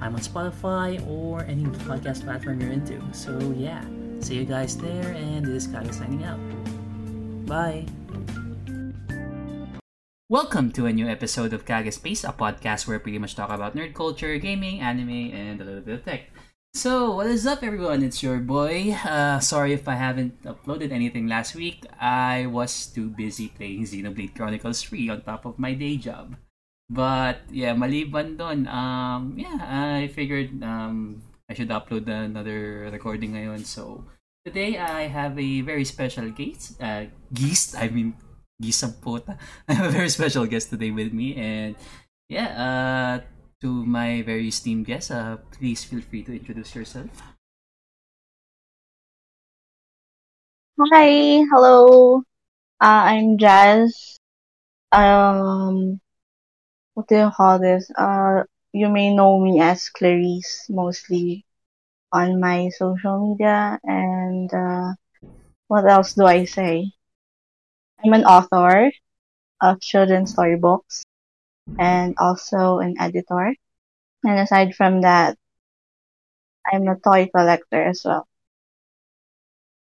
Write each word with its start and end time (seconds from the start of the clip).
I'm 0.00 0.14
on 0.14 0.20
Spotify 0.20 1.00
or 1.08 1.40
any 1.44 1.64
podcast 1.88 2.24
platform 2.24 2.60
you're 2.60 2.72
into. 2.72 3.00
So 3.12 3.32
yeah, 3.56 3.82
see 4.20 4.36
you 4.36 4.44
guys 4.44 4.76
there, 4.76 5.16
and 5.16 5.44
this 5.44 5.66
guy 5.66 5.82
is 5.82 5.96
signing 5.96 6.22
out. 6.24 6.38
Bye. 7.46 7.86
Welcome 10.28 10.72
to 10.72 10.84
a 10.84 10.92
new 10.92 11.08
episode 11.08 11.54
of 11.54 11.64
Kage 11.64 11.94
Space, 11.94 12.24
a 12.24 12.34
podcast 12.34 12.86
where 12.86 12.98
we 12.98 13.02
pretty 13.02 13.18
much 13.18 13.36
talk 13.36 13.48
about 13.48 13.74
nerd 13.74 13.94
culture, 13.94 14.36
gaming, 14.36 14.80
anime, 14.80 15.32
and 15.32 15.60
a 15.60 15.64
little 15.64 15.80
bit 15.80 15.94
of 15.94 16.04
tech. 16.04 16.28
So, 16.74 17.16
what 17.16 17.28
is 17.28 17.46
up, 17.46 17.62
everyone? 17.62 18.02
It's 18.02 18.22
your 18.22 18.36
boy. 18.36 18.92
Uh, 19.00 19.40
sorry 19.40 19.72
if 19.72 19.88
I 19.88 19.94
haven't 19.94 20.42
uploaded 20.44 20.92
anything 20.92 21.26
last 21.26 21.54
week. 21.54 21.86
I 21.98 22.44
was 22.44 22.84
too 22.84 23.08
busy 23.08 23.48
playing 23.48 23.84
Xenoblade 23.84 24.36
Chronicles 24.36 24.82
3 24.82 25.08
on 25.08 25.22
top 25.22 25.46
of 25.46 25.58
my 25.58 25.72
day 25.72 25.96
job. 25.96 26.36
But 26.86 27.42
yeah, 27.50 27.74
maliban 27.74 28.38
doon, 28.38 28.70
um, 28.70 29.34
yeah, 29.34 29.58
I 29.58 30.06
figured 30.06 30.62
um, 30.62 31.18
I 31.50 31.54
should 31.54 31.70
upload 31.70 32.06
another 32.06 32.86
recording 32.94 33.34
ngayon. 33.34 33.66
So 33.66 34.06
today 34.46 34.78
I 34.78 35.10
have 35.10 35.34
a 35.34 35.60
very 35.66 35.84
special 35.84 36.30
guest. 36.30 36.78
Uh, 36.78 37.10
guest, 37.34 37.74
I 37.74 37.90
mean, 37.90 38.14
puta. 39.02 39.38
I 39.68 39.72
have 39.74 39.86
a 39.86 39.94
very 39.94 40.08
special 40.08 40.46
guest 40.46 40.70
today 40.70 40.90
with 40.94 41.12
me, 41.12 41.34
and 41.34 41.74
yeah, 42.30 42.48
uh, 42.54 43.14
to 43.60 43.68
my 43.84 44.22
very 44.22 44.48
esteemed 44.48 44.86
guest, 44.86 45.10
uh, 45.10 45.38
please 45.58 45.82
feel 45.82 46.00
free 46.00 46.22
to 46.22 46.38
introduce 46.38 46.74
yourself. 46.74 47.10
Hi, 50.92 51.42
hello. 51.52 52.22
Uh, 52.80 53.02
I'm 53.12 53.38
Jazz. 53.38 54.18
Um, 54.92 56.00
what 56.96 57.08
do 57.08 57.28
you 57.28 57.30
call 57.30 57.60
this? 57.60 57.92
Uh, 57.92 58.48
you 58.72 58.88
may 58.88 59.12
know 59.12 59.38
me 59.38 59.60
as 59.60 59.92
Clarice 59.92 60.64
mostly 60.72 61.44
on 62.10 62.40
my 62.40 62.72
social 62.72 63.20
media. 63.20 63.78
And 63.84 64.48
uh, 64.48 64.96
what 65.68 65.84
else 65.84 66.16
do 66.16 66.24
I 66.24 66.48
say? 66.48 66.88
I'm 68.00 68.14
an 68.16 68.24
author 68.24 68.90
of 69.60 69.80
children's 69.84 70.32
storybooks 70.32 71.04
and 71.78 72.16
also 72.16 72.80
an 72.80 72.96
editor. 72.98 73.52
And 74.24 74.40
aside 74.40 74.72
from 74.74 75.02
that, 75.02 75.36
I'm 76.64 76.88
a 76.88 76.96
toy 76.96 77.28
collector 77.28 77.92
as 77.92 78.00
well. 78.06 78.26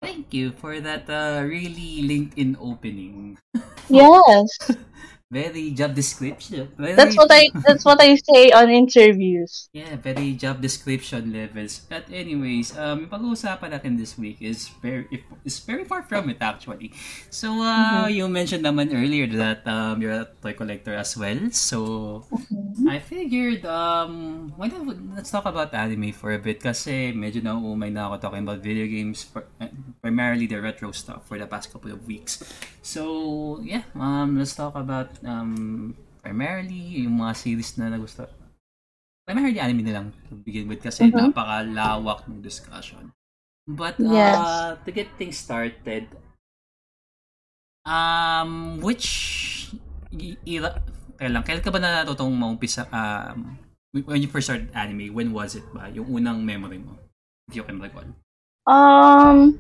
Thank 0.03 0.35
you 0.35 0.51
for 0.51 0.81
that 0.81 1.07
uh, 1.07 1.47
really 1.47 2.03
LinkedIn 2.03 2.59
opening. 2.59 3.39
Yes. 3.89 4.59
very 5.31 5.71
job 5.73 5.95
description. 5.95 6.69
Very, 6.79 6.95
That's 6.95 7.17
what 7.17 7.31
I 7.31 7.51
that's 7.67 7.85
what 7.85 8.01
I 8.01 8.15
say 8.17 8.51
on 8.53 8.71
interviews. 8.71 9.69
Yeah, 9.73 9.97
very 10.01 10.33
job 10.33 10.63
description 10.63 11.33
levels. 11.37 11.85
But 11.85 12.09
anyways, 12.09 12.73
um, 12.81 13.13
pag-uusapan 13.13 13.77
natin 13.77 14.01
this 14.01 14.17
week 14.17 14.41
is 14.41 14.73
very 14.81 15.05
is 15.45 15.61
very 15.61 15.85
far 15.85 16.01
from 16.01 16.31
it 16.33 16.41
actually. 16.41 16.97
So, 17.29 17.61
uh, 17.61 18.09
Mhm. 18.09 18.17
you 18.17 18.25
mentioned 18.31 18.65
naman 18.65 18.89
earlier 18.95 19.29
that 19.37 19.67
um, 19.69 20.01
you're 20.01 20.17
a 20.17 20.29
toy 20.41 20.57
collector 20.57 20.97
as 20.97 21.13
well. 21.19 21.37
So, 21.53 22.25
Mhm. 22.33 22.89
I 22.89 22.97
figured 23.03 23.67
um, 23.69 24.49
why 24.57 24.73
not 24.73 24.87
let's 25.13 25.29
talk 25.29 25.45
about 25.45 25.75
anime 25.77 26.13
for 26.17 26.33
a 26.33 26.41
bit 26.41 26.63
kasi 26.63 27.13
medyo 27.13 27.45
nauumay 27.45 27.93
na 27.93 28.09
ako 28.09 28.17
talking 28.23 28.45
about 28.49 28.65
video 28.65 28.89
games 28.89 29.27
for, 29.29 29.45
primarily 30.07 30.47
the 30.47 30.63
retro 30.63 30.95
stuff 30.95 31.27
for 31.27 31.35
the 31.35 31.51
past 31.51 31.75
couple 31.75 31.91
of 31.91 32.07
weeks. 32.07 32.39
So, 32.79 33.59
yeah, 33.67 33.83
um, 33.99 34.39
let's 34.39 34.55
talk 34.55 34.79
about 34.79 35.11
um, 35.27 35.99
primarily 36.23 37.03
yung 37.03 37.19
mga 37.19 37.35
series 37.35 37.75
na 37.75 37.91
nagusto. 37.91 38.31
Primarily 39.27 39.59
anime 39.59 39.83
na 39.83 39.99
lang 39.99 40.15
to 40.31 40.39
begin 40.39 40.71
with 40.71 40.79
kasi 40.79 41.11
Mhm. 41.11 41.35
napakalawak 41.35 42.23
ng 42.31 42.39
discussion. 42.39 43.11
But 43.67 43.99
Yes. 43.99 44.39
uh, 44.39 44.79
to 44.87 44.95
get 44.95 45.11
things 45.19 45.43
started, 45.43 46.07
um, 47.83 48.79
which 48.79 49.75
era, 50.47 50.79
kailan, 51.19 51.43
kailan 51.43 51.63
ka 51.67 51.75
ba 51.75 51.83
natutong 51.83 52.31
maumpisa, 52.31 52.87
um, 52.95 53.59
when 53.91 54.23
you 54.23 54.31
first 54.31 54.47
started 54.47 54.71
anime, 54.71 55.11
when 55.11 55.35
was 55.35 55.59
it 55.59 55.67
ba? 55.75 55.91
Yung 55.91 56.07
unang 56.15 56.47
memory 56.47 56.79
mo? 56.79 56.95
If 57.51 57.59
you 57.59 57.67
can 57.67 57.83
recall. 57.83 58.07
Um, 58.71 59.59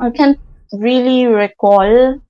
I 0.00 0.10
can't 0.10 0.38
really 0.72 1.26
recall 1.26 2.20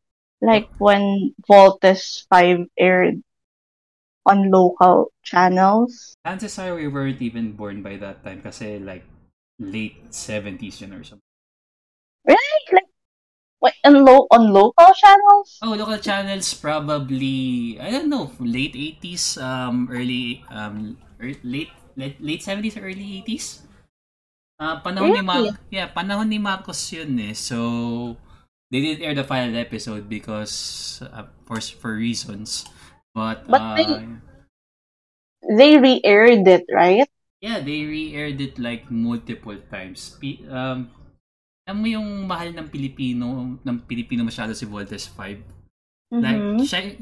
like 0.41 0.69
when 0.79 1.35
Voltes 1.49 2.27
5 2.29 2.69
aired 2.79 3.23
on 4.27 4.51
local 4.51 5.13
channels. 5.23 6.17
Chances 6.27 6.59
are 6.59 6.75
we 6.75 6.89
weren't 6.89 7.21
even 7.21 7.53
born 7.53 7.83
by 7.83 7.97
that 7.97 8.25
time 8.25 8.41
kasi 8.41 8.79
like 8.81 9.05
late 9.61 10.13
70s 10.13 10.81
yun 10.81 10.93
or 10.93 11.05
something. 11.05 11.25
Really? 12.25 12.61
Like 12.73 12.89
what, 13.61 13.75
on, 13.85 14.05
lo- 14.05 14.29
on 14.31 14.53
local 14.53 14.93
channels? 14.97 15.59
Oh, 15.63 15.73
local 15.73 15.99
channels 15.99 16.53
probably 16.55 17.79
I 17.81 17.91
don't 17.91 18.09
know, 18.09 18.33
late 18.41 18.77
80s, 18.77 19.39
um 19.39 19.89
early 19.93 20.45
um 20.51 20.97
er, 21.21 21.33
late 21.45 21.73
late 21.97 22.21
late 22.21 22.43
70s 22.43 22.77
or 22.77 22.85
early 22.85 23.25
80s. 23.25 23.65
Ah, 24.65 24.81
panahon 24.81 25.13
ni 25.13 25.21
Really? 25.21 25.29
Mar- 25.29 25.61
yeah, 25.69 25.93
panahon 25.93 26.25
ni 26.25 26.41
Marcos 26.41 26.81
yun 26.89 27.13
eh. 27.21 27.37
So 27.37 28.17
they 28.73 28.81
didn't 28.81 29.05
air 29.05 29.13
the 29.13 29.29
final 29.29 29.53
episode 29.61 30.09
because 30.09 30.55
uh, 31.05 31.29
for 31.45 31.61
for 31.61 31.93
reasons. 31.93 32.65
But, 33.13 33.45
But 33.45 33.61
uh, 33.61 33.77
they- 33.77 34.09
They 35.45 35.77
re-aired 35.77 36.49
it, 36.49 36.65
right? 36.73 37.05
yeah, 37.45 37.61
they 37.61 37.85
re-aired 37.85 38.41
it 38.41 38.57
like 38.57 38.89
multiple 38.89 39.61
times. 39.69 40.17
Pi- 40.17 40.41
um 40.49 40.89
alam 41.69 41.77
mo 41.81 41.87
yung 41.89 42.09
mahal 42.25 42.49
ng 42.57 42.73
Pilipino, 42.73 43.61
ng 43.61 43.77
Pilipino 43.85 44.25
masyado 44.25 44.57
si 44.57 44.65
Voltes 44.65 45.05
5. 45.13 45.45
Like, 46.09 46.41
Mhm. 46.41 46.65
siya, 46.65 46.97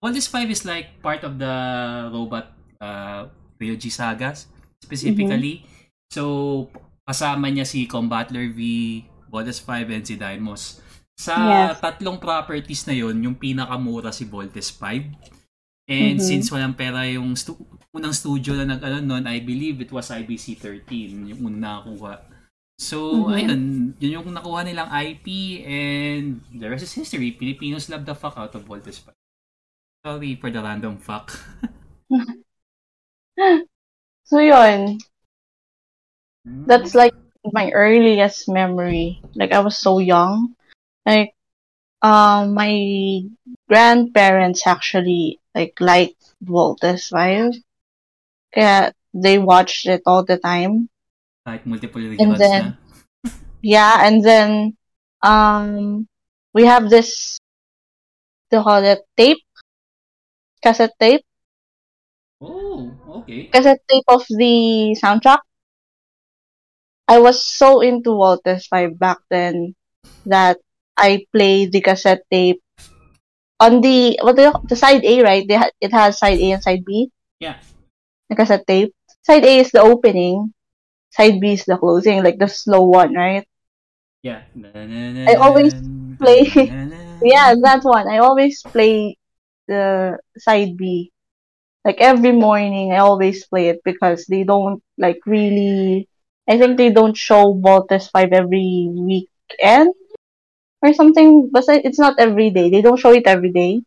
Voltes 0.00 0.28
5 0.28 0.48
is 0.48 0.64
like 0.64 1.00
part 1.04 1.20
of 1.24 1.36
the 1.36 1.54
robot 2.12 2.56
uh, 2.80 3.28
Ryoji 3.60 3.92
sagas, 3.92 4.48
specifically. 4.80 5.64
So, 6.14 6.22
kasama 7.02 7.50
niya 7.50 7.66
si 7.66 7.90
Combatler 7.90 8.54
V, 8.54 8.60
Voltes 9.26 9.58
5, 9.58 9.90
and 9.90 10.06
si 10.06 10.14
Daimos. 10.14 10.78
Sa 11.18 11.34
Yes. 11.34 11.82
tatlong 11.82 12.22
properties 12.22 12.86
na 12.86 12.94
yon 12.94 13.18
yung 13.18 13.34
pinakamura 13.34 14.14
si 14.14 14.22
Voltes 14.30 14.70
5. 14.70 15.10
And 15.90 16.16
Mhm. 16.16 16.22
since 16.22 16.54
walang 16.54 16.78
pera 16.78 17.02
yung 17.10 17.34
stu- 17.34 17.58
unang 17.92 18.14
studio 18.14 18.54
na 18.54 18.64
nag 18.64 18.80
ano 18.80 19.02
nun, 19.02 19.26
I 19.26 19.42
believe 19.42 19.82
it 19.82 19.90
was 19.90 20.14
IBC 20.14 20.54
13, 20.54 21.34
yung 21.34 21.50
unang 21.50 21.60
nakakuha. 21.82 22.14
So, 22.78 23.26
Mhm. 23.26 23.34
ayun, 23.34 23.62
yun 23.98 24.14
yung 24.22 24.30
nakuha 24.30 24.64
nilang 24.64 24.90
IP 24.90 25.26
and 25.66 26.40
the 26.50 26.66
rest 26.70 26.86
is 26.86 26.94
history. 26.94 27.34
Filipinos 27.34 27.90
love 27.90 28.06
the 28.06 28.14
fuck 28.14 28.38
out 28.38 28.54
of 28.54 28.64
Voltes 28.64 29.02
5. 29.02 29.18
Sorry 30.02 30.38
for 30.38 30.50
the 30.50 30.62
random 30.62 30.94
fuck. 30.96 31.34
So 34.24 34.40
yun, 34.40 34.96
that's 36.44 36.94
like 36.94 37.14
my 37.52 37.70
earliest 37.72 38.48
memory. 38.48 39.20
Like 39.34 39.52
I 39.52 39.60
was 39.60 39.76
so 39.76 39.98
young. 39.98 40.54
Like 41.06 41.34
um 42.02 42.54
my 42.54 43.22
grandparents 43.68 44.66
actually 44.66 45.40
like 45.54 45.80
liked 45.80 46.20
Voltes 46.44 47.08
5. 47.08 47.54
Kaya 48.54 48.92
they 49.14 49.38
watched 49.38 49.86
it 49.86 50.02
all 50.06 50.24
the 50.24 50.38
time. 50.38 50.88
Kahit 51.46 51.66
multiple 51.66 52.00
And 52.02 52.36
then- 52.36 52.76
na. 53.24 53.30
Yeah, 53.64 54.04
and 54.04 54.20
then 54.20 54.76
um 55.24 56.04
we 56.52 56.68
have 56.68 56.90
this 56.92 57.40
call 58.52 58.84
it 58.84 59.02
tape. 59.16 59.40
Cassette 60.62 60.94
tape. 61.00 61.24
Oh, 62.40 62.92
okay. 63.24 63.48
cassette 63.48 63.80
tape 63.88 64.04
of 64.08 64.22
the 64.28 64.94
soundtrack. 65.00 65.40
I 67.08 67.18
was 67.18 67.44
so 67.44 67.80
into 67.80 68.10
Voltes 68.10 68.66
5 68.66 68.98
back 68.98 69.18
then 69.30 69.74
that 70.26 70.58
I 70.96 71.26
played 71.32 71.72
the 71.72 71.80
cassette 71.80 72.22
tape 72.30 72.62
on 73.60 73.80
the 73.80 74.18
what 74.22 74.38
you, 74.38 74.52
the 74.68 74.76
side 74.76 75.04
A, 75.04 75.22
right? 75.22 75.46
They 75.46 75.56
ha- 75.56 75.70
it 75.80 75.92
has 75.92 76.18
side 76.18 76.38
A 76.38 76.52
and 76.52 76.62
side 76.62 76.84
B. 76.84 77.10
Yeah. 77.40 77.56
The 78.28 78.36
cassette 78.36 78.66
tape. 78.66 78.94
side 79.22 79.44
A 79.44 79.58
is 79.60 79.70
the 79.70 79.80
opening, 79.82 80.52
side 81.10 81.40
B 81.40 81.52
is 81.52 81.64
the 81.64 81.76
closing, 81.76 82.22
like 82.22 82.38
the 82.38 82.48
slow 82.48 82.82
one, 82.82 83.14
right? 83.14 83.46
Yeah. 84.22 84.42
I 85.28 85.34
always 85.34 85.72
play- 86.18 86.50
Yeah, 87.22 87.54
that 87.62 87.80
one. 87.84 88.08
I 88.08 88.18
always 88.18 88.62
play 88.72 89.16
the 89.68 90.18
side 90.38 90.76
B. 90.76 91.10
Like 91.84 92.00
every 92.00 92.32
morning, 92.32 92.92
I 92.92 92.98
always 92.98 93.46
play 93.46 93.68
it 93.68 93.80
because 93.84 94.26
they 94.26 94.44
don't 94.44 94.82
like 94.98 95.20
really. 95.26 96.08
I 96.48 96.58
think 96.58 96.76
they 96.76 96.90
don't 96.90 97.16
show 97.16 97.54
Voltes 97.54 98.10
Five 98.10 98.32
every 98.32 98.88
weekend 98.90 99.94
or 100.82 100.92
something. 100.92 101.50
But 101.50 101.64
it's 101.68 101.98
not 101.98 102.18
every 102.18 102.50
day. 102.50 102.70
They 102.70 102.82
don't 102.82 103.00
show 103.00 103.12
it 103.12 103.26
every 103.26 103.50
day. 103.50 103.82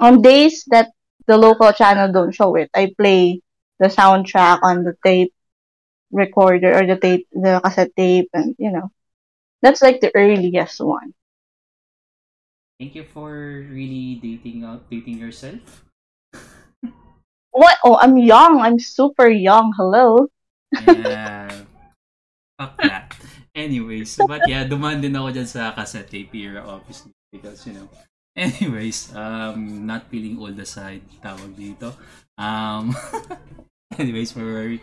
On 0.00 0.20
days 0.20 0.64
that 0.68 0.92
the 1.26 1.36
local 1.36 1.72
channel 1.72 2.12
don't 2.12 2.32
show 2.32 2.54
it, 2.56 2.70
I 2.74 2.92
play 2.96 3.40
the 3.78 3.88
soundtrack 3.88 4.60
on 4.62 4.84
the 4.84 4.96
tape 5.04 5.32
recorder 6.12 6.72
or 6.72 6.86
the 6.86 6.96
tape, 6.96 7.26
the 7.32 7.60
cassette 7.62 7.94
tape, 7.96 8.30
and 8.32 8.54
you 8.58 8.70
know, 8.70 8.90
that's 9.62 9.82
like 9.82 10.00
the 10.00 10.14
earliest 10.14 10.80
one. 10.80 11.12
Thank 12.78 12.94
you 12.94 13.04
for 13.04 13.64
really 13.72 14.20
dating 14.20 14.64
out 14.64 14.88
dating 14.90 15.18
yourself. 15.18 15.84
What? 17.56 17.76
Oh, 17.84 17.96
I'm 17.96 18.18
young. 18.18 18.60
I'm 18.60 18.78
super 18.78 19.28
young. 19.28 19.72
Hello. 19.76 20.28
Yeah. 20.86 21.45
Fuck 22.56 22.76
that. 22.82 23.12
Anyways, 23.56 24.20
but 24.28 24.44
yeah, 24.48 24.68
dumaan 24.68 25.00
din 25.00 25.16
ako 25.16 25.32
dyan 25.32 25.48
sa 25.48 25.72
cassette 25.72 26.12
tape 26.12 26.32
era, 26.36 26.64
obviously. 26.64 27.12
Because, 27.32 27.64
you 27.64 27.76
know, 27.76 27.88
anyways, 28.36 29.12
um, 29.16 29.84
not 29.88 30.08
feeling 30.12 30.36
old 30.36 30.56
aside, 30.60 31.04
tawag 31.24 31.56
dito. 31.56 31.96
Um, 32.36 32.92
anyways, 34.00 34.36
we're 34.36 34.76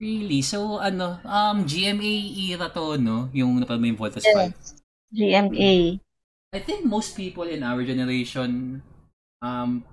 really, 0.00 0.40
so, 0.44 0.80
ano, 0.80 1.16
um, 1.24 1.64
GMA 1.64 2.12
era 2.52 2.68
to, 2.68 3.00
no? 3.00 3.32
Yung 3.32 3.56
napalma 3.60 3.88
yung 3.88 4.00
Voltas 4.00 4.24
5. 4.24 4.52
GMA. 5.12 6.00
I 6.52 6.60
think 6.60 6.84
most 6.84 7.16
people 7.16 7.48
in 7.48 7.64
our 7.64 7.80
generation 7.80 8.82
um 9.40 9.84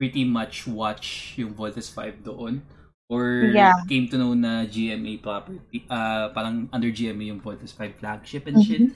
pretty 0.00 0.24
much 0.24 0.66
watch 0.66 1.36
yung 1.36 1.52
Voltes 1.54 1.92
5 1.92 2.24
doon 2.24 2.64
or 3.12 3.52
Yeah. 3.52 3.76
came 3.84 4.08
to 4.08 4.16
know 4.16 4.32
na 4.32 4.64
GMA 4.64 5.20
property 5.20 5.84
uh 5.92 6.32
parang 6.32 6.72
under 6.72 6.88
GMA 6.88 7.28
yung 7.28 7.44
Voltes 7.44 7.76
5 7.76 8.00
flagship 8.00 8.48
and 8.48 8.56
shit. 8.56 8.88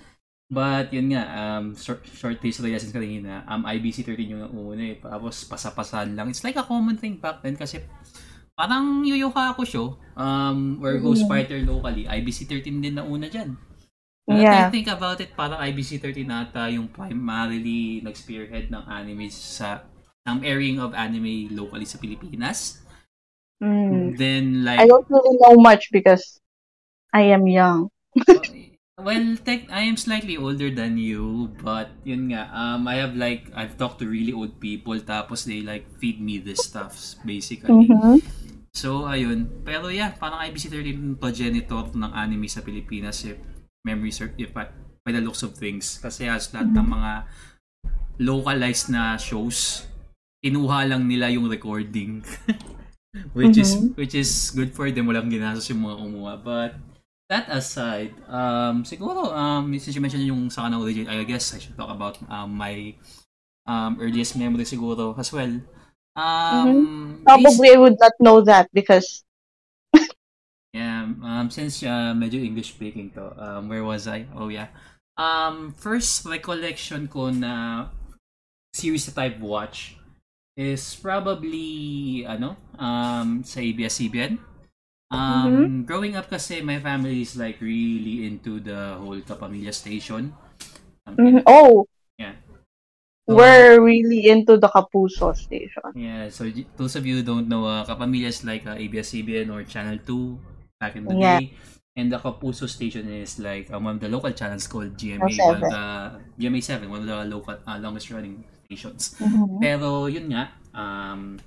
But 0.49 0.95
yun 0.95 1.13
nga 1.13 1.25
um 1.27 1.75
short, 1.77 2.07
short 2.09 2.39
taste 2.41 2.63
realizations 2.63 2.95
kanina 2.97 3.45
um 3.45 3.69
IBC 3.69 4.09
13 4.09 4.33
yung 4.33 4.49
una 4.55 4.81
eh 4.81 4.97
tapos 4.97 5.45
pasapasan 5.45 6.17
lang. 6.17 6.33
It's 6.33 6.41
like 6.41 6.57
a 6.57 6.65
common 6.65 6.97
thing 6.97 7.21
back 7.21 7.45
then 7.45 7.61
kasi 7.61 7.85
parang 8.57 9.05
Yuyoka 9.05 9.53
ako 9.53 9.63
show 9.69 9.87
um 10.17 10.81
or 10.81 10.97
Ghost 10.97 11.27
Mm. 11.27 11.31
Fighter 11.31 11.59
locally 11.61 12.09
IBC 12.09 12.49
13 12.49 12.81
din 12.81 12.97
na 12.97 13.05
una 13.05 13.29
diyan. 13.29 13.53
When 14.27 14.43
Yeah. 14.43 14.67
I 14.67 14.75
think 14.75 14.91
about 14.91 15.23
it, 15.23 15.39
parang 15.39 15.63
IBC13 15.63 16.27
ata 16.27 16.67
yung 16.67 16.91
primarily 16.91 18.03
nag-spearhead 18.03 18.75
ng 18.75 18.83
anime 18.91 19.31
sa 19.31 19.87
ng 20.27 20.43
airing 20.43 20.83
of 20.83 20.91
anime 20.99 21.47
locally 21.55 21.87
sa 21.87 21.95
Pilipinas. 22.03 22.83
Mm. 23.62 24.17
Then 24.19 24.64
like 24.64 24.81
I 24.81 24.87
don't 24.87 25.08
really 25.08 25.37
know 25.41 25.56
much 25.56 25.88
because 25.93 26.41
I 27.12 27.32
am 27.32 27.49
young. 27.49 27.88
well, 29.00 29.37
tech, 29.41 29.69
I 29.73 29.88
am 29.88 29.97
slightly 29.97 30.37
older 30.37 30.69
than 30.69 31.00
you, 31.00 31.56
but 31.64 31.88
yun 32.05 32.32
nga, 32.32 32.53
um 32.53 32.85
I 32.85 33.00
have 33.00 33.17
like 33.17 33.49
I've 33.56 33.81
talked 33.81 34.05
to 34.05 34.06
really 34.08 34.37
old 34.37 34.61
people 34.61 35.00
tapos 35.00 35.49
they 35.49 35.64
like 35.64 35.88
feed 35.97 36.20
me 36.20 36.37
this 36.37 36.61
stuff 36.69 37.17
basically. 37.25 37.88
Mhm. 37.88 38.20
So, 38.76 39.08
ayun. 39.08 39.64
Pero 39.64 39.88
yeah, 39.88 40.12
parang 40.12 40.44
IBC13 40.53 40.93
yung 40.93 41.17
progenitor 41.17 41.88
ng 41.97 42.12
anime 42.12 42.44
sa 42.44 42.61
Pilipinas 42.61 43.25
if 43.25 43.41
memory 43.88 44.12
serve, 44.12 44.37
if 44.37 44.53
I, 44.53 44.69
by 45.00 45.17
the 45.17 45.25
looks 45.25 45.41
of 45.41 45.56
things. 45.56 45.97
Kasi 45.97 46.29
as 46.29 46.53
lahat 46.53 46.76
ng 46.76 46.85
mga 46.85 47.12
localized 48.20 48.93
na 48.93 49.17
shows, 49.17 49.88
kinuha 50.44 50.85
lang 50.93 51.08
nila 51.08 51.32
yung 51.32 51.49
recording. 51.49 52.20
which 53.33 53.57
is 53.57 53.77
which 53.97 54.15
is 54.15 54.51
good 54.55 54.73
for 54.75 54.91
them. 54.91 55.07
Walang 55.09 55.33
ginastos 55.33 55.69
yung 55.71 55.85
mga 55.85 55.97
kumuha. 56.01 56.33
But 56.43 56.71
that 57.29 57.49
aside, 57.51 58.15
um, 58.31 58.85
siguro, 58.85 59.33
um, 59.35 59.73
since 59.79 59.95
you 59.95 60.03
mentioned 60.03 60.27
yung 60.27 60.51
sa 60.51 60.67
kanang 60.67 60.83
origin, 60.83 61.09
I 61.09 61.23
guess 61.25 61.55
I 61.55 61.59
should 61.59 61.77
talk 61.77 61.91
about 61.91 62.19
um, 62.31 62.55
my 62.55 62.95
um, 63.67 63.99
earliest 64.01 64.37
memory 64.37 64.65
siguro 64.65 65.17
as 65.19 65.33
well. 65.33 65.61
Um, 66.17 67.21
bas- 67.25 67.25
Probably 67.25 67.71
I 67.75 67.79
would 67.79 67.99
not 68.01 68.13
know 68.21 68.41
that 68.41 68.71
because 68.73 69.25
Yeah, 70.73 71.09
um, 71.25 71.49
since 71.51 71.83
uh, 71.83 72.13
medyo 72.13 72.37
English 72.41 72.77
speaking 72.77 73.11
to, 73.17 73.33
um, 73.41 73.69
where 73.69 73.85
was 73.85 74.07
I? 74.09 74.27
Oh 74.37 74.49
yeah. 74.49 74.69
Um, 75.17 75.73
first 75.73 76.25
recollection 76.29 77.09
ko 77.09 77.33
na 77.33 77.89
series 78.77 79.09
that 79.09 79.17
I've 79.17 79.41
watched 79.41 79.95
is 80.56 80.97
probably, 80.97 82.25
ano, 82.25 82.56
um, 82.81 83.44
sa 83.44 83.61
ABS-CBN. 83.61 84.41
Um, 85.12 85.85
Growing 85.87 86.17
up 86.17 86.26
kasi, 86.26 86.64
my 86.64 86.81
family 86.81 87.23
is 87.23 87.37
like 87.37 87.61
really 87.61 88.26
into 88.26 88.58
the 88.58 88.97
whole 88.99 89.20
Kapamilya 89.23 89.70
station. 89.70 90.32
Um, 91.06 91.14
Mhm. 91.14 91.43
oh, 91.47 91.87
Yeah. 92.19 92.35
we're 93.29 93.79
really 93.79 94.26
into 94.32 94.56
the 94.56 94.67
Kapuso 94.67 95.37
station. 95.37 95.93
Yeah, 95.94 96.32
so 96.32 96.49
those 96.81 96.97
of 96.97 97.05
you 97.06 97.20
who 97.20 97.23
don't 97.23 97.47
know, 97.47 97.69
uh, 97.69 97.85
Kapamilya 97.87 98.32
is 98.32 98.43
like 98.43 98.67
uh, 98.67 98.75
ABS-CBN 98.75 99.53
or 99.53 99.62
Channel 99.62 100.00
2 100.03 100.41
back 100.81 100.97
in 100.97 101.05
the 101.06 101.14
Yeah. 101.14 101.38
day. 101.38 101.55
And 101.97 102.12
the 102.12 102.19
Kapuso 102.20 102.69
station 102.69 103.08
is 103.08 103.38
like 103.41 103.70
um, 103.73 103.85
one 103.88 103.97
of 103.97 104.03
the 104.05 104.11
local 104.12 104.32
channels 104.32 104.67
called 104.69 104.97
GMA, 105.00 105.32
Oh, 105.41 105.49
one 105.49 105.62
of 105.64 105.70
the 105.70 105.85
GMA 106.37 106.61
7, 106.61 106.91
one 106.91 107.00
of 107.05 107.08
the 107.08 107.25
local 107.25 107.56
uh, 107.56 107.79
longest 107.81 108.11
running 108.11 108.44
stations. 108.67 109.15
Mhm. 109.23 109.63
Pero 109.63 110.11
yun 110.11 110.27
nga, 110.35 110.51
um, 110.75 111.39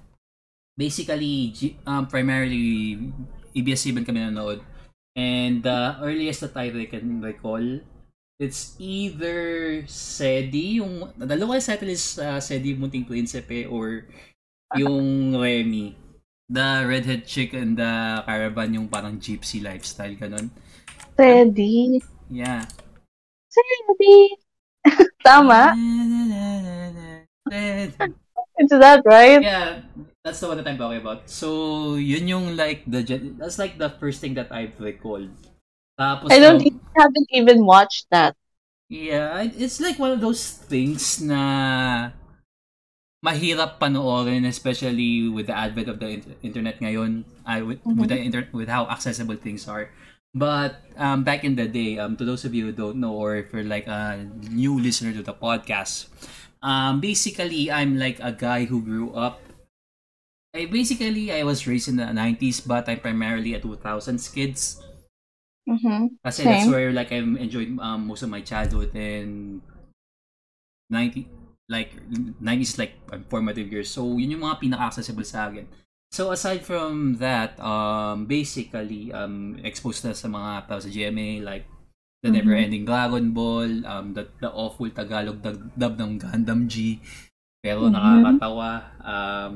basically, 0.80 1.52
um, 1.84 2.08
primarily 2.08 2.98
ABS-CBN 3.52 4.08
kami 4.08 4.24
nanonood. 4.24 4.64
And 5.20 5.60
the 5.60 6.00
earliest 6.00 6.48
that 6.48 6.56
I 6.56 6.72
can 6.88 7.20
recall, 7.20 7.84
it's 8.40 8.80
either 8.80 9.84
Sedi, 9.84 10.80
yung, 10.80 11.12
the 11.20 11.36
local 11.36 11.60
title 11.60 11.92
is 11.92 12.16
uh, 12.16 12.40
Sedi 12.40 12.80
Munting 12.80 13.04
Prinsipe 13.04 13.68
or 13.68 14.08
yung 14.80 15.36
Remy. 15.36 16.00
The 16.50 16.88
redhead 16.88 17.28
chick 17.28 17.54
and 17.54 17.78
the 17.78 18.24
caravan, 18.26 18.74
yung 18.74 18.88
parang 18.88 19.20
gypsy 19.20 19.62
lifestyle, 19.62 20.16
ganun. 20.16 20.50
Steady. 21.14 22.02
Yeah. 22.32 22.66
Steady. 23.52 24.40
Tama? 25.28 25.76
It's 28.60 28.76
that, 28.76 29.08
right? 29.08 29.40
Yeah, 29.40 29.88
that's 30.24 30.44
the 30.44 30.48
one 30.52 30.60
that 30.60 30.68
I'm 30.68 30.78
talking 30.78 31.00
about. 31.00 31.32
So, 31.32 31.96
yun 31.96 32.28
yung 32.28 32.46
like 32.60 32.84
the 32.84 33.02
that's 33.40 33.56
like 33.56 33.80
the 33.80 33.88
first 33.88 34.20
thing 34.20 34.36
that 34.36 34.52
I've 34.52 34.76
recalled. 34.76 35.32
Tapos 35.96 36.28
I 36.28 36.44
don't 36.44 36.60
um, 36.60 36.68
even, 36.68 36.84
haven't 36.92 37.30
even 37.32 37.60
watched 37.64 38.12
that. 38.12 38.36
Yeah, 38.92 39.48
it's 39.48 39.80
like 39.80 39.96
one 39.96 40.12
of 40.12 40.20
those 40.20 40.44
things 40.44 41.24
na 41.24 42.12
mahirap 43.20 43.80
panoorin 43.80 44.48
especially 44.48 45.28
with 45.28 45.48
the 45.48 45.56
advent 45.56 45.92
of 45.92 46.00
the 46.00 46.08
inter- 46.08 46.40
internet 46.40 46.80
ngayon 46.80 47.28
I 47.44 47.62
with, 47.64 47.84
with 47.84 48.08
the 48.08 48.16
inter- 48.16 48.48
with 48.56 48.72
how 48.72 48.88
accessible 48.88 49.36
things 49.36 49.68
are 49.68 49.92
but 50.32 50.80
um 50.96 51.28
back 51.28 51.44
in 51.44 51.60
the 51.60 51.68
day 51.68 52.00
um 52.00 52.16
to 52.16 52.24
those 52.24 52.48
of 52.48 52.56
you 52.56 52.72
who 52.72 52.72
don't 52.72 52.96
know 52.96 53.12
or 53.12 53.36
if 53.36 53.52
you're 53.52 53.68
like 53.68 53.92
a 53.92 54.24
new 54.48 54.80
listener 54.80 55.12
to 55.12 55.20
the 55.20 55.36
podcast 55.36 56.08
um 56.62 57.00
basically 57.00 57.72
I'm 57.72 57.98
like 57.98 58.20
a 58.20 58.32
guy 58.32 58.66
who 58.66 58.82
grew 58.82 59.12
up 59.14 59.40
I 60.54 60.66
basically 60.66 61.32
I 61.32 61.42
was 61.44 61.66
raised 61.66 61.88
in 61.88 61.96
the 61.96 62.14
90s 62.14 62.60
but 62.62 62.88
I'm 62.88 63.00
primarily 63.00 63.56
a 63.56 63.60
2000s 63.60 64.28
kids 64.30 64.78
Mm-hmm. 65.68 66.08
kasi 66.20 66.44
that's 66.52 66.66
Same. 66.66 66.68
where 66.68 66.92
like 66.92 67.12
I 67.16 67.24
enjoyed 67.24 67.80
um, 67.80 68.08
most 68.08 68.24
of 68.24 68.30
my 68.30 68.42
childhood 68.44 68.92
and 68.96 69.62
90 70.90 71.28
like 71.70 71.94
90s 72.42 72.78
like 72.78 72.98
formative 73.30 73.72
years. 73.72 73.90
So 73.90 74.18
yun 74.18 74.34
yung 74.36 74.44
mga 74.44 74.60
pinaka-accessible 74.60 75.26
sa 75.26 75.48
akin. 75.48 75.70
So 76.10 76.34
aside 76.34 76.66
from 76.66 77.22
that, 77.22 77.54
um 77.62 78.26
basically 78.26 79.14
um 79.14 79.62
exposed 79.62 80.02
na 80.02 80.18
sa 80.18 80.26
mga 80.28 80.66
tao 80.66 80.80
sa 80.82 80.90
GMA 80.90 81.40
like 81.46 81.70
the 82.24 82.30
Mhm. 82.30 82.36
Never 82.36 82.54
Ending 82.56 82.86
Dragon 82.86 83.32
Ball, 83.32 83.86
um 83.88 84.14
the, 84.14 84.28
the 84.40 84.50
awful 84.52 84.90
Tagalog 84.92 85.42
dub, 85.42 85.58
dub 85.78 85.94
ng 86.00 86.20
Gundam 86.20 86.68
G. 86.68 87.00
Pero 87.64 87.88
Mhm. 87.88 87.94
nakakatawa. 87.96 88.72
Um 89.04 89.56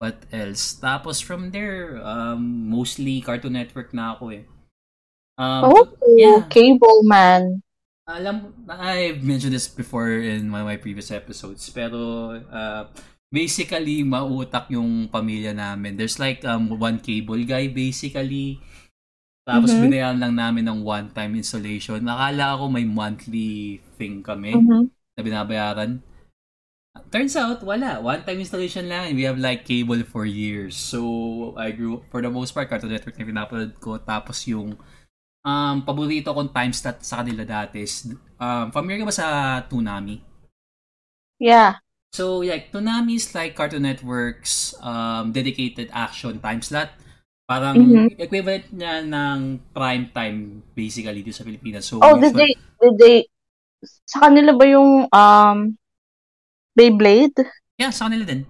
what 0.00 0.24
else? 0.32 0.76
Tapos 0.76 1.20
from 1.20 1.52
there, 1.52 1.96
um 2.00 2.68
mostly 2.68 3.20
Cartoon 3.20 3.56
Network 3.56 3.92
na 3.96 4.16
ako 4.16 4.32
eh. 4.32 4.44
Um, 5.36 5.68
Oh, 5.68 5.84
yeah. 6.16 6.48
Cable 6.48 7.04
Man. 7.04 7.60
alam, 8.06 8.54
I've 8.70 9.20
mentioned 9.26 9.52
this 9.52 9.66
before 9.66 10.08
in 10.14 10.48
one 10.54 10.62
of 10.62 10.68
my 10.70 10.78
previous 10.78 11.10
episodes, 11.10 11.66
pero 11.74 12.30
uh, 12.38 12.86
basically 13.34 14.06
mautak 14.06 14.70
yung 14.70 15.10
pamilya 15.10 15.50
namin. 15.52 15.98
There's 15.98 16.22
like 16.22 16.46
um 16.46 16.70
one 16.78 17.02
cable 17.02 17.42
guy 17.44 17.66
basically. 17.68 18.62
Tapos 19.46 19.70
Mhm. 19.70 19.82
binayaran 19.82 20.18
lang 20.18 20.34
namin 20.34 20.64
ng 20.66 20.80
one-time 20.82 21.38
installation. 21.38 22.02
Nakala 22.02 22.58
ko 22.58 22.64
may 22.66 22.82
monthly 22.84 23.78
thing 23.96 24.20
kami 24.26 24.54
Mhm. 24.54 24.90
na 25.14 25.20
binabayaran. 25.22 26.02
Turns 27.14 27.36
out, 27.36 27.60
wala. 27.62 27.90
One-time 28.02 28.40
installation 28.44 28.88
lang. 28.92 29.14
We 29.14 29.24
have 29.28 29.38
like 29.38 29.62
cable 29.70 30.02
for 30.12 30.24
years. 30.26 30.74
So, 30.76 31.00
I 31.56 31.70
grew, 31.78 32.02
for 32.10 32.20
the 32.24 32.32
most 32.38 32.50
part, 32.56 32.66
Cartoon 32.70 32.90
Network 32.92 33.16
na 33.18 33.28
pinapanood 33.30 33.74
ko. 33.84 33.90
Tapos 34.12 34.38
yung 34.52 34.68
um, 35.46 35.76
paborito 35.86 36.30
kong 36.36 36.50
time 36.58 36.72
slot 36.74 36.98
sa 37.04 37.22
kanila 37.22 37.44
dati 37.46 37.78
is, 37.86 37.94
um, 38.40 38.66
familiar 38.76 39.04
ka 39.04 39.08
ba 39.10 39.16
sa 39.16 39.26
Toonami? 39.70 40.16
Yeah. 41.38 41.76
So, 42.12 42.40
yeah, 42.42 42.58
Toonami 42.72 43.16
is 43.16 43.34
like 43.34 43.54
Cartoon 43.54 43.82
Network's 43.82 44.74
um, 44.80 45.32
dedicated 45.32 45.90
action 45.92 46.40
time 46.40 46.62
slot. 46.62 46.90
Parang 47.46 47.78
Mhm. 47.78 48.18
equivalent 48.18 48.66
niya 48.74 49.06
ng 49.06 49.38
prime 49.70 50.10
time 50.10 50.66
basically 50.74 51.22
dito 51.22 51.30
sa 51.30 51.46
Pilipinas. 51.46 51.86
So, 51.86 52.02
Oh, 52.02 52.18
did 52.18 52.34
they, 52.34 52.58
did 52.82 52.94
they, 52.98 53.16
sa 54.02 54.26
kanila 54.26 54.50
ba 54.50 54.66
yung, 54.66 55.06
um, 55.06 55.58
Beyblade? 56.74 57.46
Yeah, 57.78 57.94
sa 57.94 58.10
kanila 58.10 58.26
din. 58.26 58.44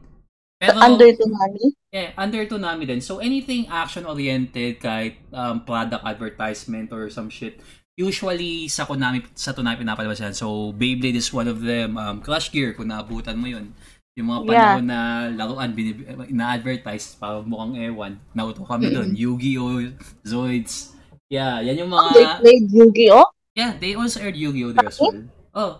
Pero, 0.57 0.81
Under 0.81 1.13
Toonami? 1.13 1.77
Yeah, 1.93 2.17
under 2.17 2.41
Toonami 2.49 2.89
din. 2.89 3.05
So, 3.05 3.21
anything 3.21 3.69
action-oriented, 3.69 4.81
kahit 4.81 5.21
um, 5.29 5.61
product 5.61 6.01
advertisement 6.01 6.89
or 6.89 7.13
some 7.13 7.29
shit, 7.29 7.61
usually 7.93 8.65
sa 8.73 8.89
Konami, 8.89 9.29
sa 9.37 9.53
Toonami 9.53 9.85
pinapalabas 9.85 10.25
yan. 10.25 10.33
So, 10.33 10.73
Beyblade 10.73 11.21
is 11.21 11.29
one 11.29 11.47
of 11.47 11.61
them. 11.61 12.01
Um, 12.01 12.25
Crush 12.25 12.49
Gear, 12.49 12.73
kung 12.73 12.89
naabutan 12.89 13.37
mo 13.37 13.45
yun. 13.45 13.77
Yung 14.17 14.33
mga 14.33 14.41
panahon 14.49 14.87
na 14.89 15.01
laruan, 15.29 15.71
binib- 15.77 16.09
ina-advertise, 16.33 17.21
para 17.21 17.45
mukhang 17.45 17.77
ewan. 17.77 18.17
Nauto 18.33 18.65
kami 18.65 18.89
doon. 18.89 19.13
Yu-Gi-Oh! 19.13 19.93
Zoids. 20.25 20.97
Yeah, 21.29 21.61
yan 21.61 21.85
yung 21.85 21.93
Oh, 21.93 22.09
they 22.17 22.25
mga... 22.25 22.41
played 22.41 22.67
Yu-Gi-Oh? 22.73 23.29
Yeah, 23.53 23.77
they 23.77 23.93
also 23.93 24.25
aired 24.25 24.41
Yu-Gi-Oh! 24.41 24.73
there 24.73 24.89
as 24.89 24.97
well. 24.97 25.21
Oh. 25.53 25.73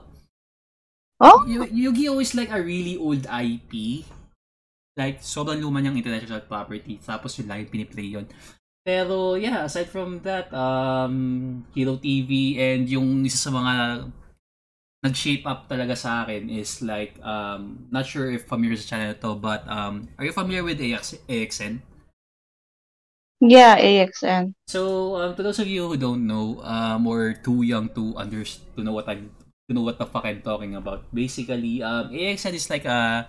Oh? 1.17 1.49
Yu- 1.49 1.73
Yu-Gi-Oh! 1.89 2.21
is 2.21 2.37
like 2.37 2.53
a 2.53 2.61
really 2.61 3.01
old 3.01 3.25
IP. 3.25 4.05
Like, 5.01 5.25
sobrang 5.25 5.65
luma 5.65 5.81
niyang 5.81 5.97
intellectual 5.97 6.45
property. 6.45 7.01
Tapos 7.01 7.33
yung 7.41 7.49
piniplay 7.49 8.21
yun. 8.21 8.29
Pero, 8.85 9.41
yeah, 9.41 9.65
aside 9.65 9.89
from 9.89 10.21
that, 10.29 10.53
um, 10.53 11.65
Hero 11.73 11.97
TV 11.97 12.61
and 12.61 12.85
yung 12.85 13.25
isa 13.25 13.41
sa 13.41 13.51
mga 13.51 13.73
nag-shape 15.07 15.47
up 15.47 15.71
talaga 15.71 15.95
sa 15.95 16.27
akin 16.27 16.51
is 16.51 16.83
like, 16.83 17.15
um, 17.23 17.87
not 17.95 18.03
sure 18.03 18.27
if 18.27 18.51
familiar 18.51 18.75
sa 18.75 18.99
channel 18.99 19.15
to, 19.15 19.39
but 19.39 19.63
um, 19.71 20.11
are 20.19 20.27
you 20.27 20.35
familiar 20.35 20.67
with 20.67 20.83
AX- 20.83 21.23
AXN? 21.31 21.79
Yeah, 23.39 23.79
AXN. 23.79 24.59
So, 24.67 25.15
um, 25.15 25.31
to 25.39 25.43
those 25.47 25.63
of 25.63 25.71
you 25.71 25.87
who 25.87 25.97
don't 25.97 26.27
know, 26.27 26.59
um, 26.67 27.07
or 27.07 27.37
too 27.37 27.63
young 27.63 27.93
to 27.95 28.17
under 28.17 28.43
to 28.43 28.81
know 28.83 28.97
what 28.97 29.07
I'm 29.07 29.31
to 29.69 29.73
know 29.77 29.85
what 29.85 30.01
the 30.01 30.09
fuck 30.09 30.25
I'm 30.25 30.41
talking 30.41 30.75
about, 30.75 31.05
basically, 31.13 31.85
um, 31.85 32.11
AXN 32.11 32.57
is 32.57 32.73
like 32.73 32.89
a 32.89 33.29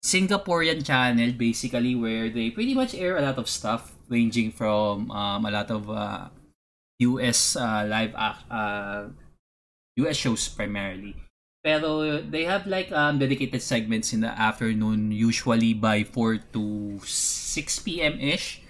Singaporean 0.00 0.86
channel, 0.86 1.34
basically, 1.34 1.98
where 1.98 2.30
they 2.30 2.54
pretty 2.54 2.72
much 2.72 2.94
air 2.94 3.18
a 3.18 3.26
lot 3.26 3.42
of 3.42 3.50
stuff, 3.50 3.98
ranging 4.08 4.54
from 4.54 5.10
um, 5.10 5.44
a 5.44 5.50
lot 5.50 5.68
of 5.68 5.90
uh, 5.90 6.30
US 7.02 7.56
uh, 7.58 7.84
live 7.90 8.14
act, 8.14 8.46
uh, 8.48 9.10
US 10.06 10.16
shows 10.16 10.48
primarily. 10.48 11.16
Pero 11.60 12.20
they 12.24 12.48
have 12.48 12.64
like 12.64 12.88
um, 12.92 13.20
dedicated 13.20 13.60
segments 13.60 14.16
in 14.16 14.24
the 14.24 14.32
afternoon, 14.32 15.12
usually 15.12 15.76
by 15.76 16.04
4 16.04 16.40
to 16.56 16.96
6 17.04 17.84
p.m. 17.84 18.16
ish. 18.16 18.64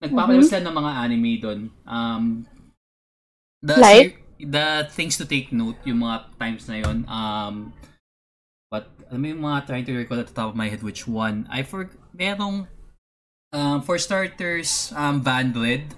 Nagpapalabas 0.00 0.48
sila 0.48 0.64
ng 0.64 0.76
mga 0.80 0.92
anime 0.96 1.32
doon. 1.38 1.60
Um, 1.84 2.24
the, 3.60 3.76
Like? 3.76 4.18
the 4.40 4.88
things 4.90 5.20
to 5.20 5.28
take 5.28 5.52
note, 5.52 5.76
yung 5.84 6.02
mga 6.02 6.34
times 6.40 6.66
na 6.66 6.82
yon 6.82 7.04
um, 7.06 7.70
but, 8.72 8.88
alam 9.12 9.20
mo 9.20 9.26
yung 9.28 9.44
mga 9.44 9.58
trying 9.68 9.84
to 9.84 9.92
recall 9.94 10.18
at 10.18 10.26
the 10.26 10.34
top 10.34 10.50
of 10.50 10.56
my 10.56 10.72
head 10.72 10.82
which 10.82 11.06
one. 11.06 11.46
I 11.52 11.62
for, 11.62 11.92
merong, 12.16 12.66
um, 13.52 13.84
for 13.84 14.00
starters, 14.00 14.90
um, 14.96 15.22
Vandred. 15.22 15.92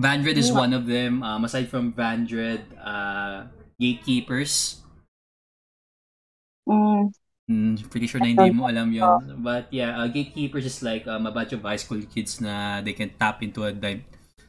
Vandred 0.00 0.38
is 0.38 0.54
Yeah. 0.54 0.60
one 0.62 0.72
of 0.72 0.86
them. 0.86 1.20
Um, 1.26 1.44
aside 1.44 1.68
from 1.68 1.92
Vandred, 1.92 2.62
uh, 2.78 3.50
Gatekeepers. 3.80 4.82
Mm. 6.68 7.10
Mm, 7.46 7.78
pretty 7.90 8.10
sure 8.10 8.18
na 8.18 8.26
hindi 8.26 8.50
mo 8.50 8.66
alam 8.66 8.90
yun. 8.90 9.38
But 9.38 9.70
yeah, 9.70 9.94
uh, 9.94 10.10
Gatekeepers 10.10 10.66
is 10.66 10.82
like 10.82 11.06
um, 11.06 11.30
a 11.30 11.32
bunch 11.32 11.54
of 11.54 11.62
high 11.62 11.78
school 11.78 12.02
kids 12.10 12.42
na 12.42 12.82
they 12.82 12.90
can 12.92 13.14
tap 13.14 13.38
into 13.38 13.62
a 13.62 13.70
di- 13.70 14.02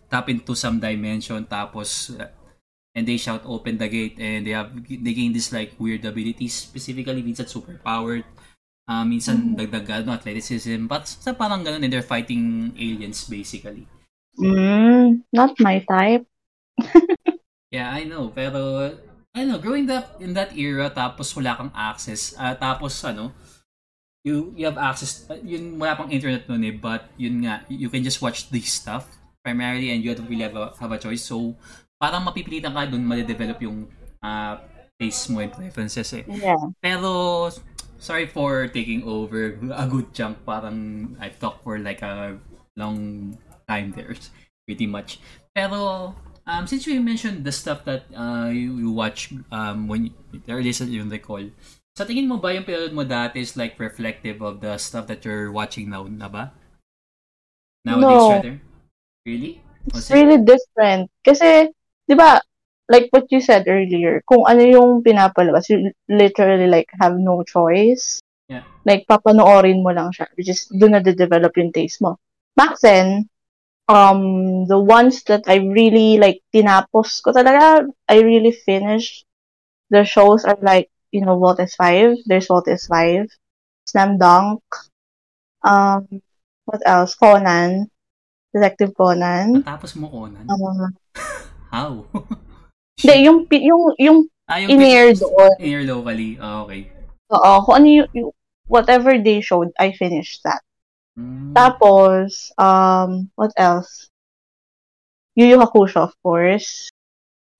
tap 0.09 0.25
into 0.33 0.57
some 0.57 0.81
dimension 0.81 1.45
tapos 1.45 2.17
uh, 2.17 2.31
and 2.97 3.05
they 3.05 3.21
shout 3.21 3.45
open 3.45 3.77
the 3.77 3.85
gate 3.85 4.17
and 4.17 4.47
they 4.47 4.55
have 4.55 4.73
they 4.87 5.13
gain 5.13 5.29
this 5.35 5.53
like 5.53 5.77
weird 5.77 6.01
abilities 6.07 6.55
specifically 6.57 7.21
minsan 7.21 7.45
super 7.45 7.77
powered 7.85 8.25
uh, 8.89 9.03
minsan 9.05 9.53
dagdag 9.53 9.85
ano, 9.85 10.15
athleticism 10.17 10.87
but 10.89 11.05
sa 11.05 11.35
parang 11.35 11.61
ganun 11.61 11.83
and 11.85 11.91
they're 11.93 12.05
fighting 12.05 12.73
aliens 12.79 13.27
basically 13.29 13.85
Mm, 14.39 15.23
not 15.33 15.59
my 15.59 15.79
type. 15.89 16.25
Yeah, 17.71 17.91
I 17.91 18.03
know. 18.03 18.29
Pero, 18.31 18.91
I 19.35 19.45
know, 19.45 19.59
growing 19.59 19.89
up 19.89 20.21
in 20.21 20.33
that 20.33 20.55
era, 20.57 20.89
tapos 20.89 21.35
wala 21.35 21.55
kang 21.55 21.71
access, 21.75 22.33
ah, 22.37 22.55
tapos 22.57 22.97
ano, 23.05 23.31
you 24.25 24.51
you 24.57 24.65
have 24.65 24.79
access, 24.79 25.29
uh, 25.29 25.37
yun, 25.39 25.77
wala 25.79 25.95
pang 25.95 26.11
internet 26.11 26.49
nun 26.49 26.63
eh, 26.65 26.75
but 26.75 27.07
yun 27.15 27.45
nga, 27.45 27.63
you 27.69 27.87
can 27.87 28.03
just 28.03 28.19
watch 28.19 28.49
this 28.49 28.67
stuff 28.81 29.05
primarily 29.45 29.93
and 29.93 30.03
you 30.03 30.11
don't 30.11 30.27
really 30.27 30.43
have 30.43 30.57
a, 30.57 30.73
have 30.75 30.91
a 30.91 30.99
choice. 30.99 31.23
So, 31.23 31.55
parang 32.01 32.25
mapipilitan 32.27 32.73
ka 32.73 32.89
dun, 32.89 33.05
ma-develop 33.05 33.61
yung 33.61 33.87
ah, 34.19 34.59
taste 34.99 35.29
mo 35.29 35.39
and 35.39 35.53
preferences 35.53 36.11
eh. 36.17 36.25
Yeah. 36.27 36.57
Pero, 36.81 37.53
sorry 38.01 38.25
for 38.25 38.67
taking 38.67 39.05
over 39.05 39.57
a 39.73 39.85
good 39.85 40.13
chunk. 40.13 40.41
Parang 40.45 41.13
I've 41.21 41.37
talked 41.37 41.63
for 41.63 41.77
like 41.77 42.01
a 42.01 42.37
long 42.75 43.37
time 43.69 43.93
there, 43.93 44.17
pretty 44.65 44.85
much. 44.89 45.21
Pero, 45.53 46.13
um, 46.47 46.65
since 46.65 46.87
we 46.87 46.97
mentioned 46.97 47.43
the 47.43 47.51
stuff 47.51 47.83
that 47.85 48.07
uh, 48.15 48.47
you, 48.47 48.79
you 48.79 48.91
watch 48.91 49.33
um, 49.51 49.87
when 49.87 50.05
you, 50.07 50.11
earliest 50.47 50.79
that 50.79 50.89
you 50.89 51.03
recall, 51.03 51.43
sa 51.99 52.07
tingin 52.07 52.25
mo 52.31 52.37
ba 52.39 52.55
yung 52.55 52.63
pinanood 52.63 52.95
mo 52.95 53.03
dati 53.03 53.43
is 53.43 53.59
like 53.59 53.75
reflective 53.77 54.41
of 54.41 54.63
the 54.63 54.79
stuff 54.79 55.05
that 55.11 55.25
you're 55.25 55.51
watching 55.51 55.91
now 55.91 56.07
na 56.07 56.29
ba? 56.31 56.53
Nowadays, 57.83 58.23
No. 58.23 58.31
rather? 58.31 58.55
Really? 59.27 59.61
It's 59.91 60.09
it- 60.09 60.15
really 60.15 60.39
different. 60.39 61.11
Kasi, 61.25 61.73
di 62.07 62.15
ba, 62.15 62.39
like 62.87 63.11
what 63.11 63.27
you 63.33 63.43
said 63.43 63.67
earlier, 63.67 64.23
kung 64.23 64.47
ano 64.47 64.63
yung 64.63 65.03
pinapalabas, 65.03 65.67
you 65.67 65.91
literally 66.07 66.71
like 66.71 66.87
have 67.01 67.19
no 67.19 67.43
choice. 67.43 68.23
Yeah. 68.47 68.63
Like, 68.87 69.03
papanoorin 69.09 69.83
mo 69.83 69.91
lang 69.91 70.15
siya, 70.15 70.31
which 70.39 70.47
is 70.47 70.71
doon 70.71 70.95
na 70.95 71.03
develop 71.03 71.51
yung 71.59 71.75
taste 71.75 71.99
mo. 71.99 72.15
Back 72.55 72.79
then, 72.79 73.27
um, 73.87 74.65
the 74.67 74.79
ones 74.79 75.23
that 75.23 75.43
I 75.47 75.63
really 75.63 76.19
like, 76.19 76.43
tinapos 76.53 77.23
ko 77.23 77.31
talaga, 77.31 77.87
I 78.07 78.21
really 78.21 78.51
finished 78.51 79.25
the 79.89 80.03
shows 80.03 80.43
are 80.43 80.59
like, 80.61 80.91
you 81.11 81.23
know, 81.23 81.35
What 81.39 81.59
is 81.59 81.75
Five? 81.75 82.19
There's 82.27 82.47
What 82.47 82.67
is 82.67 82.87
Five. 82.87 83.31
Slam 83.87 84.19
Dunk. 84.19 84.61
Um, 85.63 86.21
what 86.67 86.83
else? 86.85 87.15
Conan. 87.15 87.87
Detective 88.53 88.91
Conan. 88.95 89.63
Natapos 89.63 89.95
mo 89.95 90.11
Conan? 90.11 90.43
Um, 90.51 90.91
How? 91.71 92.03
Hindi, 92.99 93.15
yung, 93.29 93.47
yung, 93.51 93.83
yung 93.99 94.19
ah, 94.49 94.57
yung 94.57 94.69
in-air 94.81 95.13
doon. 95.13 95.53
in-air 95.59 95.83
locally. 95.85 96.35
Ah, 96.41 96.65
okay. 96.65 96.89
Oo, 97.29 97.51
kung 97.63 97.75
ano 97.83 97.87
yung- 97.87 98.35
whatever 98.67 99.15
they 99.15 99.39
showed, 99.39 99.71
I 99.79 99.95
finished 99.95 100.43
that. 100.43 100.59
Mm. 101.17 101.53
Tapos, 101.57 102.53
um, 102.61 103.33
what 103.33 103.51
else? 103.57 104.09
Yu 105.35 105.45
Yu 105.49 105.57
Hakusho, 105.57 106.05
of 106.05 106.13
course. 106.21 106.89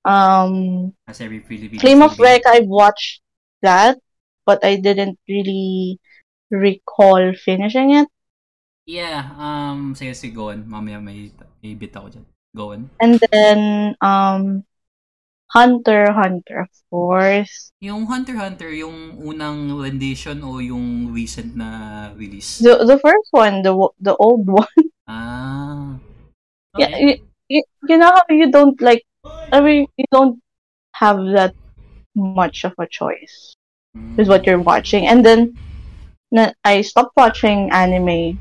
Um, 0.05 0.93
As 1.07 1.19
every 1.19 1.41
Filipino 1.41 1.81
Flame 1.81 2.01
of. 2.01 2.15
Recca, 2.15 2.47
I've 2.47 2.69
watched 2.69 3.21
that, 3.61 3.97
but 4.45 4.63
I 4.63 4.77
didn't 4.77 5.19
really 5.27 5.99
recall 6.51 7.33
finishing 7.33 7.97
it. 7.97 8.07
Yeah, 8.87 9.35
um, 9.35 9.97
sige, 9.99 10.15
sige, 10.15 10.31
go 10.31 10.49
on. 10.55 10.63
Mamaya 10.63 11.03
may, 11.03 11.33
may 11.59 11.75
bit 11.75 11.91
ako 11.91 12.07
dyan. 12.07 12.25
Go 12.55 12.71
on. 12.71 12.89
And 13.01 13.19
then, 13.19 13.97
um, 13.99 14.63
Hunter, 15.49 16.11
Hunter, 16.11 16.67
of 16.67 16.73
course. 16.89 17.71
Yung 17.79 18.05
Hunter 18.05 18.35
Hunter, 18.35 18.71
yung 18.71 19.15
unang 19.21 19.79
rendition 19.79 20.43
o 20.43 20.59
yung 20.59 21.13
recent 21.13 21.55
na 21.55 22.11
release? 22.15 22.59
The 22.59 22.83
the 22.83 22.99
first 22.99 23.31
one, 23.31 23.63
the 23.63 23.71
the 24.03 24.15
old 24.19 24.43
one. 24.61 24.83
Ah. 25.07 25.95
Yeah, 26.77 26.93
you, 26.99 27.11
you, 27.47 27.63
you 27.87 27.97
know 27.97 28.11
how 28.11 28.27
you 28.29 28.51
don't 28.51 28.77
like, 28.81 29.01
I 29.25 29.61
mean, 29.61 29.87
you 29.97 30.05
don't 30.11 30.37
have 30.93 31.17
that 31.33 31.55
much 32.13 32.65
of 32.65 32.73
a 32.77 32.85
choice 32.85 33.55
with 34.15 34.27
what 34.27 34.45
you're 34.45 34.61
watching. 34.61 35.07
And 35.07 35.25
then, 35.25 35.57
na 36.29 36.51
I 36.63 36.81
stopped 36.81 37.15
watching 37.15 37.71
anime 37.71 38.37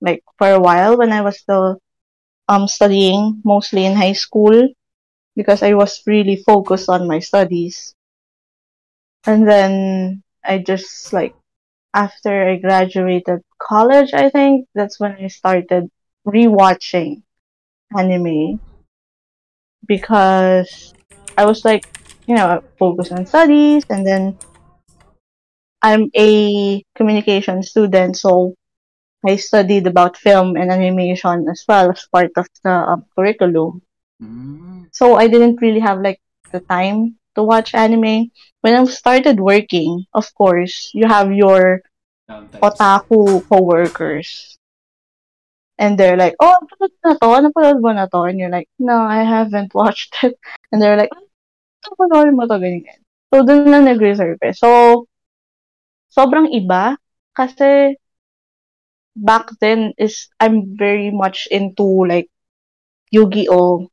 like 0.00 0.22
for 0.38 0.50
a 0.50 0.60
while 0.60 0.98
when 0.98 1.12
I 1.12 1.22
was 1.22 1.38
still 1.38 1.78
um 2.48 2.66
studying 2.66 3.40
mostly 3.44 3.86
in 3.86 3.94
high 3.94 4.14
school 4.18 4.68
because 5.38 5.62
I 5.62 5.74
was 5.74 6.02
really 6.04 6.34
focused 6.34 6.90
on 6.90 7.06
my 7.06 7.20
studies. 7.20 7.94
And 9.24 9.46
then 9.46 10.24
I 10.42 10.58
just 10.58 11.12
like 11.12 11.36
after 11.94 12.50
I 12.50 12.56
graduated 12.58 13.46
college, 13.62 14.12
I 14.12 14.30
think 14.30 14.66
that's 14.74 14.98
when 14.98 15.12
I 15.12 15.28
started 15.28 15.90
rewatching 16.26 17.22
anime 17.96 18.58
because 19.86 20.92
I 21.38 21.46
was 21.46 21.64
like, 21.64 21.86
you 22.26 22.34
know, 22.34 22.60
focused 22.76 23.12
on 23.12 23.24
studies 23.24 23.84
and 23.88 24.04
then 24.04 24.36
I'm 25.80 26.10
a 26.16 26.82
communication 26.96 27.62
student, 27.62 28.16
so 28.16 28.54
I 29.24 29.36
studied 29.36 29.86
about 29.86 30.16
film 30.16 30.56
and 30.56 30.72
animation 30.72 31.46
as 31.48 31.62
well 31.68 31.92
as 31.92 32.08
part 32.10 32.32
of 32.36 32.48
the 32.64 32.74
um, 32.74 33.06
curriculum. 33.14 33.82
Mm. 34.22 34.88
So 34.92 35.14
I 35.14 35.28
didn't 35.28 35.62
really 35.62 35.80
have 35.80 36.00
like 36.00 36.20
the 36.52 36.60
time 36.60 37.16
to 37.34 37.42
watch 37.42 37.74
anime. 37.74 38.30
When 38.60 38.74
I 38.74 38.84
started 38.84 39.38
working, 39.38 40.04
of 40.12 40.26
course, 40.34 40.90
you 40.92 41.06
have 41.06 41.32
your 41.32 41.82
Sometimes. 42.26 42.62
otaku 42.62 43.46
coworkers. 43.48 44.58
And 45.78 45.94
they're 45.94 46.18
like, 46.18 46.34
oh, 46.42 46.58
napanood 46.58 46.98
na 47.06 47.14
to? 47.14 47.26
Napanood 47.46 47.78
mo 47.80 47.90
na 47.94 48.06
to? 48.10 48.26
And 48.26 48.38
you're 48.42 48.50
like, 48.50 48.66
no, 48.82 48.98
I 48.98 49.22
haven't 49.22 49.74
watched 49.78 50.18
it. 50.26 50.34
And 50.72 50.82
they're 50.82 50.98
like, 50.98 51.14
napanood 51.86 52.34
mo 52.34 52.50
to, 52.50 52.58
ganyan. 52.58 52.98
So, 53.30 53.46
dun 53.46 53.70
na 53.70 53.78
nag-reserve 53.78 54.42
eh. 54.42 54.56
So, 54.58 55.06
sobrang 56.10 56.50
iba. 56.50 56.98
Kasi, 57.30 57.94
back 59.14 59.54
then 59.62 59.94
is, 59.94 60.26
I'm 60.42 60.74
very 60.74 61.14
much 61.14 61.46
into 61.54 61.86
like, 62.10 62.26
Yu-Gi-Oh! 63.14 63.86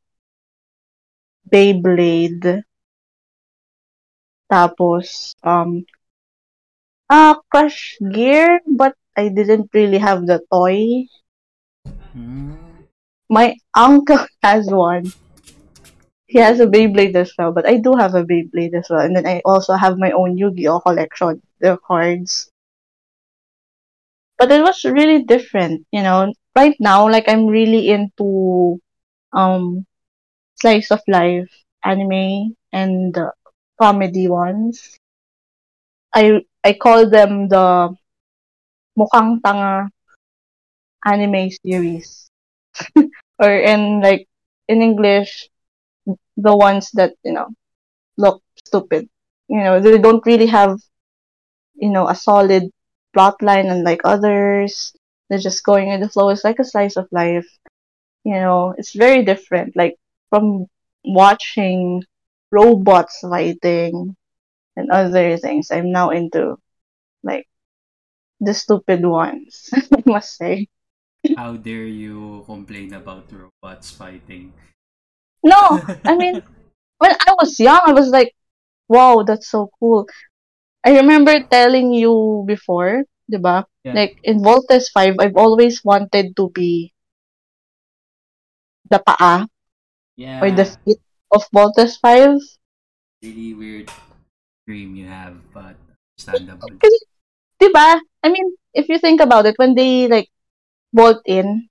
Beyblade. 1.49 2.63
Tapos, 4.51 5.33
um, 5.41 5.85
ah, 7.09 7.41
Crush 7.49 7.97
Gear, 8.01 8.61
but 8.67 8.93
I 9.17 9.29
didn't 9.29 9.69
really 9.73 9.97
have 9.97 10.27
the 10.27 10.41
toy. 10.51 11.07
Mm. 12.15 12.57
My 13.29 13.55
uncle 13.75 14.25
has 14.43 14.67
one. 14.69 15.11
He 16.27 16.39
has 16.39 16.59
a 16.59 16.67
Beyblade 16.67 17.15
as 17.15 17.31
well, 17.37 17.51
but 17.51 17.67
I 17.67 17.77
do 17.77 17.93
have 17.93 18.15
a 18.15 18.23
Beyblade 18.25 18.73
as 18.73 18.89
well. 18.89 19.01
And 19.01 19.15
then 19.15 19.25
I 19.25 19.41
also 19.45 19.73
have 19.73 19.97
my 19.97 20.11
own 20.11 20.37
Yu-Gi-Oh 20.37 20.81
collection, 20.81 21.41
the 21.59 21.77
cards. 21.77 22.49
But 24.37 24.51
it 24.51 24.61
was 24.61 24.83
really 24.83 25.23
different, 25.23 25.85
you 25.91 26.01
know. 26.01 26.33
Right 26.55 26.75
now, 26.79 27.07
like 27.09 27.29
I'm 27.29 27.47
really 27.47 27.89
into 27.89 28.79
um 29.33 29.85
slice 30.55 30.91
of 30.91 31.01
life 31.07 31.49
anime 31.83 32.55
and 32.73 33.17
uh, 33.17 33.31
comedy 33.79 34.27
ones. 34.27 34.99
I 36.15 36.41
I 36.63 36.73
call 36.73 37.07
them 37.11 37.47
the 37.47 37.95
mukhang 38.97 39.29
tanga 39.43 39.73
anime 41.05 41.49
series. 41.51 42.29
or 43.39 43.51
in 43.51 44.01
like 44.01 44.27
in 44.67 44.81
English 44.81 45.49
the 46.37 46.55
ones 46.55 46.91
that, 46.93 47.13
you 47.23 47.33
know, 47.33 47.49
look 48.17 48.43
stupid. 48.67 49.09
You 49.49 49.59
know, 49.63 49.79
they 49.81 49.97
don't 49.99 50.25
really 50.25 50.47
have 50.47 50.79
you 51.75 51.89
know, 51.89 52.07
a 52.07 52.15
solid 52.15 52.63
plot 53.13 53.41
line 53.41 53.67
unlike 53.67 54.01
others. 54.03 54.93
They're 55.29 55.39
just 55.39 55.63
going 55.63 55.89
with 55.89 56.01
the 56.01 56.09
flow. 56.09 56.29
It's 56.29 56.43
like 56.43 56.59
a 56.59 56.63
slice 56.65 56.97
of 56.97 57.07
life. 57.11 57.47
You 58.25 58.33
know, 58.35 58.75
it's 58.77 58.93
very 58.95 59.23
different. 59.25 59.75
Like 59.75 59.95
from 60.29 60.67
watching 61.03 62.03
robots 62.51 63.19
fighting 63.21 64.15
and 64.75 64.91
other 64.91 65.37
things, 65.37 65.71
I'm 65.71 65.91
now 65.91 66.09
into 66.09 66.57
like 67.23 67.47
the 68.39 68.53
stupid 68.53 69.05
ones, 69.05 69.69
I 69.73 70.03
must 70.05 70.37
say. 70.37 70.67
How 71.35 71.57
dare 71.57 71.89
you 71.89 72.43
complain 72.45 72.93
about 72.93 73.25
robots 73.31 73.91
fighting? 73.91 74.53
No, 75.43 75.81
I 76.05 76.15
mean, 76.17 76.41
when 76.97 77.11
I 77.11 77.33
was 77.39 77.59
young, 77.59 77.81
I 77.85 77.93
was 77.93 78.09
like, 78.09 78.33
wow, 78.87 79.23
that's 79.25 79.49
so 79.49 79.69
cool. 79.79 80.07
I 80.83 80.97
remember 80.97 81.41
telling 81.49 81.93
you 81.93 82.43
before, 82.45 83.03
diba? 83.31 83.65
Yeah. 83.83 83.93
Like 83.93 84.17
in 84.23 84.41
Voltes 84.41 84.89
5, 84.93 85.15
I've 85.19 85.35
always 85.37 85.83
wanted 85.83 86.35
to 86.37 86.49
be 86.49 86.93
the 88.89 88.99
paa 88.99 89.47
yeah. 90.15 90.41
or 90.41 90.51
the 90.51 90.65
feet 90.65 90.99
of 91.31 91.43
Voltes 91.51 91.97
5. 91.99 92.39
really 93.23 93.53
weird 93.53 93.89
dream 94.67 94.95
you 94.95 95.07
have, 95.07 95.37
but 95.53 95.77
understandable. 96.13 96.69
Kasi, 96.77 96.97
diba? 97.61 98.01
I 98.23 98.27
mean, 98.29 98.53
if 98.73 98.89
you 98.89 98.97
think 98.99 99.21
about 99.21 99.45
it, 99.45 99.57
when 99.57 99.73
they 99.75 100.07
like 100.07 100.29
bolt 100.93 101.21
in, 101.25 101.69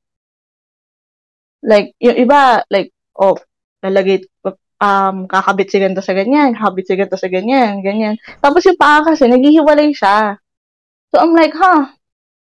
like, 1.62 1.94
yung 1.98 2.18
iba, 2.18 2.62
like, 2.70 2.90
oh, 3.18 3.38
lalagay, 3.82 4.22
um, 4.80 5.26
kakabit 5.26 5.70
si 5.70 5.78
ganito 5.80 6.02
sa 6.04 6.14
ganyan, 6.14 6.54
kakabit 6.54 6.86
si 6.86 6.94
ganito 6.94 7.18
sa 7.18 7.30
ganyan, 7.30 7.82
ganyan. 7.82 8.14
Tapos 8.42 8.62
yung 8.66 8.78
paa 8.78 9.02
kasi, 9.02 9.26
naghihiwalay 9.26 9.90
siya. 9.94 10.38
So, 11.14 11.22
I'm 11.22 11.34
like, 11.34 11.54
huh, 11.54 11.82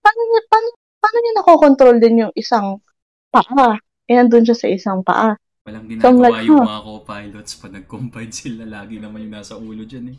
paano 0.03 0.21
paano, 0.51 0.69
paano 0.99 1.17
niya 1.19 1.35
nakokontrol 1.39 1.97
din 2.03 2.23
yung 2.27 2.35
isang 2.35 2.83
paa? 3.31 3.79
Eh, 4.07 4.15
nandun 4.15 4.47
siya 4.47 4.59
sa 4.59 4.69
isang 4.71 5.03
paa. 5.03 5.35
Walang 5.67 5.91
So, 5.99 6.09
I'm 6.09 6.23
ginagawa 6.23 6.23
like, 6.23 6.47
yung 6.47 6.63
huh. 6.63 6.69
mga 6.71 6.83
co-pilots 6.87 7.53
pa 7.59 7.67
nag-combine 7.69 8.33
sila. 8.41 8.63
Lagi 8.65 8.97
naman 9.03 9.27
yung 9.27 9.35
nasa 9.35 9.59
ulo 9.59 9.83
dyan 9.83 10.15
eh. 10.15 10.19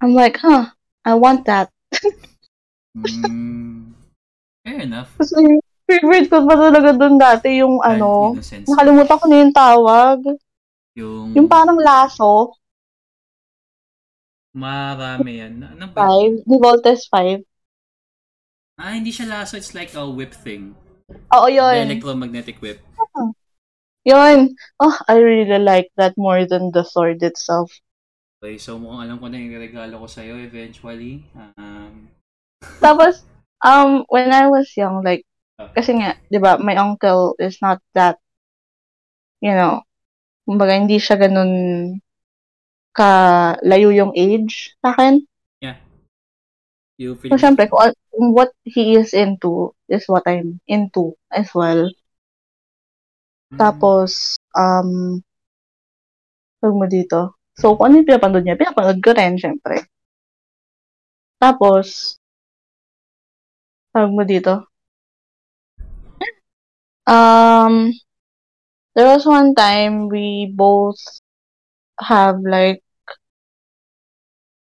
I'm 0.00 0.14
like, 0.14 0.38
huh, 0.40 0.72
I 1.04 1.14
want 1.14 1.44
that. 1.46 1.68
Mm, 2.96 3.92
fair 4.64 4.80
enough. 4.80 5.12
Kasi, 5.20 5.36
favorite 5.84 6.28
ko 6.32 6.48
pa 6.48 6.56
talaga 6.56 6.90
dun 6.96 7.20
dati 7.20 7.60
yung 7.60 7.76
Child 7.84 7.92
ano, 8.00 8.10
innocence. 8.32 8.66
nakalimutan 8.68 9.20
ko 9.20 9.24
na 9.28 9.36
yung 9.44 9.54
tawag. 9.54 10.18
Yung, 10.96 11.36
Yung 11.36 11.48
parang 11.48 11.76
laso, 11.76 12.56
marami 14.56 15.30
yan. 15.44 15.54
Ano 15.76 15.86
ba? 15.92 16.08
5, 16.08 16.40
di 16.48 16.56
Voltes 16.56 17.04
5. 17.12 17.44
Ah, 18.80 18.92
hindi 18.96 19.12
siya 19.12 19.26
laso. 19.28 19.56
It's 19.56 19.72
like 19.76 19.92
a 19.96 20.04
whip 20.08 20.32
thing. 20.32 20.76
Oo, 21.34 21.46
The 21.48 21.52
yun. 21.58 21.76
electromagnetic 21.86 22.60
whip. 22.62 22.80
Yun. 24.06 24.54
Oh, 24.78 24.94
I 25.10 25.18
really 25.18 25.58
like 25.58 25.90
that 25.98 26.14
more 26.14 26.46
than 26.46 26.70
the 26.70 26.86
sword 26.86 27.26
itself. 27.26 27.74
Okay, 28.38 28.54
so 28.54 28.78
mukhang 28.78 29.10
alam 29.10 29.18
ko 29.18 29.26
na 29.26 29.42
yung 29.42 29.58
regalo 29.58 29.98
ko 29.98 30.06
sa'yo 30.06 30.38
eventually. 30.38 31.26
Um, 31.34 32.06
Tapos, 32.84 33.26
um, 33.66 34.06
when 34.06 34.30
I 34.30 34.46
was 34.46 34.70
young, 34.78 35.02
like, 35.02 35.26
kasi 35.74 35.98
nga, 35.98 36.14
di 36.30 36.38
ba, 36.38 36.54
my 36.62 36.78
uncle 36.78 37.34
is 37.42 37.58
not 37.58 37.82
that, 37.98 38.22
you 39.42 39.50
know, 39.50 39.82
kumbaga, 40.46 40.78
hindi 40.78 41.02
siya 41.02 41.18
ganun 41.18 41.52
ka-layo 42.94 43.90
yung 43.90 44.14
age 44.14 44.78
sa 44.80 44.94
akin. 44.94 45.26
you 46.98 47.14
feel 47.14 47.34
So, 47.34 47.42
syempre, 47.42 47.68
kung 47.68 48.32
what 48.32 48.54
he 48.64 48.96
is 48.96 49.12
into 49.12 49.74
is 49.88 50.08
what 50.08 50.24
I'm 50.24 50.60
into 50.66 51.18
as 51.28 51.52
well. 51.52 51.90
Mm. 53.54 53.58
Tapos, 53.58 54.34
um, 54.56 55.22
tawag 56.58 56.76
mo 56.76 56.86
dito. 56.90 57.38
So, 57.56 57.78
kung 57.78 57.88
ano 57.88 58.02
yung 58.02 58.08
pinapanood 58.08 58.44
niya, 58.44 58.58
pinapanood 58.58 58.98
ko 59.00 59.10
rin, 59.14 59.38
syempre. 59.38 59.86
Tapos, 61.38 62.18
tawag 63.94 64.12
mo 64.12 64.22
dito. 64.26 64.66
Um, 67.06 67.94
there 68.98 69.06
was 69.06 69.22
one 69.22 69.54
time 69.54 70.10
we 70.10 70.50
both 70.50 70.98
have 72.02 72.42
like, 72.42 72.82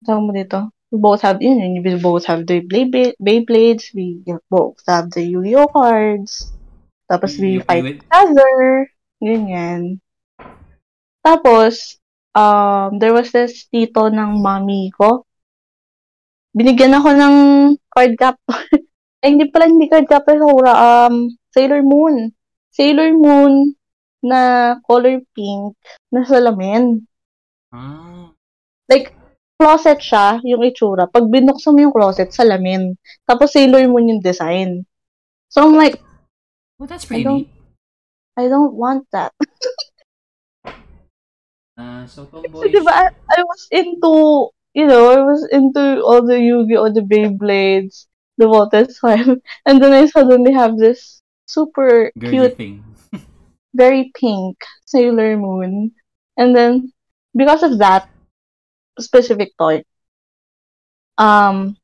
tawag 0.03 0.27
mo 0.27 0.31
dito. 0.35 0.69
We 0.91 0.99
both 1.01 1.23
have, 1.25 1.41
yun, 1.41 1.81
we 1.81 1.97
both 1.97 2.27
have 2.29 2.45
the 2.45 2.61
Beyblade, 2.61 3.17
Beyblades, 3.17 3.89
we 3.95 4.21
both 4.51 4.77
have 4.85 5.09
the 5.09 5.23
Yu-Gi-Oh 5.23 5.71
cards. 5.71 6.53
Tapos 7.13 7.37
we 7.37 7.61
You 7.61 7.65
fight 7.69 8.01
each 8.01 8.09
other. 8.09 8.89
Ganyan. 9.21 10.01
Tapos, 11.21 12.01
um, 12.33 12.97
there 12.97 13.13
was 13.13 13.29
this 13.29 13.69
tito 13.69 14.09
ng 14.09 14.41
mami 14.41 14.89
ko. 14.97 15.29
Binigyan 16.57 16.97
ako 16.97 17.09
ng 17.13 17.35
card 17.93 18.13
cap. 18.17 18.41
eh, 19.21 19.29
hindi 19.29 19.45
pala 19.53 19.69
hindi 19.69 19.85
card 19.85 20.09
cap 20.09 20.25
Sora, 20.25 20.73
um, 21.05 21.29
Sailor 21.53 21.85
Moon. 21.85 22.33
Sailor 22.73 23.13
Moon 23.13 23.77
na 24.25 24.73
color 24.81 25.21
pink 25.37 25.77
na 26.09 26.25
salamin. 26.25 27.05
Ah, 27.69 28.33
Like, 28.89 29.13
closet 29.55 30.01
siya, 30.03 30.43
yung 30.43 30.65
itsura. 30.65 31.07
Pag 31.07 31.29
binuksan 31.29 31.77
mo 31.77 31.79
yung 31.87 31.95
closet, 31.95 32.33
salamin. 32.35 32.97
Tapos 33.23 33.53
Sailor 33.53 33.85
Moon 33.87 34.17
yung 34.17 34.23
design. 34.25 34.83
So 35.47 35.63
I'm 35.63 35.77
like, 35.77 36.01
Well, 36.83 36.91
that's 36.91 37.05
I 37.05 37.07
pretty 37.07 37.23
don't, 37.23 37.37
neat. 37.47 37.49
I 38.35 38.51
don't 38.51 38.75
want 38.75 39.07
that. 39.15 39.31
Uh, 41.79 42.03
so, 42.11 42.27
Kasi 42.27 42.43
tomboy. 42.43 42.75
diba, 42.75 42.91
I, 42.91 43.07
I 43.07 43.39
was 43.47 43.71
into, 43.71 44.51
you 44.75 44.91
know, 44.91 45.15
I 45.15 45.23
was 45.23 45.47
into 45.47 46.03
all 46.03 46.27
the 46.27 46.35
Yu-Gi-Oh, 46.35 46.91
the 46.91 47.07
Beyblades, 47.07 48.11
the 48.35 48.51
Voltes 48.51 48.99
5. 48.99 49.39
And 49.63 49.79
then 49.79 49.95
I 49.95 50.11
suddenly 50.11 50.51
have 50.51 50.75
this 50.75 51.23
super 51.47 52.11
Girly 52.19 52.51
cute, 52.51 52.57
thing. 52.59 52.83
very 53.73 54.11
pink 54.19 54.59
Sailor 54.83 55.39
Moon. 55.39 55.95
And 56.35 56.51
then, 56.51 56.91
because 57.31 57.63
of 57.63 57.79
that 57.79 58.11
specific 58.99 59.55
toy, 59.55 59.87
um, 61.15 61.79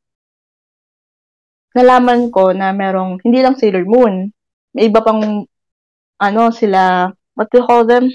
nalaman 1.72 2.36
ko 2.36 2.52
na 2.52 2.76
merong, 2.76 3.24
hindi 3.24 3.40
lang 3.40 3.56
Sailor 3.56 3.88
Moon, 3.88 4.36
may 4.74 4.88
iba 4.88 5.02
pang, 5.02 5.46
ano, 6.20 6.42
sila, 6.52 7.10
what 7.34 7.48
do 7.50 7.60
you 7.60 7.66
call 7.66 7.84
them? 7.88 8.12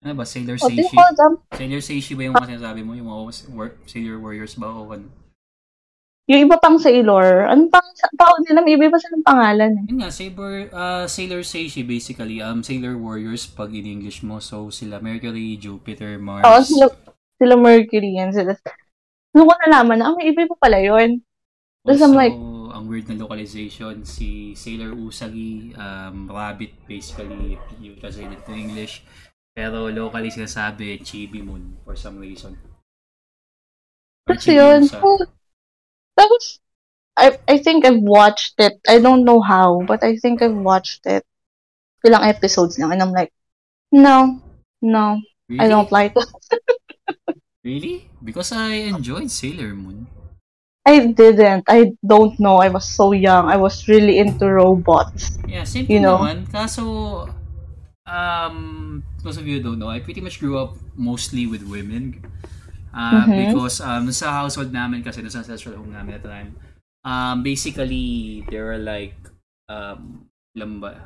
Ano 0.00 0.16
ba? 0.16 0.24
Sailor 0.24 0.56
you 0.56 0.64
Seishi? 0.64 0.96
call 0.96 1.12
them? 1.12 1.32
Sailor 1.52 1.82
Seishi 1.84 2.12
ba 2.16 2.24
yung 2.24 2.36
mga 2.36 2.56
sinasabi 2.56 2.80
mo? 2.80 2.96
Yung 2.96 3.08
mga 3.12 3.20
war- 3.52 3.76
Sailor 3.84 4.16
Warriors 4.16 4.56
ba? 4.56 4.72
O 4.72 4.88
ano? 4.88 5.04
Yung 6.30 6.46
iba 6.46 6.56
pang 6.56 6.78
Sailor, 6.80 7.50
ano 7.50 7.68
pang 7.68 7.84
tawag 8.16 8.40
nila? 8.46 8.62
May 8.62 8.78
iba 8.78 8.88
pa 8.88 9.02
silang 9.02 9.26
pangalan 9.26 9.70
eh. 9.76 9.84
Yun 9.92 9.98
nga, 10.00 10.14
Saber, 10.14 10.70
uh, 10.72 11.04
Sailor 11.04 11.42
Seishi 11.44 11.84
basically, 11.84 12.40
um, 12.40 12.62
Sailor 12.64 12.96
Warriors 12.96 13.44
pag 13.50 13.74
in 13.76 13.84
English 13.84 14.22
mo. 14.22 14.38
So, 14.40 14.70
sila 14.70 15.02
Mercury, 15.02 15.58
Jupiter, 15.60 16.16
Mars. 16.16 16.46
Oo, 16.48 16.62
sila, 16.64 16.86
sila 17.36 17.54
Mercury 17.58 18.16
yan. 18.16 18.30
Sila. 18.32 18.56
Nung 19.36 19.50
ko 19.50 19.54
nalaman 19.68 20.00
na, 20.00 20.04
ah, 20.08 20.14
may 20.16 20.32
iba 20.32 20.48
pa 20.48 20.70
pala 20.70 20.78
yun. 20.80 21.20
Tapos 21.84 22.00
I'm 22.00 22.12
Also, 22.12 22.20
like, 22.20 22.36
ang 22.70 22.84
weird 22.86 23.08
na 23.08 23.16
localization, 23.16 24.04
si 24.04 24.54
Sailor 24.54 24.92
Usagi, 24.94 25.74
um, 25.76 26.28
Rabbit 26.28 26.86
basically, 26.86 27.56
if 27.56 27.62
you 27.80 27.96
translate 27.96 28.32
it 28.32 28.42
to 28.44 28.52
English. 28.52 29.02
Pero 29.56 29.90
locally 29.90 30.30
sinasabi, 30.30 31.02
Chibi 31.02 31.42
Moon 31.42 31.76
for 31.82 31.96
some 31.98 32.20
reason. 32.22 32.54
Kasi 34.28 34.54
yun. 34.54 34.86
So, 34.86 35.02
tapos, 36.14 36.62
I, 37.18 37.36
I 37.48 37.56
think 37.58 37.84
I've 37.84 38.00
watched 38.00 38.60
it. 38.62 38.78
I 38.86 39.02
don't 39.02 39.26
know 39.26 39.40
how, 39.42 39.82
but 39.82 40.04
I 40.04 40.16
think 40.16 40.40
I've 40.40 40.56
watched 40.56 41.04
it. 41.04 41.26
Ilang 42.06 42.24
episodes 42.24 42.78
lang. 42.78 42.92
And 42.94 43.02
I'm 43.02 43.12
like, 43.12 43.34
no, 43.90 44.40
no, 44.80 45.20
Really? 45.50 45.60
I 45.60 45.68
don't 45.68 45.90
like 45.90 46.14
it. 46.14 46.28
Really? 47.60 48.08
Because 48.24 48.56
I 48.56 48.88
enjoyed 48.88 49.28
Sailor 49.28 49.76
Moon. 49.76 50.08
I 50.86 51.12
didn't. 51.12 51.64
I 51.68 51.92
don't 52.00 52.34
know. 52.40 52.56
I 52.58 52.68
was 52.68 52.88
so 52.88 53.12
young. 53.12 53.46
I 53.48 53.56
was 53.56 53.86
really 53.86 54.18
into 54.18 54.48
robots. 54.48 55.38
Yeah, 55.46 55.64
same 55.64 55.84
You 55.86 56.00
thing 56.00 56.02
know? 56.02 56.18
naman. 56.18 56.48
Kaso, 56.50 57.28
um, 58.08 58.56
most 59.22 59.36
of 59.38 59.46
you 59.46 59.60
don't 59.62 59.78
know, 59.78 59.92
I 59.92 60.00
pretty 60.00 60.20
much 60.20 60.40
grew 60.40 60.58
up 60.58 60.76
mostly 60.96 61.46
with 61.46 61.62
women. 61.68 62.24
Uh, 62.90 63.22
Mhm. 63.28 63.52
Because 63.54 63.78
um, 63.84 64.10
sa 64.10 64.42
household 64.42 64.72
namin 64.74 65.04
kasi, 65.04 65.22
sa 65.30 65.44
ancestral 65.44 65.76
home 65.78 65.92
namin 65.94 66.16
at 66.18 66.24
the 66.24 66.32
time, 66.32 66.56
um, 67.04 67.44
basically, 67.44 68.42
there 68.50 68.64
were 68.66 68.80
like, 68.82 69.14
um, 69.68 70.26
ilan 70.56 70.80
ba? 70.80 70.96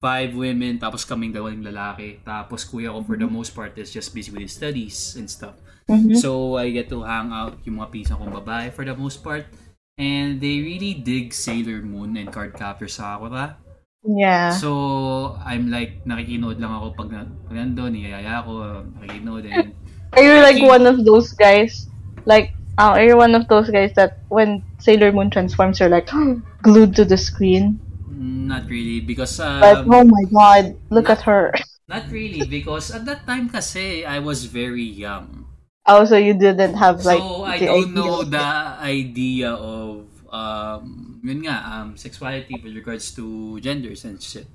Five 0.00 0.32
women, 0.32 0.80
tapos 0.80 1.04
kaming 1.04 1.30
dalawang 1.36 1.60
lalaki. 1.62 2.24
Tapos 2.24 2.64
kuya 2.64 2.88
ko 2.90 3.04
for 3.04 3.20
the 3.20 3.28
most 3.28 3.52
part 3.52 3.76
is 3.76 3.92
just 3.92 4.16
busy 4.16 4.32
with 4.32 4.40
his 4.48 4.56
studies 4.56 5.14
and 5.14 5.28
stuff. 5.28 5.54
Mhm. 5.90 6.14
So, 6.14 6.54
I 6.54 6.70
get 6.70 6.86
to 6.94 7.02
hang 7.02 7.34
out 7.34 7.58
yung 7.66 7.82
mga 7.82 7.90
pisa 7.90 8.14
kong 8.14 8.30
babae 8.30 8.70
for 8.70 8.86
the 8.86 8.94
most 8.94 9.26
part. 9.26 9.50
And 9.98 10.38
they 10.38 10.62
really 10.62 10.94
dig 10.94 11.34
Sailor 11.34 11.82
Moon 11.82 12.14
and 12.16 12.30
Cardcaptor 12.30 12.88
Sakura. 12.88 13.58
Yeah. 14.06 14.56
So, 14.56 15.36
I'm 15.44 15.68
like, 15.68 16.06
nakikinood 16.08 16.56
lang 16.62 16.72
ako 16.72 16.96
pag, 16.96 17.10
pag 17.20 17.56
nandun, 17.58 17.92
niyayaya 17.98 18.40
ako, 18.40 18.86
nakikinood. 18.96 19.44
And, 19.50 19.74
Are 20.16 20.24
you 20.24 20.40
like 20.40 20.62
one 20.62 20.86
of 20.86 21.04
those 21.04 21.34
guys? 21.34 21.90
Like, 22.24 22.54
uh, 22.78 22.96
are 22.96 23.04
you 23.04 23.16
one 23.16 23.34
of 23.34 23.46
those 23.46 23.70
guys 23.70 23.92
that 23.94 24.24
when 24.30 24.64
Sailor 24.78 25.12
Moon 25.12 25.30
transforms, 25.30 25.78
you're 25.78 25.92
like 25.92 26.08
glued 26.62 26.96
to 26.96 27.04
the 27.04 27.18
screen? 27.18 27.78
mm, 28.08 28.46
not 28.48 28.66
really, 28.66 29.00
because, 29.00 29.38
um, 29.38 29.86
oh 29.90 30.04
my 30.04 30.24
god, 30.32 30.74
look 30.90 31.10
at 31.10 31.22
her. 31.22 31.52
not 31.88 32.08
really, 32.10 32.46
because 32.46 32.90
at 32.90 33.04
that 33.04 33.26
time 33.26 33.48
kasi, 33.50 34.04
I 34.04 34.18
was 34.18 34.46
very 34.46 34.86
young. 34.86 35.49
Oh, 35.90 36.06
so 36.06 36.14
you 36.14 36.38
didn't 36.38 36.78
have 36.78 37.02
like 37.02 37.18
so, 37.18 37.42
I 37.42 37.58
the 37.58 37.66
don't 37.66 37.90
idea 37.90 37.98
know 37.98 38.22
the 38.22 38.46
idea 38.78 39.50
of, 39.50 40.06
um, 40.30 41.18
yun 41.18 41.42
nga, 41.42 41.66
um, 41.66 41.98
sexuality 41.98 42.62
with 42.62 42.78
regards 42.78 43.10
to 43.18 43.58
genders 43.58 44.06
and 44.06 44.22
shit. 44.22 44.46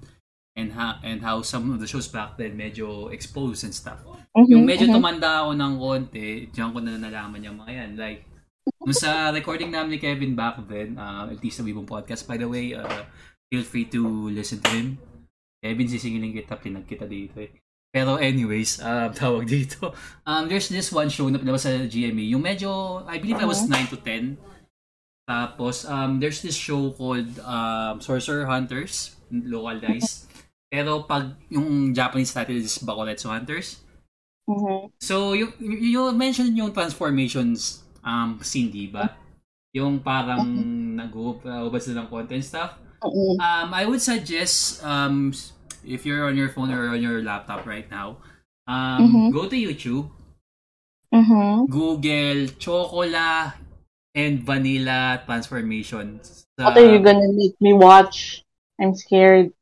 And 0.55 0.71
how, 0.71 1.03
and 1.03 1.19
how 1.19 1.43
some 1.43 1.67
of 1.75 1.83
the 1.83 1.87
shows 1.91 2.07
back 2.07 2.39
then 2.39 2.55
medyo 2.55 3.11
exposed 3.11 3.67
and 3.67 3.75
stuff. 3.75 3.99
Mhm, 4.31 4.47
Yung 4.47 4.63
medyo 4.63 4.87
mhm. 4.87 4.95
tumanda 4.95 5.43
ako 5.43 5.51
ng 5.51 5.73
konti, 5.75 6.47
diyan 6.47 6.71
ko 6.71 6.79
na 6.79 6.95
nalaman 6.95 7.43
yung 7.43 7.59
mga 7.59 7.71
yan. 7.75 7.91
Like, 7.99 8.23
nung 8.79 8.95
sa 8.95 9.35
recording 9.35 9.75
namin 9.75 9.95
ni 9.95 9.99
Kevin 9.99 10.31
back 10.31 10.63
then, 10.71 10.95
uh, 10.95 11.27
at 11.27 11.43
least 11.43 11.59
sa 11.59 11.67
Wibong 11.67 11.83
Podcast, 11.83 12.23
by 12.23 12.39
the 12.39 12.47
way, 12.47 12.71
uh, 12.71 13.03
feel 13.51 13.67
free 13.67 13.91
to 13.91 14.31
listen 14.31 14.63
to 14.63 14.71
him. 14.71 14.95
Kevin, 15.59 15.91
sisingiling 15.91 16.31
kita, 16.31 16.55
pinag 16.55 16.87
kita 16.87 17.03
dito 17.03 17.43
eh. 17.43 17.51
Pero 17.95 18.19
anyways, 18.19 18.83
uh, 18.83 19.07
tawag 19.15 19.47
dito. 19.47 19.95
Um, 20.27 20.51
there's 20.51 20.67
this 20.67 20.91
one 20.91 21.07
show 21.07 21.31
na 21.31 21.39
pinabas 21.39 21.63
sa 21.63 21.71
GMA. 21.71 22.35
Yung 22.35 22.43
medyo, 22.43 22.99
I 23.07 23.23
believe 23.23 23.39
I 23.39 23.47
was 23.47 23.63
9 23.63 23.71
to 23.95 23.97
10. 24.03 24.35
Tapos, 25.23 25.87
um, 25.87 26.19
there's 26.19 26.43
this 26.43 26.59
show 26.59 26.91
called 26.91 27.39
um, 27.39 28.03
Sorcerer 28.03 28.43
Hunters, 28.43 29.15
localized. 29.31 30.27
Pero 30.67 31.07
pag 31.07 31.39
yung 31.47 31.95
Japanese 31.95 32.35
title 32.35 32.59
is 32.59 32.75
Bakuretsu 32.83 33.31
Hunters, 33.31 33.85
Mhm. 34.45 34.93
So, 35.01 35.33
you, 35.33 35.53
you 35.59 36.13
mentioned 36.13 36.53
yung 36.57 36.69
transformations 36.69 37.81
um, 38.05 38.37
scene, 38.45 38.69
di 38.69 38.87
ba? 38.87 39.17
Yung 39.73 39.99
parang 39.99 40.45
nag-ubad 40.95 41.81
sila 41.81 42.05
ng 42.05 42.09
content 42.13 42.45
stuff. 42.45 42.77
Mhm. 43.01 43.41
Um, 43.41 43.69
I 43.73 43.83
would 43.89 44.01
suggest, 44.01 44.85
um, 44.85 45.33
if 45.85 46.05
you're 46.05 46.25
on 46.25 46.35
your 46.35 46.49
phone 46.49 46.73
or 46.73 46.89
on 46.89 47.01
your 47.01 47.21
laptop 47.21 47.65
right 47.65 47.85
now, 47.89 48.17
um, 48.67 48.99
Mhm. 49.05 49.25
go 49.31 49.47
to 49.47 49.55
YouTube, 49.55 50.09
Mhm. 51.13 51.69
Google 51.69 52.49
Chocola 52.57 53.55
and 54.17 54.41
Vanilla 54.43 55.21
transformations. 55.23 56.49
Sa- 56.57 56.65
What 56.67 56.77
are 56.77 56.89
you 56.89 56.99
gonna 56.99 57.31
make 57.31 57.55
me 57.61 57.71
watch? 57.71 58.43
I'm 58.81 58.95
scared. 58.95 59.53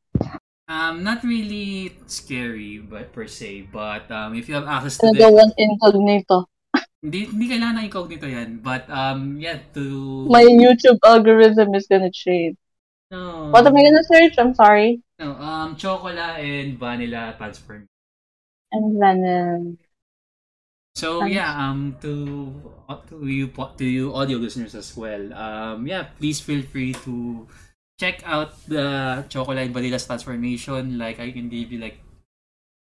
Um, 0.65 1.03
not 1.03 1.21
really 1.21 1.93
scary, 2.07 2.79
but 2.79 3.11
per 3.11 3.27
se. 3.27 3.67
But 3.69 4.09
um, 4.09 4.33
if 4.33 4.47
you 4.47 4.55
have 4.55 4.65
access 4.65 4.97
to 5.03 5.11
the 5.11 5.19
go 5.19 5.29
on 5.35 5.51
incognito. 5.59 6.47
Hindi, 7.03 7.27
hindi 7.27 7.51
kailangan 7.51 7.83
ng 7.83 7.85
incognito 7.91 8.25
yan. 8.31 8.63
But, 8.63 8.87
um, 8.87 9.35
yeah, 9.35 9.59
to... 9.75 10.23
My 10.31 10.47
YouTube 10.47 11.03
algorithm 11.03 11.75
is 11.75 11.83
gonna 11.91 12.07
change. 12.07 12.55
No. 13.11 13.51
What 13.51 13.67
am 13.67 13.75
I 13.75 13.83
gonna 13.83 14.07
search? 14.07 14.39
I'm 14.39 14.55
sorry. 14.55 15.02
No, 15.19 15.33
um, 15.37 15.75
chocolate 15.75 16.17
and 16.17 16.77
vanilla 16.77 17.35
transform. 17.37 17.87
And 18.71 19.01
then, 19.01 19.19
um, 19.25 19.77
So, 20.93 21.25
Thanks. 21.25 21.33
yeah, 21.33 21.49
um, 21.57 21.97
to, 22.05 22.53
to 23.09 23.25
you, 23.25 23.49
to 23.49 23.85
you 23.85 24.13
audio 24.13 24.37
listeners 24.37 24.75
as 24.77 24.93
well, 24.95 25.33
um, 25.33 25.87
yeah, 25.87 26.13
please 26.21 26.39
feel 26.39 26.61
free 26.61 26.93
to 27.01 27.47
check 27.99 28.21
out 28.25 28.53
the 28.69 29.25
chocolate 29.25 29.57
and 29.57 29.73
vanilla 29.73 29.97
transformation. 29.97 30.99
Like, 31.01 31.19
I 31.19 31.31
can 31.31 31.49
give 31.49 31.73
you, 31.73 31.81
like, 31.81 31.97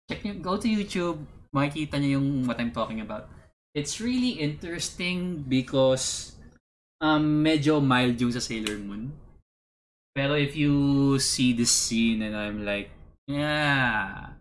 check 0.07 0.23
go 0.41 0.55
to 0.55 0.67
YouTube, 0.67 1.19
makikita 1.51 1.99
nyo 1.99 2.15
yung 2.15 2.47
what 2.47 2.59
I'm 2.63 2.71
talking 2.71 3.03
about. 3.03 3.27
It's 3.75 3.99
really 3.99 4.39
interesting 4.39 5.43
because 5.43 6.31
um, 7.03 7.43
medyo 7.43 7.83
mild 7.83 8.15
yung 8.23 8.31
sa 8.31 8.39
Sailor 8.39 8.79
Moon. 8.79 9.11
Pero 10.17 10.33
if 10.33 10.57
you 10.57 10.73
see 11.21 11.53
this 11.53 11.69
scene 11.69 12.25
and 12.25 12.33
I'm 12.33 12.65
like, 12.65 12.89
yeah, 13.29 14.33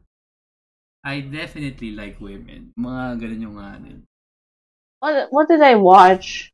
I 1.05 1.21
definitely 1.21 1.93
like 1.93 2.17
women. 2.17 2.73
Mga 2.81 3.21
ganun 3.21 3.45
yung 3.45 3.61
ano. 3.61 4.01
what 5.05 5.29
what 5.29 5.47
did 5.53 5.61
I 5.61 5.77
watch? 5.77 6.53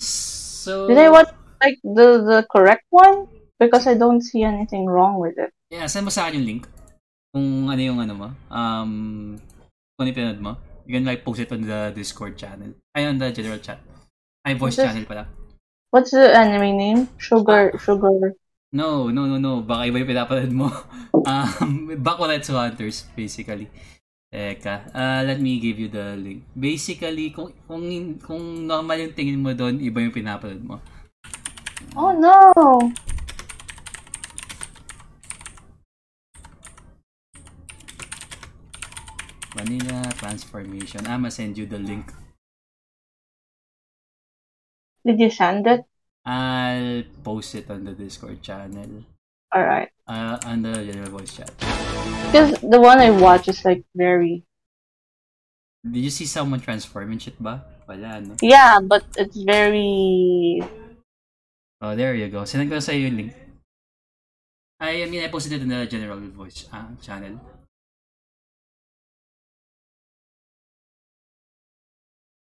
So, 0.00 0.88
Did 0.88 0.96
I 0.96 1.12
watch 1.12 1.28
like 1.60 1.76
the 1.84 2.24
the 2.24 2.40
correct 2.48 2.88
one? 2.88 3.28
Because 3.60 3.86
I 3.86 3.94
don't 3.94 4.24
see 4.24 4.42
anything 4.42 4.88
wrong 4.88 5.20
with 5.20 5.36
it. 5.36 5.52
Yeah, 5.70 5.86
send 5.86 6.08
mo 6.08 6.10
sa 6.10 6.26
akin 6.26 6.40
yung 6.40 6.48
link. 6.48 6.64
Kung 7.36 7.68
ano 7.68 7.80
yung 7.84 8.00
ano 8.00 8.14
mo. 8.16 8.28
Um, 8.48 9.36
kung 9.94 10.08
ano 10.08 10.40
mo. 10.40 10.52
You 10.88 10.96
can 10.96 11.04
like 11.04 11.20
post 11.24 11.40
it 11.40 11.52
on 11.52 11.68
the 11.68 11.92
Discord 11.92 12.36
channel. 12.36 12.72
Ay, 12.96 13.08
on 13.08 13.20
the 13.20 13.28
general 13.28 13.60
chat. 13.60 13.80
Ay, 14.44 14.56
voice 14.56 14.76
channel 14.76 15.04
pala. 15.04 15.28
What's 15.94 16.10
the 16.10 16.32
anime 16.34 16.76
name? 16.76 17.00
Sugar 17.16 17.72
Sugar. 17.78 18.34
No, 18.74 19.06
no, 19.14 19.30
no, 19.30 19.38
no. 19.38 19.62
Baka 19.62 19.86
iba 19.86 20.02
yung 20.02 20.10
pinapanood 20.10 20.50
mo. 20.50 20.66
um, 21.30 21.94
Bakuretsu 21.94 22.58
Hunters, 22.58 23.06
basically. 23.14 23.70
Teka, 24.34 24.90
uh, 24.90 25.22
let 25.22 25.38
me 25.38 25.62
give 25.62 25.78
you 25.78 25.86
the 25.86 26.18
link. 26.18 26.42
Basically, 26.58 27.30
kung, 27.30 27.54
kung, 27.70 27.86
kung 28.18 28.66
normal 28.66 28.98
yung 28.98 29.14
tingin 29.14 29.38
mo 29.38 29.54
doon, 29.54 29.78
iba 29.78 30.02
yung 30.02 30.10
pinapanood 30.10 30.58
mo. 30.66 30.82
Oh 31.94 32.10
no! 32.10 32.34
Vanilla 39.54 40.02
transformation. 40.18 41.06
I'ma 41.06 41.30
send 41.30 41.54
you 41.54 41.70
the 41.70 41.78
link. 41.78 42.10
Did 45.06 45.22
you 45.22 45.30
send 45.30 45.62
it? 45.70 45.86
I'll 46.24 47.04
post 47.22 47.54
it 47.54 47.70
on 47.70 47.84
the 47.84 47.92
Discord 47.92 48.40
channel. 48.42 49.04
Alright. 49.54 49.90
Uh, 50.08 50.38
on 50.46 50.62
the 50.62 50.72
general 50.72 51.20
voice 51.20 51.36
chat. 51.36 51.52
Because 52.32 52.58
the 52.60 52.80
one 52.80 52.98
I 52.98 53.10
watch 53.10 53.46
is 53.48 53.64
like 53.64 53.84
very. 53.94 54.42
Did 55.84 56.00
you 56.00 56.10
see 56.10 56.24
someone 56.24 56.60
transforming 56.60 57.18
shit 57.18 57.36
ba? 57.40 57.64
Wala, 57.86 58.20
no? 58.20 58.34
Yeah, 58.40 58.80
but 58.80 59.04
it's 59.16 59.36
very. 59.36 60.64
Oh, 61.80 61.94
there 61.94 62.14
you 62.16 62.28
go. 62.32 62.48
Sinag 62.48 62.72
ko 62.72 62.80
sa'yo 62.80 63.04
yung 63.04 63.16
link. 63.16 63.32
I, 64.80 65.04
I 65.04 65.06
mean, 65.06 65.22
I 65.22 65.28
posted 65.28 65.52
it 65.52 65.62
in 65.62 65.68
the 65.68 65.84
general 65.84 66.18
voice 66.32 66.64
uh, 66.72 66.96
channel. 67.04 67.36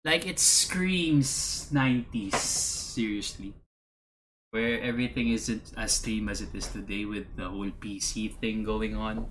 Like, 0.05 0.25
it 0.25 0.39
screams 0.39 1.67
90s, 1.71 2.35
seriously. 2.35 3.53
Where 4.53 4.77
everything 4.85 5.33
isn't 5.33 5.73
as 5.73 5.97
tame 5.97 6.29
as 6.29 6.37
it 6.37 6.53
is 6.53 6.69
today 6.69 7.09
with 7.09 7.25
the 7.33 7.49
whole 7.49 7.73
PC 7.73 8.37
thing 8.37 8.61
going 8.61 8.93
on. 8.93 9.25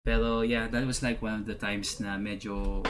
Pero 0.00 0.40
yeah, 0.40 0.64
that 0.64 0.88
was 0.88 1.04
like 1.04 1.20
one 1.20 1.44
of 1.44 1.46
the 1.46 1.52
times 1.52 2.00
na 2.00 2.16
medyo 2.16 2.80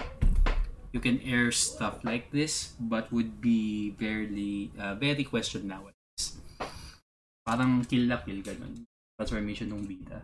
you 0.94 1.02
can 1.02 1.18
air 1.26 1.50
stuff 1.50 2.06
like 2.06 2.30
this 2.30 2.78
but 2.78 3.10
would 3.10 3.42
be 3.42 3.90
barely, 3.98 4.70
uh, 4.78 4.94
very 4.94 5.26
questioned 5.26 5.66
nowadays. 5.66 6.38
Parang 7.42 7.82
kill 7.82 8.06
la 8.06 8.22
kill 8.22 8.46
ganun. 8.46 8.86
Transformation 9.18 9.74
ng 9.74 9.82
bida. 9.82 10.22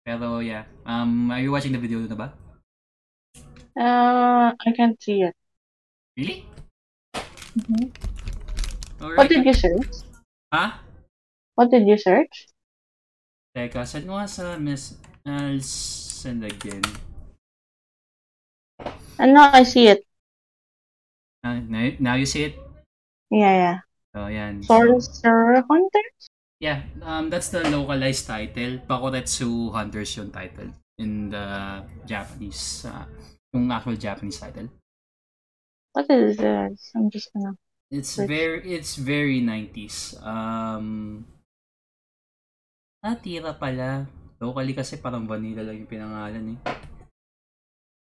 Pero 0.00 0.40
yeah, 0.40 0.64
um, 0.88 1.28
are 1.28 1.44
you 1.44 1.52
watching 1.52 1.76
the 1.76 1.82
video 1.82 2.00
na 2.08 2.16
ba? 2.16 2.32
Uh, 3.76 4.56
I 4.56 4.72
can't 4.72 4.96
see 4.96 5.28
it. 5.28 5.36
Really? 6.16 6.48
Mhm. 7.68 7.92
Alright. 8.96 9.18
What 9.20 9.28
did 9.28 9.44
you 9.44 9.52
search? 9.52 10.08
Ha? 10.52 10.82
What 11.54 11.70
did 11.70 11.86
you 11.86 11.98
search? 11.98 12.50
Teka, 13.54 13.86
send 13.86 14.06
mo 14.06 14.18
nga 14.18 14.26
sa 14.26 14.58
miss... 14.58 14.98
I'll 15.26 15.60
send 15.60 16.42
again. 16.42 16.82
And 19.20 19.36
now 19.36 19.52
I 19.52 19.62
see 19.62 19.88
it. 19.88 20.02
Uh, 21.44 21.60
now, 21.68 21.90
now 22.00 22.14
you 22.16 22.26
see 22.26 22.50
it? 22.50 22.54
Yeah, 23.30 23.54
yeah. 23.54 23.78
Oh, 24.14 24.26
yan. 24.26 24.62
So, 24.64 24.98
Sorcerer 24.98 25.62
Hunter? 25.68 26.06
yeah, 26.60 26.82
um, 27.02 27.30
that's 27.30 27.48
the 27.48 27.64
localized 27.70 28.26
title. 28.26 28.78
Bakuretsu 28.84 29.72
Hunters 29.72 30.16
yung 30.16 30.30
title 30.30 30.68
in 30.98 31.30
the 31.30 31.82
Japanese, 32.06 32.84
uh, 32.84 33.04
yung 33.54 33.72
actual 33.72 33.96
Japanese 33.96 34.38
title. 34.38 34.68
What 35.92 36.06
is 36.10 36.36
this? 36.36 36.92
I'm 36.94 37.10
just 37.10 37.32
gonna. 37.32 37.56
It's 37.90 38.14
Which- 38.18 38.28
very 38.30 38.58
it's 38.70 38.94
very 38.96 39.40
90s. 39.42 40.14
Um 40.22 41.26
Ah, 43.02 43.16
tira 43.16 43.56
pala. 43.56 44.06
Locally 44.40 44.76
kasi 44.76 45.00
parang 45.00 45.24
vanilla 45.26 45.64
lang 45.64 45.84
yung 45.84 45.90
pinangalan 45.90 46.44
eh. 46.54 46.58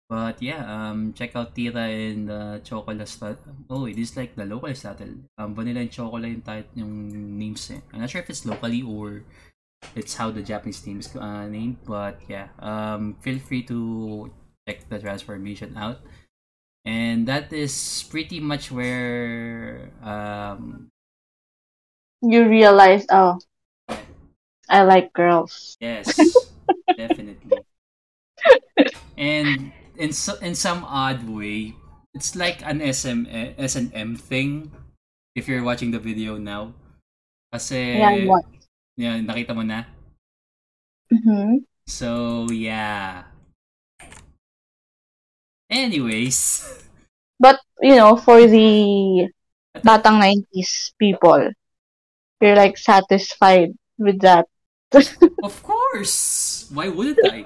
But 0.08 0.40
yeah, 0.40 0.64
um 0.64 1.12
check 1.12 1.36
out 1.36 1.52
Tira 1.52 1.84
and 1.92 2.32
uh, 2.32 2.58
Chocolate 2.64 3.04
Stat- 3.08 3.44
Oh, 3.68 3.84
it 3.92 4.00
is 4.00 4.16
like 4.16 4.36
the 4.40 4.48
local 4.48 4.72
title. 4.72 5.24
Um 5.40 5.52
vanilla 5.56 5.84
and 5.84 5.92
Chocolate 5.92 6.32
yung 6.36 6.44
title 6.46 6.72
yung 6.76 6.94
names 7.38 7.68
eh. 7.72 7.80
I'm 7.94 8.02
not 8.04 8.10
sure 8.12 8.24
if 8.24 8.30
it's 8.32 8.48
locally 8.48 8.82
or 8.84 9.24
it's 9.96 10.16
how 10.18 10.32
the 10.32 10.42
Japanese 10.42 10.82
names 10.88 11.12
uh, 11.16 11.46
named, 11.48 11.80
but 11.86 12.20
yeah. 12.28 12.50
Um 12.60 13.16
feel 13.24 13.40
free 13.40 13.64
to 13.72 13.78
check 14.68 14.88
the 14.90 15.00
transformation 15.00 15.76
out. 15.80 16.00
And 16.88 17.28
that 17.28 17.52
is 17.52 18.08
pretty 18.08 18.40
much 18.40 18.72
where 18.72 19.92
um 20.00 20.88
You 22.24 22.48
realize, 22.48 23.06
oh, 23.12 23.40
I 24.70 24.84
like 24.84 25.12
girls. 25.12 25.76
yes, 25.80 26.48
definitely. 26.98 27.60
And 29.18 29.72
in 29.98 30.14
so, 30.14 30.36
in 30.40 30.56
some 30.56 30.84
odd 30.86 31.28
way, 31.28 31.76
it's 32.14 32.36
like 32.36 32.64
an 32.64 32.82
SM 32.82 33.28
S&M 33.58 34.16
thing 34.16 34.72
if 35.36 35.48
you're 35.48 35.64
watching 35.64 35.92
the 35.92 36.00
video 36.00 36.38
now. 36.38 36.74
Kasi 37.52 37.84
Yeah, 38.00 38.40
yeah, 38.96 39.16
nakita 39.20 39.52
mo 39.56 39.64
na. 39.64 39.84
Mm-hmm. 41.12 41.64
So, 41.88 42.48
yeah. 42.52 43.24
Anyways, 45.70 46.64
But, 47.40 47.60
you 47.82 47.96
know, 47.96 48.16
for 48.18 48.40
the 48.48 49.28
batang 49.84 50.20
90s 50.20 50.94
people, 51.00 51.52
you're 52.42 52.56
like 52.56 52.78
satisfied 52.78 53.74
with 53.98 54.22
that. 54.22 54.46
of 55.44 55.64
course. 55.64 56.70
Why 56.74 56.90
wouldn't 56.90 57.24
I? 57.26 57.46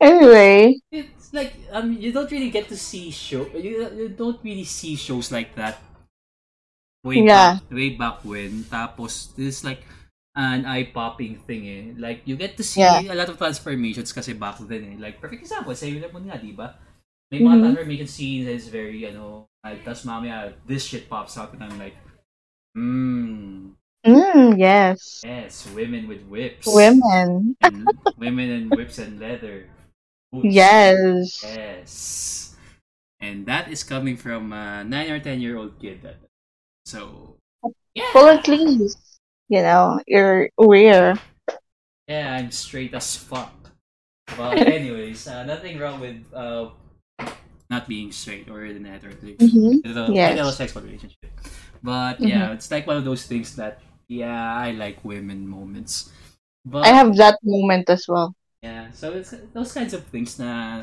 anyway, 0.00 0.80
It's 0.90 1.32
like 1.32 1.54
um 1.72 1.92
you 1.98 2.12
don't 2.12 2.30
really 2.30 2.50
get 2.50 2.68
to 2.68 2.76
see 2.76 3.10
show 3.10 3.46
you, 3.54 3.86
you 3.94 4.08
don't 4.08 4.38
really 4.42 4.64
see 4.64 4.96
shows 4.96 5.30
like 5.30 5.54
that 5.56 5.78
way 7.04 7.22
Yeah. 7.22 7.58
back 7.58 7.70
way 7.70 7.90
back 7.90 8.24
when 8.24 8.64
tapos 8.66 9.30
is 9.38 9.64
like 9.64 9.82
an 10.36 10.68
eye 10.68 10.84
popping 10.92 11.40
thing 11.48 11.64
eh 11.64 11.84
like 11.96 12.20
you 12.28 12.36
get 12.36 12.56
to 12.56 12.64
see 12.64 12.84
Yeah. 12.84 13.00
a 13.08 13.16
lot 13.16 13.28
of 13.32 13.40
transformations 13.40 14.12
kasi 14.12 14.36
back 14.36 14.60
then 14.68 14.84
eh 14.84 14.96
like 15.00 15.16
perfect 15.18 15.40
example 15.42 15.72
Sailor 15.72 16.12
Moon 16.12 16.28
nga 16.28 16.36
di 16.36 16.52
ba 16.52 16.76
may 17.32 17.40
mga 17.40 17.56
Mhm. 17.56 17.62
transformation 17.72 18.08
scenes 18.08 18.44
that 18.46 18.54
is 18.60 18.68
very 18.68 19.02
ano 19.08 19.48
like 19.64 19.80
tas 19.82 20.04
mamaya 20.04 20.52
this 20.68 20.84
shit 20.84 21.08
pops 21.08 21.34
out 21.40 21.50
and 21.56 21.64
I'm 21.64 21.80
like 21.80 21.96
hmm 22.76 23.72
mm, 24.04 24.54
yes, 24.60 25.24
yes 25.24 25.64
women 25.74 26.06
with 26.06 26.22
whips 26.28 26.68
women. 26.68 27.56
and 27.64 27.88
women 28.20 28.48
and 28.52 28.66
whips 28.76 29.00
and 29.00 29.18
leather. 29.18 29.66
Yes. 30.44 31.40
Yes. 31.42 31.92
And 33.20 33.46
that 33.46 33.72
is 33.72 33.82
coming 33.82 34.16
from 34.20 34.52
a 34.52 34.84
9 34.84 35.10
or 35.10 35.18
10 35.18 35.40
year 35.40 35.56
old 35.56 35.80
kid. 35.80 36.04
So, 36.84 37.36
yeah. 37.94 38.12
Well, 38.14 38.36
at 38.36 38.46
least, 38.46 38.98
you 39.48 39.62
know, 39.62 40.00
you're 40.06 40.50
aware. 40.58 41.16
Yeah, 42.08 42.34
I'm 42.36 42.50
straight 42.50 42.94
as 42.94 43.16
fuck. 43.16 43.52
But, 44.36 44.58
anyways, 44.66 45.26
uh, 45.28 45.44
nothing 45.44 45.78
wrong 45.78 46.00
with 46.00 46.22
uh, 46.34 46.70
not 47.70 47.88
being 47.88 48.12
straight 48.12 48.48
or 48.48 48.64
in 48.64 48.86
a 48.86 48.90
heterosexual 48.90 49.38
Mm-hmm. 49.38 50.14
Yes. 50.14 50.60
relationship. 50.76 51.30
But, 51.82 52.20
yeah, 52.20 52.52
it's 52.52 52.70
like 52.70 52.86
one 52.86 52.96
of 52.96 53.04
those 53.04 53.26
things 53.26 53.56
that, 53.56 53.80
yeah, 54.08 54.54
I 54.54 54.70
like 54.72 55.04
women 55.04 55.46
moments. 55.46 56.10
But, 56.64 56.86
I 56.86 56.90
have 56.90 57.16
that 57.16 57.38
moment 57.42 57.90
as 57.90 58.06
well. 58.08 58.34
Yeah, 58.62 58.90
so 58.90 59.12
it's 59.12 59.34
those 59.54 59.72
kinds 59.72 59.94
of 59.94 60.04
things 60.06 60.38
na 60.38 60.82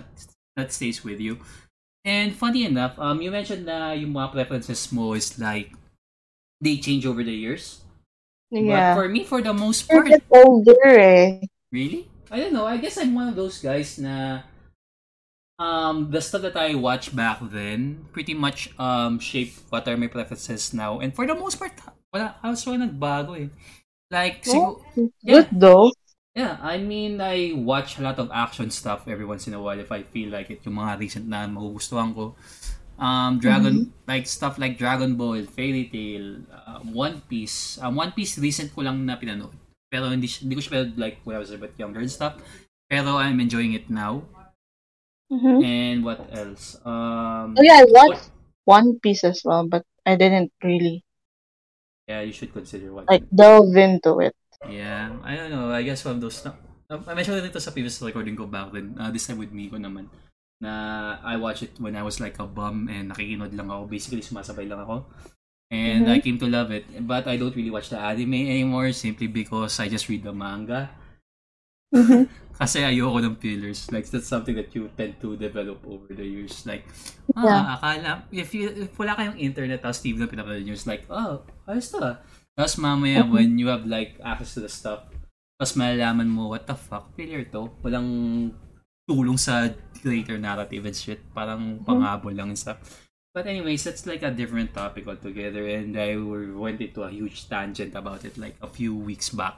that 0.56 0.71
stays 0.71 1.04
with 1.04 1.19
you. 1.19 1.39
And 2.06 2.36
funny 2.36 2.63
enough, 2.63 2.99
um, 2.99 3.21
you 3.21 3.32
mentioned 3.32 3.65
na 3.65 3.91
yung 3.91 4.13
mga 4.13 4.32
preferences 4.32 4.91
mo 4.91 5.13
is 5.13 5.39
like 5.39 5.71
they 6.62 6.78
change 6.78 7.06
over 7.06 7.23
the 7.23 7.36
years. 7.36 7.83
Yeah. 8.53 8.93
But 8.93 9.01
for 9.01 9.07
me, 9.09 9.25
for 9.25 9.41
the 9.41 9.53
most 9.53 9.89
part, 9.89 10.05
get 10.05 10.21
older, 10.29 10.77
eh. 10.85 11.41
really, 11.73 12.05
I 12.29 12.37
don't 12.37 12.53
know. 12.53 12.69
I 12.69 12.77
guess 12.77 13.01
I'm 13.01 13.17
one 13.17 13.27
of 13.27 13.35
those 13.35 13.57
guys 13.57 13.97
na 13.97 14.45
um 15.57 16.09
the 16.13 16.21
stuff 16.21 16.41
that 16.41 16.57
I 16.57 16.73
watched 16.77 17.15
back 17.15 17.37
then 17.41 18.05
pretty 18.11 18.33
much 18.33 18.73
um 18.77 19.17
shape 19.21 19.53
what 19.69 19.87
are 19.87 19.97
my 19.97 20.07
preferences 20.07 20.73
now. 20.73 20.99
And 21.01 21.13
for 21.13 21.25
the 21.25 21.33
most 21.35 21.57
part, 21.57 21.73
wala 22.13 22.37
halos 22.41 22.65
wala 22.65 22.85
nagbago 22.85 23.33
eh. 23.41 23.49
Like, 24.13 24.45
Oh. 24.53 24.77
sigu- 24.93 25.09
Yeah. 25.25 25.33
Good 25.33 25.49
though. 25.57 25.89
Yeah, 26.33 26.57
I 26.65 26.81
mean, 26.81 27.21
I 27.21 27.53
watch 27.53 27.97
a 27.97 28.01
lot 28.01 28.17
of 28.17 28.33
action 28.33 28.73
stuff 28.73 29.05
every 29.05 29.21
once 29.25 29.45
in 29.45 29.53
a 29.53 29.61
while 29.61 29.77
if 29.77 29.93
I 29.93 30.01
feel 30.01 30.33
like 30.33 30.49
it. 30.49 30.65
Yung 30.65 30.81
mga 30.81 30.97
recent 30.97 31.25
na 31.29 31.45
magugustuhan 31.45 32.09
ko. 32.17 32.33
Um, 33.03 33.39
Dragon, 33.43 33.91
like 34.07 34.25
stuff 34.31 34.55
like 34.55 34.79
Dragon 34.79 35.19
Ball, 35.19 35.43
Fairy 35.43 35.91
Tail, 35.91 36.47
uh, 36.47 36.79
One 36.87 37.19
Piece. 37.27 37.75
Um, 37.83 37.99
One 37.99 38.15
Piece 38.15 38.39
recent 38.39 38.71
ko 38.71 38.81
lang 38.87 39.03
na 39.03 39.19
pinanood. 39.19 39.51
Pero 39.91 40.07
hindi, 40.07 40.31
hindi 40.31 40.55
ko 40.55 40.61
siya 40.63 40.73
pinanood 40.79 40.95
like 40.95 41.17
when 41.27 41.35
I 41.35 41.41
was 41.43 41.51
a 41.51 41.59
bit 41.59 41.75
younger 41.75 41.99
and 41.99 42.11
stuff. 42.11 42.39
Pero 42.87 43.19
I'm 43.19 43.43
enjoying 43.43 43.75
it 43.75 43.91
now. 43.91 44.23
hmm 45.29 45.59
And 45.63 46.03
what 46.05 46.19
else? 46.31 46.77
Um, 46.85 47.55
Oh 47.57 47.63
yeah, 47.63 47.81
I 47.81 47.85
watched 47.89 48.29
One 48.65 48.99
Piece 48.99 49.23
as 49.23 49.41
well, 49.43 49.67
but 49.67 49.83
I 50.05 50.15
didn't 50.15 50.51
really 50.63 51.03
yeah, 52.07 52.21
you 52.21 52.31
should 52.33 52.53
consider 52.53 52.91
what. 52.93 53.07
like 53.09 53.23
delve 53.33 53.75
into 53.75 54.19
it. 54.19 54.35
Yeah, 54.69 55.11
I 55.23 55.35
don't 55.35 55.51
know. 55.51 55.71
I 55.71 55.83
guess 55.83 56.05
one 56.05 56.15
of 56.15 56.21
those. 56.21 56.45
Uh, 56.45 56.53
Um, 56.91 57.01
I 57.07 57.15
mentioned 57.15 57.41
ito 57.41 57.57
sa 57.63 57.71
previous 57.73 57.97
recording 58.05 58.35
ko 58.37 58.45
back 58.45 58.69
then. 58.75 58.93
Uh, 58.99 59.09
this 59.09 59.25
time 59.25 59.39
with 59.41 59.49
Miko 59.55 59.79
naman. 59.81 60.11
Na 60.61 60.71
I 61.23 61.35
watched 61.37 61.63
it 61.63 61.73
when 61.79 61.95
I 61.95 62.03
was 62.03 62.19
like 62.19 62.37
a 62.37 62.47
bum 62.47 62.87
and 62.87 63.11
nakikinod 63.11 63.55
lang 63.57 63.71
ako. 63.71 63.87
Basically, 63.89 64.21
sumasabay 64.21 64.69
lang 64.69 64.83
ako. 64.83 65.05
And 65.73 66.05
Mhm. 66.05 66.13
I 66.13 66.17
came 66.21 66.37
to 66.37 66.45
love 66.45 66.69
it. 66.69 66.85
But 67.01 67.25
I 67.25 67.35
don't 67.35 67.55
really 67.55 67.73
watch 67.73 67.89
the 67.89 67.97
anime 67.97 68.45
anymore 68.45 68.93
simply 68.93 69.25
because 69.25 69.81
I 69.81 69.89
just 69.89 70.05
read 70.07 70.21
the 70.21 70.35
manga. 70.35 70.93
Mhm. 71.89 72.29
Kasi 72.61 72.85
ayoko 72.85 73.17
ng 73.17 73.35
fillers. 73.41 73.89
Like, 73.89 74.05
that's 74.13 74.29
something 74.29 74.53
that 74.53 74.69
you 74.77 74.85
tend 74.93 75.17
to 75.25 75.33
develop 75.33 75.81
over 75.89 76.13
the 76.13 76.21
years. 76.21 76.61
Like, 76.69 76.85
ah, 77.33 77.41
Yeah. 77.41 77.61
akala, 77.73 78.11
if, 78.29 78.53
you, 78.53 78.69
if 78.85 78.93
wala 78.93 79.17
kayong 79.17 79.41
internet, 79.41 79.81
tapos 79.81 80.05
TV 80.05 80.21
na 80.21 80.29
pinapanood 80.29 80.61
nyo, 80.61 80.77
it's 80.77 80.85
like, 80.85 81.09
oh, 81.09 81.41
ayos 81.65 81.89
to 81.89 81.97
ah. 81.97 82.15
Tapos 82.53 82.77
mamaya, 82.77 83.25
Mhm. 83.25 83.33
when 83.33 83.49
you 83.57 83.73
have 83.73 83.89
like 83.89 84.21
access 84.21 84.53
to 84.53 84.61
the 84.61 84.69
stuff, 84.69 85.09
tapos 85.57 85.73
malalaman 85.73 86.29
mo, 86.29 86.53
what 86.53 86.69
the 86.69 86.77
fuck, 86.77 87.09
filler 87.17 87.41
to. 87.49 87.73
Walang 87.81 88.53
tulong 89.09 89.41
sa 89.41 89.73
greater 90.03 90.37
narrative 90.37 90.85
and 90.85 90.95
shit. 90.95 91.23
Parang 91.33 91.79
panghabol 91.87 92.35
lang 92.35 92.51
and 92.51 92.59
stuff. 92.59 92.77
But 93.33 93.47
anyways, 93.47 93.83
that's 93.87 94.05
like 94.05 94.21
a 94.21 94.29
different 94.29 94.75
topic 94.77 95.07
altogether 95.09 95.65
and 95.65 95.97
I 95.97 96.13
went 96.19 96.81
into 96.83 97.01
a 97.01 97.09
huge 97.09 97.49
tangent 97.49 97.95
about 97.97 98.25
it 98.27 98.37
like 98.37 98.59
a 98.61 98.69
few 98.69 98.93
weeks 98.93 99.31
back. 99.33 99.57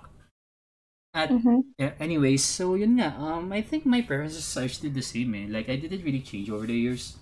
At 1.15 1.31
Mhm. 1.31 1.63
yeah, 1.79 1.95
anyways, 1.99 2.43
so 2.43 2.75
yun 2.75 2.99
nga. 2.99 3.15
Um, 3.15 3.51
I 3.55 3.61
think 3.63 3.85
my 3.87 4.03
preferences 4.03 4.43
are 4.59 4.67
still 4.67 4.91
the 4.91 5.01
same 5.01 5.31
eh. 5.35 5.47
Like, 5.47 5.71
I 5.71 5.79
didn't 5.79 6.03
really 6.03 6.19
change 6.21 6.51
over 6.51 6.67
the 6.67 6.75
years. 6.75 7.15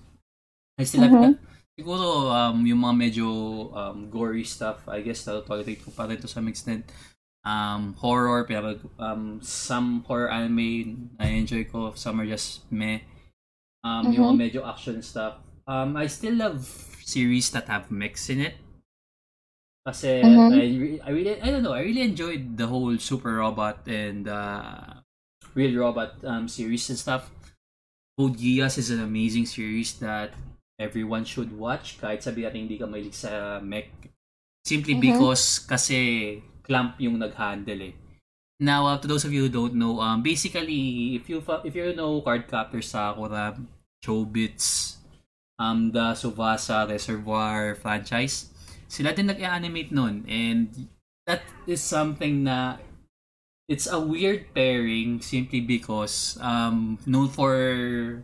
I 0.78 0.84
still 0.86 1.02
have 1.06 1.14
Mhm. 1.14 1.22
that. 1.22 1.36
Siguro, 1.78 2.30
um, 2.34 2.66
yung 2.66 2.82
mga 2.86 2.96
medyo 2.98 3.28
um, 3.74 4.10
gory 4.10 4.44
stuff, 4.46 4.86
I 4.90 5.02
guess, 5.02 5.26
tolerate 5.26 5.82
ko 5.86 5.92
pa 5.94 6.06
rin 6.10 6.22
to 6.22 6.30
some 6.30 6.48
extent. 6.50 6.90
Um, 7.46 7.94
horror, 8.00 8.46
pero 8.46 8.80
um, 9.00 9.42
some 9.44 10.04
horror 10.08 10.30
anime 10.32 11.12
I 11.20 11.38
enjoy 11.38 11.66
ko, 11.66 11.94
some 11.94 12.22
are 12.22 12.30
just 12.30 12.66
meh. 12.72 13.02
Um, 13.84 14.08
yung 14.16 14.32
mga 14.32 14.40
medyo 14.40 14.60
action 14.64 15.04
stuff. 15.04 15.44
Um, 15.68 16.00
I 16.00 16.08
still 16.08 16.40
love 16.40 16.64
series 17.04 17.52
that 17.52 17.68
have 17.68 17.92
mechs 17.92 18.32
in 18.32 18.40
it. 18.40 18.56
Kasi 19.84 20.24
Mhm. 20.24 20.52
I, 20.56 20.64
I 21.04 21.10
really, 21.12 21.36
I 21.44 21.52
don't 21.52 21.64
know, 21.64 21.76
I 21.76 21.84
really 21.84 22.08
enjoyed 22.08 22.56
the 22.56 22.68
whole 22.68 22.96
Super 22.96 23.44
Robot 23.44 23.84
and 23.84 24.32
uh, 24.32 25.04
Real 25.52 25.76
Robot 25.76 26.24
um, 26.24 26.48
series 26.48 26.88
and 26.88 26.96
stuff. 26.96 27.28
Code 28.16 28.40
Geass 28.40 28.80
is 28.80 28.88
an 28.92 29.04
amazing 29.04 29.44
series 29.44 30.00
that 30.00 30.32
everyone 30.80 31.28
should 31.28 31.52
watch 31.52 32.00
kahit 32.00 32.24
sabi 32.24 32.48
natin 32.48 32.70
hindi 32.70 32.80
ka 32.80 32.88
mahilig 32.88 33.18
sa 33.18 33.60
mech. 33.60 33.92
Simply 34.64 34.96
Mhm. 34.96 35.04
because 35.04 35.60
kasi 35.60 36.40
Clamp 36.64 36.96
yung 37.04 37.20
nag-handle 37.20 37.92
eh. 37.92 37.94
Now, 38.60 38.88
uh, 38.88 38.98
to 38.98 39.08
those 39.08 39.26
of 39.26 39.34
you 39.34 39.44
who 39.46 39.50
don't 39.50 39.76
know, 39.76 40.00
um, 40.00 40.22
basically, 40.24 41.16
if 41.16 41.28
you 41.30 41.44
if 41.66 41.74
you 41.76 41.94
know 41.96 42.22
Cardcaptor 42.22 42.84
Sakura, 42.84 43.58
Chobits, 44.04 44.98
um, 45.60 45.92
the 45.92 46.14
Subasa 46.16 46.88
Reservoir 46.88 47.76
franchise, 47.76 48.50
sila 48.88 49.12
din 49.14 49.28
nag-animate 49.28 49.92
nun. 49.92 50.24
And 50.30 50.88
that 51.28 51.44
is 51.68 51.82
something 51.82 52.46
na 52.46 52.78
it's 53.68 53.88
a 53.88 54.00
weird 54.00 54.54
pairing 54.54 55.22
simply 55.22 55.62
because 55.62 56.38
um, 56.42 57.00
known 57.06 57.30
for 57.30 58.24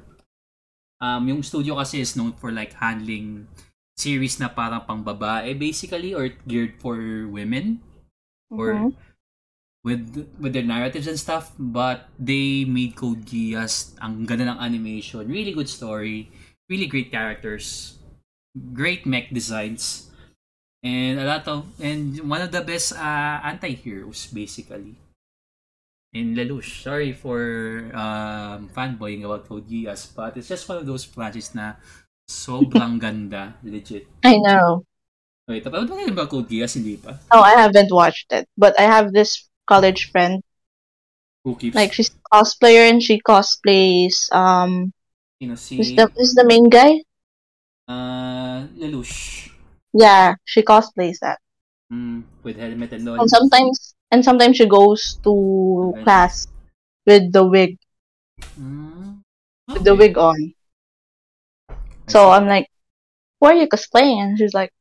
um, 1.02 1.28
yung 1.28 1.44
studio 1.44 1.76
kasi 1.80 2.02
is 2.02 2.16
known 2.16 2.34
for 2.34 2.52
like 2.52 2.74
handling 2.78 3.48
series 4.00 4.40
na 4.40 4.48
parang 4.48 4.84
pang 4.88 5.04
babae 5.04 5.52
basically 5.58 6.16
or 6.16 6.32
geared 6.48 6.80
for 6.80 6.96
women 7.28 7.80
or 8.52 8.88
Mhm. 8.88 8.96
With 9.90 10.30
with 10.38 10.54
their 10.54 10.66
narratives 10.66 11.10
and 11.10 11.18
stuff 11.18 11.50
but 11.58 12.06
they 12.22 12.62
made 12.70 12.94
Code 12.94 13.26
Geass 13.26 13.98
ang 13.98 14.30
ganda 14.30 14.54
ng 14.54 14.62
animation 14.62 15.26
really 15.26 15.58
good 15.58 15.70
story 15.70 16.30
really 16.70 16.86
great 16.86 17.10
characters 17.10 17.98
great 18.54 19.10
mech 19.10 19.34
designs 19.34 20.10
and 20.84 21.20
a 21.20 21.26
lot 21.26 21.48
of 21.48 21.66
and 21.82 22.22
one 22.30 22.42
of 22.42 22.52
the 22.52 22.62
best 22.62 22.94
uh, 22.94 23.40
anti-heroes 23.44 24.28
basically. 24.32 24.96
In 26.10 26.34
Lelouch 26.34 26.82
sorry 26.82 27.14
for 27.14 27.38
um, 27.94 28.70
fanboying 28.74 29.26
about 29.26 29.46
Code 29.46 29.70
Geass 29.70 30.10
but 30.14 30.38
it's 30.38 30.50
just 30.50 30.68
one 30.70 30.78
of 30.78 30.86
those 30.86 31.06
franchises 31.06 31.54
na 31.54 31.78
sobrang 32.26 32.98
ganda 33.04 33.58
legit. 33.66 34.08
I 34.24 34.38
know. 34.38 34.86
wait 35.50 35.66
tapos 35.66 35.90
ba 35.90 35.98
ba 36.14 36.30
Code 36.30 36.50
Geass 36.50 36.78
hindi 36.78 36.98
pa? 36.98 37.18
No, 37.34 37.42
I 37.42 37.58
haven't 37.58 37.90
watched 37.90 38.30
it, 38.30 38.46
but 38.54 38.78
I 38.78 38.86
have 38.86 39.14
this 39.14 39.49
college 39.70 40.10
friend. 40.12 40.42
who 41.44 41.56
keeps 41.56 41.76
Like 41.76 41.94
she's 41.94 42.10
a 42.10 42.22
cosplayer 42.36 42.90
and 42.90 43.02
she 43.02 43.22
cosplays. 43.22 44.32
Um, 44.34 44.92
you 45.40 45.48
know 45.50 45.56
si 45.56 45.78
who's 45.78 45.94
the 45.96 46.06
who's 46.16 46.34
the 46.34 46.46
main 46.46 46.70
guy? 46.70 46.92
uh, 47.88 48.68
Lelouch 48.78 49.50
Yeah, 49.94 50.36
she 50.46 50.62
cosplays 50.62 51.20
that. 51.22 51.40
Mm, 51.92 52.24
with 52.44 52.58
helmet 52.58 52.94
and 52.94 53.10
all. 53.10 53.20
And 53.22 53.30
sometimes 53.30 53.96
and 54.12 54.24
sometimes 54.24 54.58
she 54.58 54.68
goes 54.68 55.18
to 55.24 55.34
Okay. 55.94 56.04
class 56.04 56.46
with 57.06 57.32
the 57.34 57.46
wig, 57.46 57.78
Mm, 58.60 59.22
with 59.74 59.84
the 59.84 59.96
wig 59.96 60.18
on. 60.18 60.54
So. 62.10 62.30
I'm 62.32 62.48
like, 62.48 62.68
"Why 63.40 63.52
are 63.54 63.62
you 63.62 63.68
cosplaying?" 63.68 64.20
And 64.22 64.38
she's 64.38 64.54
like, 64.54 64.72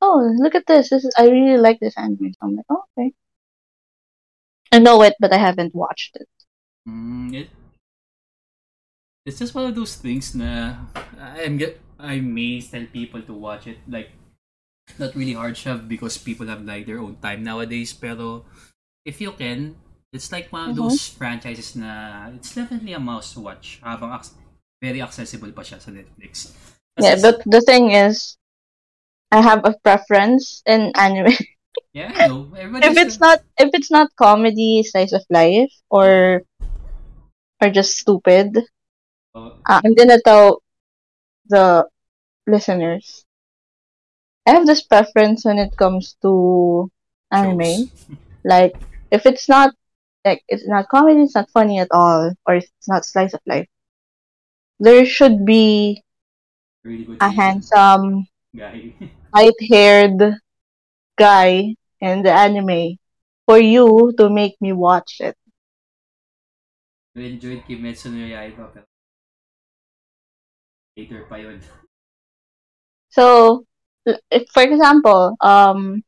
"Oh, 0.00 0.18
look 0.38 0.54
at 0.54 0.66
this. 0.66 0.90
This 0.90 1.04
is 1.04 1.14
I 1.18 1.28
really 1.28 1.58
like 1.58 1.78
this 1.80 1.96
anime." 1.96 2.32
So 2.34 2.38
I'm 2.42 2.56
like, 2.56 2.66
oh, 2.70 2.84
"Okay." 2.98 3.12
I 4.72 4.78
know 4.80 5.02
it, 5.02 5.14
but 5.20 5.32
I 5.32 5.38
haven't 5.38 5.74
watched 5.74 6.16
it. 6.16 6.28
Mm, 6.88 7.32
it, 7.34 7.50
it's 9.26 9.38
just 9.38 9.54
one 9.54 9.64
of 9.66 9.74
those 9.74 9.96
things 9.96 10.34
na 10.34 10.76
I'm 11.20 11.56
get 11.58 11.80
I 11.98 12.20
may 12.20 12.60
tell 12.60 12.86
people 12.88 13.20
to 13.22 13.34
watch 13.34 13.66
it 13.66 13.78
like 13.88 14.10
not 14.98 15.14
really 15.14 15.34
hard 15.34 15.56
shove 15.56 15.88
because 15.88 16.18
people 16.18 16.46
have 16.48 16.64
like 16.64 16.86
their 16.86 17.00
own 17.00 17.16
time 17.22 17.44
nowadays 17.44 17.92
pero 17.92 18.44
if 19.04 19.20
you 19.20 19.32
can 19.32 19.76
it's 20.12 20.32
like 20.32 20.52
one 20.52 20.70
of 20.70 20.76
Mhm. 20.76 20.80
those 20.80 21.08
franchises 21.08 21.76
na 21.76 22.28
it's 22.34 22.54
definitely 22.54 22.92
a 22.94 23.00
must 23.02 23.36
watch 23.36 23.80
habang 23.84 24.12
ac- 24.16 24.36
very 24.82 25.00
accessible 25.02 25.52
pa 25.52 25.62
siya 25.62 25.78
sa 25.80 25.92
Netflix. 25.92 26.56
Yeah, 26.98 27.16
but 27.20 27.42
the 27.46 27.60
thing 27.60 27.92
is, 27.92 28.36
I 29.30 29.40
have 29.42 29.64
a 29.64 29.76
preference 29.84 30.62
in 30.66 30.92
anime. 30.96 31.36
yeah, 31.92 32.28
if 32.82 32.96
it's 32.96 33.18
their- 33.18 33.20
not 33.20 33.40
if 33.58 33.70
it's 33.74 33.90
not 33.90 34.10
comedy, 34.16 34.82
slice 34.82 35.12
of 35.12 35.24
life, 35.30 35.72
or 35.90 36.42
or 37.62 37.70
just 37.70 37.96
stupid, 37.96 38.58
uh, 39.68 39.80
I'm 39.84 39.94
gonna 39.94 40.20
tell 40.22 40.62
the 41.48 41.86
listeners. 42.46 43.24
I 44.46 44.50
have 44.52 44.66
this 44.66 44.82
preference 44.82 45.44
when 45.44 45.58
it 45.58 45.76
comes 45.76 46.16
to 46.22 46.90
anime. 47.30 47.90
Like 48.44 48.74
if 49.10 49.26
it's 49.26 49.48
not 49.48 49.74
like 50.24 50.42
it's 50.48 50.66
not 50.66 50.88
comedy, 50.88 51.22
it's 51.22 51.34
not 51.34 51.50
funny 51.50 51.78
at 51.78 51.88
all, 51.92 52.32
or 52.46 52.54
it's 52.56 52.88
not 52.88 53.04
slice 53.04 53.34
of 53.34 53.40
life. 53.46 53.68
There 54.80 55.04
should 55.06 55.44
be 55.46 56.02
really 56.84 57.16
a 57.20 57.30
handsome, 57.30 58.26
guy. 58.56 58.94
light-haired 59.34 60.34
guy 61.20 61.76
in 62.00 62.24
the 62.24 62.32
anime 62.32 62.96
for 63.44 63.60
you 63.60 64.16
to 64.16 64.32
make 64.32 64.56
me 64.64 64.72
watch 64.72 65.20
it. 65.20 65.36
I 67.12 67.28
enjoyed 67.28 67.68
Kimetsu 67.68 68.08
no 68.08 68.24
Yaiba 68.24 68.72
pero 68.72 68.86
later 70.96 71.28
pa 71.28 71.36
yun. 71.36 71.60
So, 73.10 73.66
for 74.54 74.62
example, 74.62 75.36
um, 75.40 76.00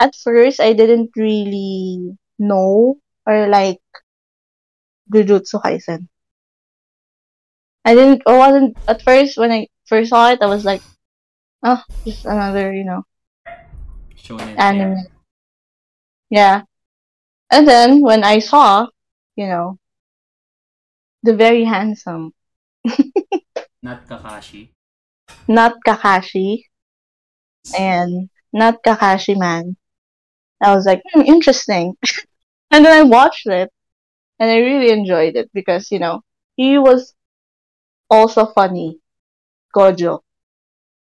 at 0.00 0.14
first 0.16 0.60
I 0.60 0.72
didn't 0.74 1.16
really 1.16 2.18
know 2.38 2.98
or 3.24 3.48
like 3.48 3.80
Jujutsu 5.08 5.62
Kaisen. 5.62 6.08
I 7.84 7.94
didn't, 7.94 8.22
I 8.26 8.36
wasn't, 8.36 8.76
at 8.86 9.00
first 9.02 9.38
when 9.38 9.52
I 9.52 9.68
first 9.86 10.10
saw 10.10 10.28
it, 10.30 10.42
I 10.42 10.46
was 10.46 10.64
like, 10.64 10.82
oh, 11.64 11.80
just 12.04 12.26
another, 12.26 12.72
you 12.74 12.84
know, 12.84 13.04
Shonen. 14.28 14.58
anime. 14.58 15.06
Yeah. 16.30 16.62
And 17.50 17.66
then 17.66 18.02
when 18.02 18.24
I 18.24 18.40
saw, 18.40 18.86
you 19.36 19.46
know, 19.46 19.78
the 21.22 21.34
very 21.34 21.64
handsome, 21.64 22.34
Not 23.82 24.06
Kakashi. 24.06 24.68
not 25.48 25.76
Kakashi, 25.86 26.64
and 27.78 28.28
not 28.52 28.82
Kakashi 28.84 29.38
man, 29.38 29.76
I 30.60 30.74
was 30.74 30.84
like, 30.84 31.02
hmm, 31.12 31.22
interesting. 31.22 31.96
and 32.70 32.84
then 32.84 32.92
I 32.92 33.02
watched 33.02 33.46
it, 33.46 33.70
and 34.38 34.50
I 34.50 34.58
really 34.58 34.90
enjoyed 34.92 35.36
it 35.36 35.50
because, 35.54 35.90
you 35.90 36.00
know, 36.00 36.20
he 36.56 36.76
was 36.78 37.14
also 38.10 38.46
funny. 38.46 39.00
Gojo. 39.74 40.20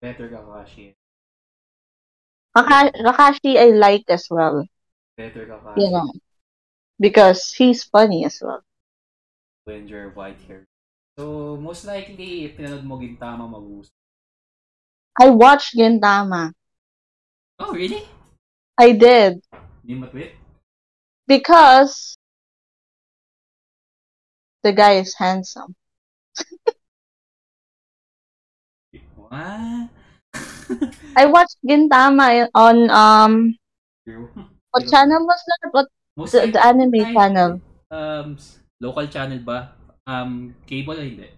Better 0.01 0.29
Kakashi. 0.29 0.93
Kaka- 2.55 2.91
Kakashi 3.05 3.57
I 3.57 3.65
like 3.71 4.05
as 4.09 4.27
well. 4.29 4.65
Better 5.17 5.45
Kakashi. 5.45 5.81
You 5.81 5.91
know. 5.91 6.11
because 6.99 7.53
he's 7.53 7.83
funny 7.83 8.25
as 8.25 8.39
well. 8.41 8.63
When 9.65 9.87
you're 9.87 10.09
white 10.09 10.37
hair. 10.47 10.65
So, 11.17 11.57
most 11.57 11.85
likely, 11.85 12.45
if 12.45 12.57
pinanood 12.57 12.83
mo 12.83 12.97
Gintama, 12.97 13.45
magugustuhan. 13.49 13.91
I 15.19 15.29
watched 15.29 15.75
Gintama. 15.75 16.53
Oh, 17.59 17.73
really? 17.73 18.03
I 18.77 18.91
did 18.93 19.41
Hindi 19.83 19.95
mo 19.99 20.07
tweet? 20.07 20.31
because 21.27 22.17
the 24.63 24.73
guy 24.73 24.93
is 24.95 25.15
handsome. 25.15 25.75
What? 29.15 29.89
I 31.19 31.25
watched 31.27 31.57
Gintama 31.65 32.47
on 32.55 32.89
um 32.89 33.33
what 34.71 34.87
channel 34.87 35.21
was 35.27 35.41
that? 35.47 35.69
What 35.71 35.87
Most 36.15 36.31
the, 36.35 36.47
the 36.47 36.61
anime 36.63 36.91
kahit, 36.91 37.13
channel? 37.15 37.51
Um, 37.91 38.37
local 38.79 39.07
channel 39.07 39.39
ba? 39.39 39.75
Um, 40.07 40.55
cable 40.67 40.99
o 40.99 41.03
hindi? 41.03 41.29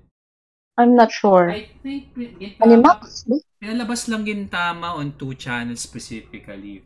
I'm 0.78 0.98
not 0.98 1.14
sure. 1.14 1.54
I 1.54 1.70
think 1.86 2.14
Gintama, 2.18 2.66
Animax? 2.66 3.30
pinalabas 3.62 4.10
lang 4.10 4.26
Gintama 4.26 4.98
on 4.98 5.14
two 5.18 5.38
channels 5.38 5.82
specifically. 5.82 6.82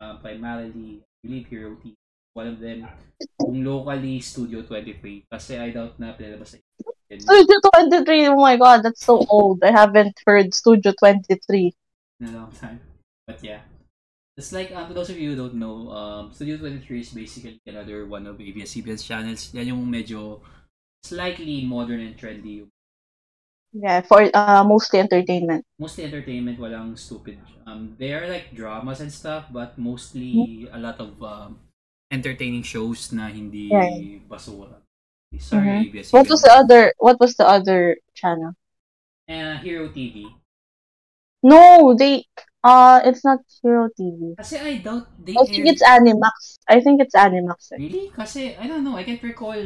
Um, 0.00 0.18
primarily, 0.18 1.02
I 1.02 1.14
believe 1.22 1.46
Hero 1.46 1.76
TV. 1.78 1.94
One 2.32 2.46
of 2.46 2.58
them, 2.62 2.86
kung 3.36 3.62
locally, 3.66 4.22
Studio 4.22 4.62
23. 4.62 5.26
Kasi 5.26 5.58
I 5.58 5.74
doubt 5.74 5.98
na 5.98 6.14
pinalabas 6.14 6.54
sa 6.54 6.58
Studio 7.18 7.58
23. 7.74 8.26
Oh 8.28 8.36
my 8.36 8.56
god, 8.56 8.82
that's 8.82 9.04
so 9.04 9.24
old. 9.28 9.62
I 9.64 9.72
haven't 9.72 10.18
heard 10.26 10.54
Studio 10.54 10.92
23. 10.98 11.74
in 12.20 12.26
a 12.28 12.32
long 12.36 12.52
time. 12.52 12.80
But 13.26 13.42
yeah. 13.42 13.60
It's 14.36 14.52
like, 14.52 14.70
um, 14.72 14.86
for 14.88 14.94
those 14.94 15.10
of 15.10 15.18
you 15.18 15.30
who 15.30 15.36
don't 15.36 15.54
know, 15.54 15.90
um, 15.90 16.32
Studio 16.32 16.56
23 16.56 17.00
is 17.00 17.10
basically 17.10 17.60
another 17.66 18.06
one 18.06 18.26
of 18.26 18.40
ABS-CBS 18.40 19.04
channels. 19.04 19.52
Yan 19.52 19.66
yung 19.74 19.84
medyo 19.90 20.40
slightly 21.02 21.64
modern 21.66 22.00
and 22.00 22.16
trendy. 22.16 22.64
Yeah, 23.72 24.00
for 24.02 24.26
uh 24.34 24.64
mostly 24.66 24.98
entertainment. 24.98 25.62
Mostly 25.78 26.04
entertainment, 26.04 26.58
walang 26.58 26.98
stupid. 26.98 27.38
Um, 27.66 27.94
they 27.98 28.10
are 28.14 28.26
like 28.26 28.50
dramas 28.54 28.98
and 29.00 29.12
stuff, 29.12 29.46
but 29.52 29.78
mostly 29.78 30.66
a 30.72 30.78
lot 30.78 30.98
of 30.98 31.14
um, 31.22 31.58
entertaining 32.10 32.62
shows 32.66 33.12
na 33.14 33.30
hindi 33.30 33.70
Right. 33.70 34.18
basura. 34.26 34.82
Sorry, 35.38 35.86
ABS-CBN. 35.86 36.12
What 36.12 36.26
was 36.28 36.42
the 36.42 36.52
other? 36.52 36.82
What 36.98 37.20
was 37.20 37.34
the 37.36 37.46
other 37.46 37.96
channel? 38.14 38.52
Uh, 39.28 39.56
Hero 39.62 39.88
TV. 39.88 40.26
No, 41.42 41.94
they. 41.96 42.26
Uh, 42.60 43.00
it's 43.06 43.24
not 43.24 43.40
Hero 43.62 43.88
TV. 43.96 44.36
Kasi 44.36 44.58
I 44.60 44.84
doubt 44.84 45.08
they 45.16 45.32
I 45.32 45.46
think 45.48 45.64
aired- 45.64 45.72
it's 45.78 45.84
Animax. 45.86 46.36
I 46.68 46.80
think 46.84 47.00
it's 47.00 47.14
Animax. 47.16 47.72
eh. 47.72 47.78
Really? 47.80 48.06
Kasi, 48.12 48.52
I 48.58 48.66
don't 48.68 48.84
know, 48.84 48.96
I 49.00 49.04
can't 49.06 49.22
recall 49.22 49.56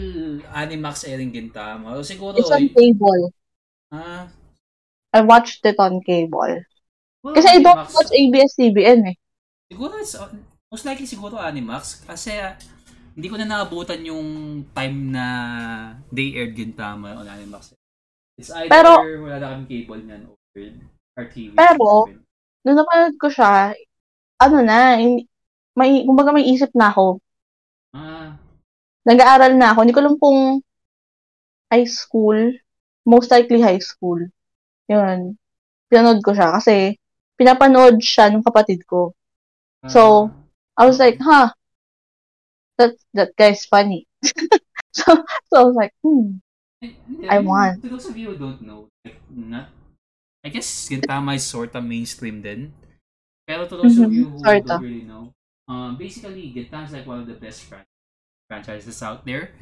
Animax 0.54 1.08
airing 1.08 1.32
Gintama. 1.34 1.98
O 1.98 2.06
siguro, 2.06 2.38
It's 2.38 2.52
on 2.54 2.68
cable. 2.70 3.34
ah, 3.90 4.30
I 5.10 5.20
watched 5.26 5.66
it 5.66 5.74
on 5.82 5.98
cable. 6.06 6.62
well, 7.24 7.34
Kasi 7.34 7.48
I 7.50 7.58
don't 7.58 7.74
Animax- 7.82 7.94
watch 7.98 8.12
ABS-CBN 8.14 9.00
eh. 9.10 9.16
Siguro, 9.74 9.98
it's, 9.98 10.14
on- 10.14 10.44
most 10.70 10.84
likely 10.86 11.10
siguro 11.10 11.34
Animax. 11.42 12.06
Kasi, 12.06 12.38
ah, 12.38 12.54
hindi 13.14 13.26
ko 13.30 13.36
na 13.38 13.46
naabutan 13.46 14.02
yung 14.02 14.28
time 14.74 15.14
na 15.14 15.26
they 16.10 16.34
aired 16.34 16.58
Gintama 16.58 17.14
on 17.14 17.30
Animax. 17.30 17.74
It's 18.34 18.50
either 18.50 18.70
Pero- 18.70 19.02
wala 19.22 19.38
na 19.38 19.50
kami 19.54 19.64
cable 19.70 20.02
niyan 20.02 20.22
or 20.26 20.36
RTV. 21.14 21.54
Pero, 21.54 22.10
Nung 22.64 22.80
napanood 22.80 23.20
ko 23.20 23.28
siya, 23.28 23.76
ano 24.40 24.56
na, 24.64 24.96
may, 25.76 25.90
kumbaga 26.08 26.32
may 26.32 26.48
isip 26.48 26.72
na 26.72 26.88
ako. 26.88 27.20
Ah, 27.92 28.40
Nag-aaral 29.04 29.52
na 29.60 29.76
ako. 29.76 29.78
Hindi 29.84 29.92
ko 29.92 30.00
alam 30.00 30.16
kung 30.16 30.64
high 31.68 31.84
school. 31.84 32.56
Most 33.04 33.28
likely 33.28 33.60
high 33.60 33.84
school. 33.84 34.16
Yun. 34.88 35.36
Pinanood 35.92 36.24
ko 36.24 36.32
siya 36.32 36.56
kasi 36.56 36.96
pinapanood 37.36 38.00
siya 38.00 38.32
ng 38.32 38.40
kapatid 38.40 38.80
ko. 38.88 39.12
So, 39.92 40.32
I 40.80 40.88
was 40.88 40.96
like, 40.96 41.20
huh, 41.20 41.52
that, 42.78 42.96
that 43.14 43.36
guy's 43.36 43.64
funny. 43.66 44.06
so, 44.92 45.04
so 45.46 45.56
I 45.56 45.64
was 45.64 45.76
like, 45.76 45.92
hmm, 46.02 46.38
I 47.28 47.40
want. 47.40 47.82
To 47.82 47.88
those 47.88 48.06
of 48.06 48.16
you 48.16 48.30
who 48.30 48.36
don't 48.38 48.62
know, 48.62 48.88
like, 49.04 49.20
not, 49.30 49.68
I 50.44 50.48
guess 50.50 50.88
Gintama 50.88 51.36
is 51.36 51.44
sort 51.44 51.74
of 51.74 51.84
mainstream 51.84 52.42
din. 52.42 52.72
Pero 53.46 53.66
to 53.68 53.76
those 53.76 53.98
of 53.98 54.12
Mhm, 54.12 54.12
you 54.12 54.28
who 54.30 54.60
sorta. 54.60 54.60
don't 54.62 54.80
really 54.80 55.02
know, 55.02 55.32
um, 55.68 55.96
basically, 55.96 56.52
Gintama 56.54 56.86
is 56.86 56.92
like 56.92 57.06
one 57.06 57.20
of 57.20 57.26
the 57.26 57.34
best 57.34 57.64
fran- 57.64 57.86
franchises 58.48 59.02
out 59.02 59.24
there. 59.26 59.52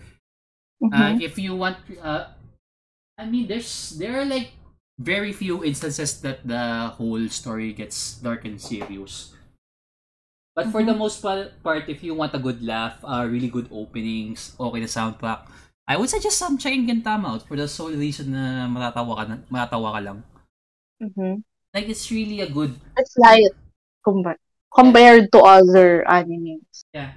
mhm. 0.80 0.92
Uh, 0.92 1.14
if 1.18 1.38
you 1.38 1.56
want, 1.56 1.78
uh, 2.02 2.28
I 3.18 3.26
mean, 3.26 3.48
there's 3.48 3.90
there 3.98 4.20
are 4.20 4.24
like 4.26 4.52
very 4.98 5.32
few 5.32 5.64
instances 5.64 6.20
that 6.22 6.46
the 6.46 6.94
whole 6.96 7.28
story 7.28 7.72
gets 7.72 8.16
dark 8.18 8.44
and 8.44 8.60
serious. 8.60 9.34
But 10.52 10.68
for 10.68 10.84
the 10.84 10.92
most 10.92 11.24
pa- 11.24 11.48
part, 11.64 11.88
if 11.88 12.04
you 12.04 12.12
want 12.12 12.36
a 12.36 12.42
good 12.42 12.60
laugh, 12.60 13.00
uh, 13.00 13.24
really 13.24 13.48
good 13.48 13.72
openings, 13.72 14.52
okay 14.60 14.84
na 14.84 14.88
soundtrack, 14.90 15.48
I 15.88 15.96
would 15.96 16.12
suggest 16.12 16.44
um, 16.44 16.60
checking 16.60 16.84
Gintama 16.84 17.32
out 17.36 17.42
for 17.48 17.56
the 17.56 17.64
sole 17.66 17.96
reason 17.96 18.36
na 18.36 18.68
matatawa 18.68 19.16
ka, 19.16 19.24
na, 19.24 19.36
matatawa 19.48 19.96
ka 19.96 20.00
lang. 20.04 20.18
Mhm. 21.00 21.40
Like, 21.72 21.88
it's 21.88 22.04
really 22.12 22.44
a 22.44 22.48
good, 22.52 22.76
It's 23.00 23.16
light 23.16 23.48
compared, 24.04 24.36
compared 24.68 25.32
to 25.32 25.40
other 25.40 26.04
animes. 26.04 26.84
yeah. 26.92 27.16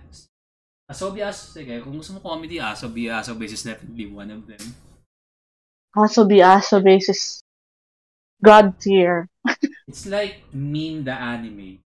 Asobi 0.88 1.20
Aso, 1.26 1.50
sige, 1.52 1.82
kung 1.84 1.98
gusto 2.00 2.14
mo 2.16 2.22
comedy, 2.24 2.62
Asobi 2.62 3.12
Aso 3.12 3.36
is 3.42 3.66
definitely 3.66 4.06
one 4.08 4.32
of 4.32 4.48
them. 4.48 4.64
Asobi 5.92 6.40
Asobi 6.40 7.02
is 7.04 7.42
God 8.40 8.80
tier. 8.80 9.28
It's 9.90 10.06
like 10.06 10.46
Mean 10.54 11.04
the 11.04 11.14
Anime. 11.18 11.82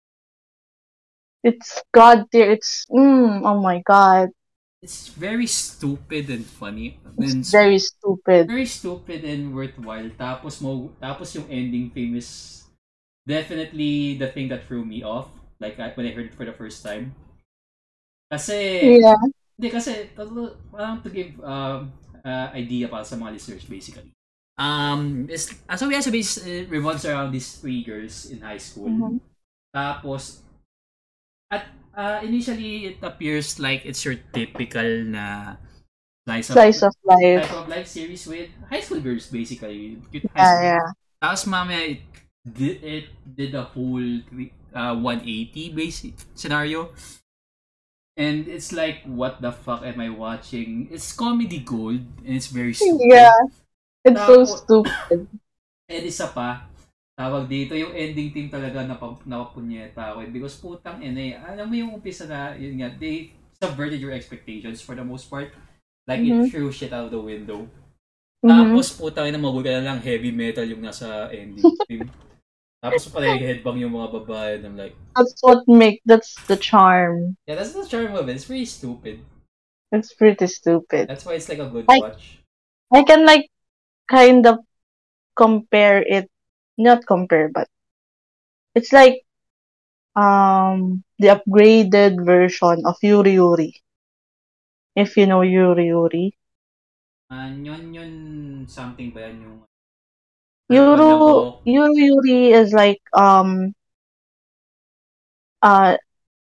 It's 1.45 1.77
God 1.93 2.25
tier. 2.33 2.49
It's, 2.57 2.89
mm, 2.89 3.45
oh 3.45 3.61
my 3.61 3.85
god. 3.85 4.33
It's 4.81 5.09
very 5.13 5.45
stupid 5.45 6.29
and 6.29 6.45
funny. 6.45 6.97
And 7.21 7.41
It's 7.41 7.51
very 7.53 7.77
stupid. 7.79 8.49
very 8.49 8.65
stupid 8.65 9.21
and 9.25 9.53
worthwhile. 9.53 10.09
Tapos 10.17 10.61
mo 10.61 10.93
tapos 11.01 11.33
yung 11.37 11.45
ending 11.49 11.89
theme 11.93 12.17
is 12.17 12.65
definitely 13.25 14.17
the 14.17 14.29
thing 14.29 14.49
that 14.49 14.65
threw 14.69 14.85
me 14.85 15.01
off. 15.01 15.29
Like 15.61 15.79
I, 15.79 15.89
when 15.95 16.05
I 16.05 16.13
heard 16.13 16.29
it 16.29 16.37
for 16.37 16.45
the 16.45 16.53
first 16.53 16.81
time. 16.85 17.15
Kasi 18.29 18.57
Yeah. 19.01 19.17
hindi 19.57 19.69
kasi 19.71 20.11
parang 20.13 21.01
to 21.01 21.09
give 21.09 21.33
um 21.41 21.89
uh, 22.21 22.47
idea 22.53 22.85
para 22.91 23.05
sa 23.07 23.17
mga 23.17 23.39
listeners 23.39 23.65
basically. 23.65 24.11
Um, 24.55 25.27
uh, 25.27 25.75
so 25.75 25.89
has 25.91 26.07
a 26.07 26.13
base 26.13 26.39
uh, 26.39 26.63
revolves 26.71 27.03
around 27.03 27.33
these 27.35 27.59
three 27.59 27.83
girls 27.83 28.29
in 28.31 28.39
high 28.45 28.61
school. 28.61 28.87
Mhm. 28.87 29.19
Tapos 29.73 30.44
at 31.51 31.67
uh, 31.95 32.19
initially 32.23 32.85
it 32.93 32.97
appears 33.01 33.59
like 33.59 33.85
it's 33.85 34.03
your 34.05 34.15
typical 34.33 34.85
na 35.05 35.55
slice 36.25 36.49
of, 36.49 36.53
Slice 36.57 36.81
of 36.83 36.93
life. 37.05 37.41
type 37.45 37.53
of 37.53 37.67
life 37.69 37.87
series 37.87 38.25
with 38.27 38.49
high 38.69 38.81
school 38.81 38.99
girls 39.01 39.27
basically. 39.27 39.97
Cute 40.11 40.25
high 40.33 40.41
Yeah, 40.41 40.51
school. 40.51 40.65
yeah. 40.65 40.85
Tapos 41.21 41.41
mamaya 41.47 41.81
it 41.95 42.01
did, 42.45 42.77
it 42.83 43.05
did 43.25 43.51
a 43.55 43.63
whole 43.63 44.21
uh, 44.75 44.93
180 44.95 45.73
basic 45.73 46.13
scenario. 46.35 46.91
And 48.17 48.47
it's 48.47 48.71
like, 48.71 49.03
what 49.03 49.41
the 49.41 49.51
fuck 49.51 49.83
am 49.83 49.99
I 49.99 50.07
watching? 50.09 50.87
It's 50.89 51.11
comedy 51.11 51.59
gold 51.59 51.99
and 52.23 52.35
it's 52.35 52.47
very 52.47 52.73
stupid. 52.73 53.01
Yeah. 53.11 53.35
It's 54.05 54.21
so 54.21 54.45
Tapos- 54.45 54.57
stupid. 54.63 55.27
And 55.89 56.01
isa 56.05 56.27
pa, 56.31 56.65
tawag 57.15 57.47
dito, 57.47 57.73
yung 57.73 57.95
ending 57.95 58.29
team 58.31 58.47
talaga 58.51 58.83
napa, 58.83 59.15
napapunyeta 59.23 60.13
ako. 60.13 60.27
Because 60.29 60.55
putang 60.59 60.99
ina 60.99 61.21
eh. 61.21 61.33
Alam 61.39 61.65
mo 61.71 61.75
yung 61.75 61.91
umpisa 61.95 62.27
na, 62.27 62.53
yun 62.53 62.75
nga, 62.79 62.91
they 62.91 63.31
subverted 63.55 64.03
your 64.03 64.11
expectations 64.11 64.83
for 64.83 64.93
the 64.93 65.03
most 65.03 65.31
part. 65.31 65.55
Like, 66.05 66.19
Mhm. 66.21 66.45
it 66.45 66.51
threw 66.51 66.69
shit 66.69 66.91
out 66.91 67.09
the 67.09 67.17
window. 67.19 67.65
Mhm. 68.43 68.51
Tapos, 68.51 68.93
putang 68.93 69.31
ina, 69.31 69.39
mabuga 69.39 69.79
na 69.79 69.95
lang 69.95 70.03
heavy 70.03 70.29
metal 70.29 70.67
yung 70.67 70.83
nasa 70.83 71.31
ending 71.31 71.63
team. 71.89 72.11
Tapos 72.85 73.09
pala 73.09 73.33
yung 73.33 73.41
headbang 73.41 73.81
yung 73.81 73.97
mga 73.97 74.09
babae. 74.21 74.51
And 74.61 74.65
I'm 74.69 74.77
like, 74.77 74.93
That's 75.17 75.41
what 75.41 75.65
make, 75.65 76.05
that's 76.05 76.37
the 76.45 76.53
charm. 76.59 77.33
yeah, 77.49 77.57
that's 77.57 77.73
the 77.73 77.81
charm 77.87 78.13
of 78.13 78.29
it. 78.29 78.37
It's 78.37 78.45
pretty 78.45 78.69
stupid. 78.69 79.25
It's 79.89 80.13
pretty 80.13 80.45
stupid. 80.45 81.09
That's 81.09 81.25
why 81.25 81.33
it's 81.33 81.49
like 81.49 81.63
a 81.63 81.71
good 81.71 81.89
Like- 81.89 82.03
watch. 82.03 82.43
I 82.93 83.01
can 83.01 83.25
like 83.25 83.49
kind 84.05 84.45
of 84.45 84.61
compare 85.33 86.05
it, 86.05 86.29
not 86.77 87.05
compare, 87.05 87.49
but 87.49 87.67
it's 88.75 88.91
like 88.91 89.21
um 90.15 91.03
the 91.19 91.27
upgraded 91.27 92.23
version 92.25 92.83
of 92.85 92.95
Yuri 93.01 93.33
Yuri. 93.33 93.73
If 94.95 95.17
you 95.17 95.27
know 95.27 95.41
Yuri 95.41 95.87
Yuri. 95.87 96.37
Uh, 97.31 97.51
yun, 97.57 97.93
yun, 97.93 98.11
something 98.69 99.11
ba 99.11 99.27
yan 99.27 99.41
yung... 99.41 99.59
Yuru 100.71 101.51
Yuri 101.65 102.03
Yuri 102.09 102.51
is 102.53 102.73
like 102.73 103.01
um 103.13 103.73
uh 105.61 105.97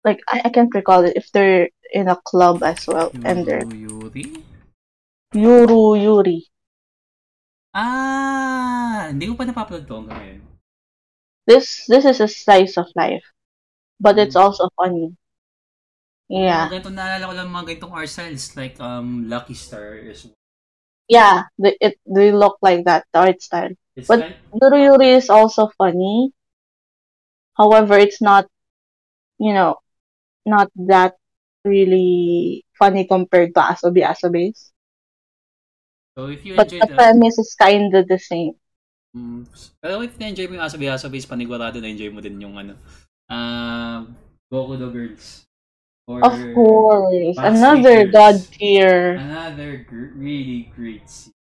like 0.03 0.19
I, 0.28 0.41
I 0.45 0.49
can't 0.49 0.73
recall 0.73 1.03
it 1.05 1.17
if 1.17 1.32
they're 1.32 1.69
in 1.91 2.07
a 2.07 2.15
club 2.15 2.63
as 2.63 2.86
well. 2.88 3.13
And 3.23 3.45
they're 3.45 3.65
Yuri? 3.73 4.26
Yuru 5.34 6.01
Yuri. 6.01 6.45
Ah, 7.73 8.45
hindi 9.12 9.30
ko 9.30 9.36
pa 9.36 9.45
napapanood 9.45 9.86
to 9.86 9.95
hanggang 10.01 10.18
ngayon. 10.22 10.41
This 11.45 11.86
this 11.86 12.06
is 12.06 12.18
a 12.22 12.30
slice 12.30 12.78
of 12.78 12.89
life, 12.97 13.22
but 14.01 14.18
it's 14.18 14.34
Mm. 14.38 14.41
also 14.49 14.70
funny. 14.74 15.14
Yeah, 16.26 16.66
Mga 16.66 16.82
ganito, 16.82 16.89
naalala 16.89 17.30
ko 17.30 17.34
lang 17.38 17.49
mga 17.53 17.66
ganitong 17.70 17.93
styles 18.10 18.58
like 18.58 18.82
um 18.82 19.30
Lucky 19.30 19.53
Star 19.53 19.93
is 19.93 20.26
yeah. 21.06 21.45
They, 21.62 21.78
it 21.78 22.01
they 22.10 22.34
look 22.34 22.58
like 22.66 22.86
that 22.89 23.06
the 23.14 23.20
art 23.30 23.41
style. 23.45 23.78
it's 23.93 24.10
But- 24.10 24.26
kind 24.26 24.34
Yuru 24.58 24.78
Yuri 24.82 25.10
is 25.22 25.30
also 25.30 25.70
funny. 25.78 26.34
However, 27.53 27.95
it's 28.01 28.22
not, 28.22 28.49
you 29.38 29.53
know, 29.53 29.80
not 30.45 30.72
that 30.89 31.16
really 31.64 32.66
funny 32.76 33.06
compared 33.08 33.53
to 33.56 33.62
Asobi 33.62 34.01
Asobis. 34.03 34.72
so 36.18 36.28
if 36.28 36.45
you 36.45 36.56
But 36.56 36.72
enjoy 36.72 36.80
the 36.80 36.88
the 36.88 36.95
premise 36.95 37.38
is 37.39 37.56
kind 37.56 37.93
of 37.95 38.08
the 38.08 38.20
same. 38.20 38.56
Mm, 39.16 39.47
pero 39.80 40.03
if 40.03 40.20
na-enjoy 40.20 40.51
mo 40.51 40.59
yung 40.59 40.68
Asobi 40.68 40.91
Asobi, 40.91 41.24
panigurado 41.24 41.80
na-enjoy 41.80 42.11
mo 42.11 42.20
din 42.20 42.36
yung 42.43 42.59
ano, 42.59 42.76
uh, 43.32 44.03
Goku 44.51 44.76
the 44.76 44.91
Girls. 44.91 45.47
Or 46.05 46.22
Of 46.22 46.38
course, 46.53 47.39
another 47.41 48.05
god 48.05 48.38
tier. 48.53 49.18
Another 49.18 49.88
gr- 49.89 50.13
really 50.13 50.70
great. 50.76 51.09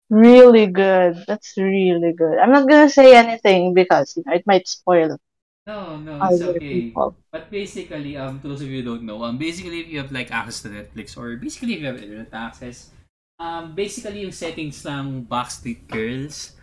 Really 0.06 0.70
good. 0.70 1.18
That's 1.26 1.58
really 1.58 2.14
good. 2.14 2.38
I'm 2.38 2.54
not 2.54 2.68
gonna 2.68 2.92
say 2.92 3.16
anything 3.16 3.74
because 3.74 4.14
you 4.14 4.22
know 4.22 4.38
it 4.38 4.46
might 4.46 4.68
spoil 4.70 5.18
No, 5.66 5.98
no, 5.98 6.22
it's 6.30 6.46
okay. 6.46 6.62
people. 6.70 7.18
But 7.34 7.50
basically, 7.50 8.14
um, 8.14 8.38
to 8.38 8.46
those 8.46 8.62
of 8.62 8.70
you 8.70 8.86
who 8.86 8.86
don't 8.86 9.02
know, 9.02 9.24
um, 9.26 9.34
basically 9.34 9.82
if 9.82 9.88
you 9.90 9.98
have 9.98 10.14
like 10.14 10.30
access 10.30 10.62
to 10.62 10.70
Netflix 10.70 11.18
or 11.18 11.34
basically 11.34 11.74
if 11.74 11.80
you 11.82 11.90
have 11.90 11.98
internet 11.98 12.30
access, 12.30 12.94
um, 13.42 13.74
basically 13.74 14.22
yung 14.22 14.30
settings 14.30 14.78
ng 14.86 15.26
Backstreet 15.26 15.90
Girls 15.90 16.55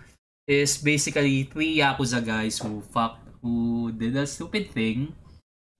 is 0.47 0.77
basically 0.77 1.43
three 1.47 1.77
Yakuza 1.79 2.19
guys 2.23 2.59
who 2.59 2.81
fuck, 2.81 3.19
who 3.41 3.91
did 3.95 4.15
a 4.15 4.27
stupid 4.27 4.71
thing. 4.71 5.15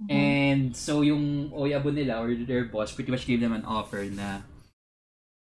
Mm-hmm. 0.02 0.12
And 0.12 0.64
so 0.76 1.02
yung 1.02 1.52
oyabo 1.52 1.94
nila 1.94 2.20
or 2.24 2.34
their 2.36 2.66
boss 2.66 2.92
pretty 2.92 3.12
much 3.12 3.28
gave 3.28 3.40
them 3.40 3.54
an 3.54 3.66
offer 3.66 4.04
na 4.10 4.42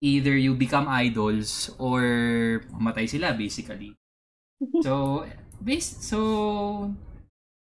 either 0.01 0.35
you 0.35 0.55
become 0.55 0.87
idols 0.87 1.71
or 1.77 2.63
mamatay 2.71 3.07
sila 3.07 3.33
basically. 3.35 3.95
So 4.83 5.23
based 5.63 6.03
so 6.03 6.91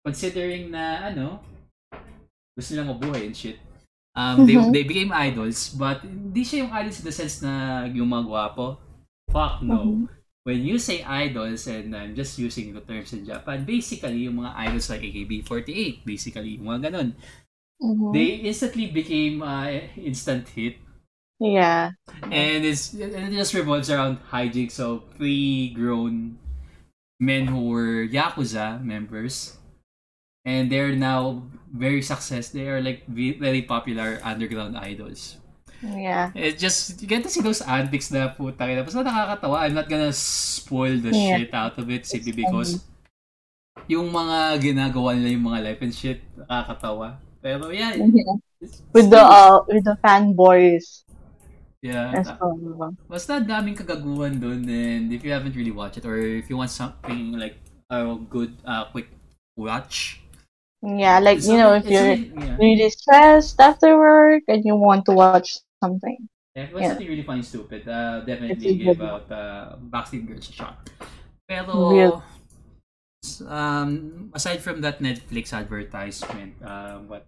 considering 0.06 0.70
na 0.70 1.10
ano 1.10 1.42
gusto 2.54 2.74
nilang 2.74 2.94
mabuhay 2.94 3.26
and 3.26 3.34
shit. 3.34 3.58
Um, 4.14 4.46
they, 4.46 4.54
Mhm. 4.54 4.70
they 4.74 4.86
became 4.86 5.10
idols, 5.10 5.74
but 5.74 6.06
hindi 6.06 6.46
siya 6.46 6.66
yung 6.66 6.72
idols 6.72 7.02
in 7.02 7.06
the 7.10 7.10
sense 7.10 7.42
na 7.42 7.82
yung 7.90 8.06
mga 8.06 8.30
gwapo. 8.30 8.78
Fuck 9.26 9.66
no. 9.66 9.82
Mhm. 9.82 10.06
When 10.44 10.60
you 10.60 10.76
say 10.78 11.00
idols, 11.02 11.66
and 11.66 11.96
I'm 11.96 12.14
just 12.14 12.38
using 12.38 12.74
the 12.76 12.80
terms 12.84 13.12
in 13.16 13.24
Japan, 13.24 13.64
basically, 13.64 14.28
yung 14.28 14.44
mga 14.44 14.52
idols 14.56 14.90
like 14.92 15.00
AKB48, 15.00 16.04
basically, 16.04 16.60
yung 16.60 16.68
mga 16.68 16.92
ganun. 16.92 17.16
Mhm. 17.82 18.12
They 18.12 18.44
instantly 18.44 18.88
became 18.92 19.42
uh, 19.42 19.68
instant 19.96 20.48
hit. 20.52 20.76
yeah. 21.40 21.90
And 22.30 22.64
it's 22.64 22.94
and 22.94 23.32
it 23.32 23.36
just 23.36 23.52
revolves 23.54 23.90
around 23.90 24.20
hijinks 24.30 24.78
of 24.80 25.02
three 25.18 25.70
grown 25.74 26.38
men 27.20 27.48
who 27.48 27.68
were 27.68 28.06
Yakuza 28.06 28.80
members. 28.84 29.58
And 30.44 30.70
they're 30.72 30.94
now 30.96 31.42
very 31.72 32.02
success. 32.02 32.48
They 32.50 32.68
are 32.68 32.80
like 32.80 33.06
ve- 33.08 33.38
very 33.40 33.62
popular 33.62 34.20
underground 34.24 34.76
idols. 34.78 35.36
Yeah. 35.84 36.32
It 36.32 36.56
just 36.56 36.96
you 37.02 37.06
get 37.06 37.20
to 37.24 37.30
see 37.30 37.44
those 37.44 37.60
antics 37.60 38.08
na 38.08 38.32
puta. 38.32 38.64
Basta 38.64 39.04
nakakatawa. 39.04 39.68
I'm 39.68 39.76
not 39.76 39.88
gonna 39.88 40.12
spoil 40.16 40.96
the 40.96 41.12
Yeah. 41.12 41.44
shit 41.44 41.52
out 41.52 41.76
of 41.76 41.86
it 41.92 42.08
simply 42.08 42.32
because 42.32 42.80
yung 43.84 44.08
mga 44.08 44.64
ginagawa 44.64 45.12
nila 45.12 45.28
yung 45.36 45.44
mga 45.44 45.60
life 45.60 45.80
and 45.84 45.92
shit 45.92 46.24
nakakatawa. 46.40 47.20
Pero 47.44 47.68
yeah, 47.68 47.92
Yeah. 47.92 48.40
it's- 48.64 48.80
With 48.96 49.12
the 49.12 49.20
uh 49.20 49.60
with 49.68 49.84
the 49.84 50.00
fanboys 50.00 51.04
yeah, 51.84 52.16
well. 52.40 52.96
Basta 53.04 53.44
daming 53.44 53.76
kagaguhan 53.76 54.40
dun 54.40 54.64
and 54.64 55.12
if 55.12 55.20
you 55.20 55.36
haven't 55.36 55.52
really 55.52 55.74
watched 55.74 56.00
it 56.00 56.08
or 56.08 56.16
if 56.16 56.48
you 56.48 56.56
want 56.56 56.72
something 56.72 57.36
like 57.36 57.60
a 57.92 58.16
good 58.32 58.56
uh, 58.64 58.88
quick 58.88 59.12
watch. 59.52 60.24
Yeah, 60.80 61.20
like 61.20 61.44
it's 61.44 61.48
you 61.48 61.60
know, 61.60 61.76
if 61.76 61.84
it's 61.84 61.92
you're 61.92 62.16
yeah. 62.16 62.56
really 62.56 62.88
stressed 62.88 63.60
after 63.60 63.96
work 64.00 64.48
and 64.48 64.64
you 64.64 64.76
want 64.76 65.04
to 65.08 65.12
watch 65.12 65.60
something. 65.84 66.16
Yeah, 66.56 66.70
it 66.70 66.72
was 66.72 66.80
Yeah. 66.86 66.90
something 66.96 67.10
really 67.10 67.26
funny 67.26 67.44
stupid, 67.44 67.84
uh, 67.84 68.24
definitely 68.24 68.78
give 68.80 69.02
out 69.02 69.26
uh, 69.28 69.76
Backstreet 69.92 70.24
Girls 70.24 70.48
a 70.48 70.54
shot. 70.54 70.80
Pero, 71.44 71.74
Real. 71.92 72.14
um, 73.50 74.30
aside 74.32 74.62
from 74.64 74.80
that 74.80 75.02
Netflix 75.02 75.52
advertisement, 75.52 76.56
uh, 76.64 77.04
what 77.04 77.26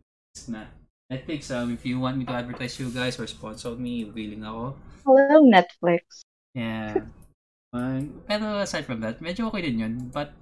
na 0.49 0.71
Netflix, 1.11 1.51
um, 1.51 1.75
if 1.75 1.83
you 1.85 1.99
want 1.99 2.17
me 2.17 2.25
to 2.25 2.33
advertise 2.33 2.79
you 2.79 2.89
guys 2.91 3.19
or 3.19 3.27
sponsor 3.27 3.75
me, 3.77 4.07
willing 4.09 4.47
ako. 4.47 4.79
Hello, 5.05 5.43
Netflix. 5.45 6.23
Yeah. 6.55 7.11
Um, 7.75 8.23
pero 8.31 8.63
aside 8.63 8.87
from 8.87 9.03
that, 9.05 9.21
medyo 9.21 9.51
okay 9.53 9.63
din 9.67 9.83
yun. 9.83 9.95
But, 10.09 10.33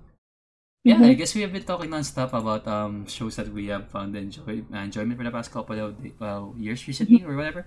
yeah, 0.84 1.00
Mhm. 1.00 1.10
I 1.10 1.18
guess 1.18 1.34
we 1.34 1.42
have 1.42 1.52
been 1.56 1.66
talking 1.66 1.90
non-stop 1.90 2.36
about 2.36 2.68
um 2.68 3.08
shows 3.08 3.36
that 3.40 3.50
we 3.50 3.72
have 3.72 3.88
found 3.90 4.14
enjoy, 4.14 4.62
uh, 4.70 4.84
enjoyment 4.84 5.16
for 5.18 5.26
the 5.26 5.34
past 5.34 5.50
couple 5.50 5.80
of 5.80 5.96
uh, 6.20 6.52
years 6.60 6.84
recently 6.86 7.24
or 7.24 7.34
whatever. 7.34 7.64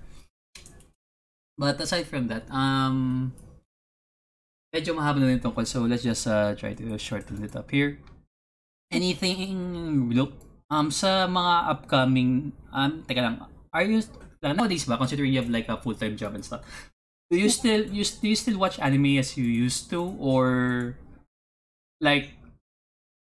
But 1.58 1.82
aside 1.82 2.06
from 2.06 2.30
that, 2.30 2.46
um, 2.54 3.34
medyo 4.70 4.94
mahaba 4.94 5.18
na 5.18 5.34
rin 5.34 5.42
tungkol. 5.42 5.66
So 5.66 5.90
let's 5.90 6.06
just 6.06 6.30
uh, 6.30 6.54
try 6.54 6.78
to 6.78 6.98
shorten 7.02 7.42
it 7.42 7.58
up 7.58 7.74
here. 7.74 7.98
Anything 8.94 10.14
look 10.14 10.48
um 10.68 10.92
sa 10.92 11.28
mga 11.28 11.54
upcoming 11.72 12.52
um 12.76 13.04
teka 13.08 13.24
lang 13.24 13.36
are 13.72 13.88
you 13.88 14.04
nowadays 14.44 14.84
ba 14.84 15.00
considering 15.00 15.32
you 15.32 15.40
have 15.40 15.52
like 15.52 15.68
a 15.72 15.80
full-time 15.80 16.20
job 16.20 16.36
and 16.36 16.44
stuff 16.44 16.64
do 17.32 17.40
you 17.40 17.48
still 17.48 17.88
you, 17.88 18.04
do 18.04 18.28
you 18.28 18.36
still 18.36 18.60
watch 18.60 18.80
anime 18.80 19.20
as 19.20 19.36
you 19.40 19.48
used 19.48 19.88
to 19.88 20.00
or 20.20 20.96
like 22.04 22.36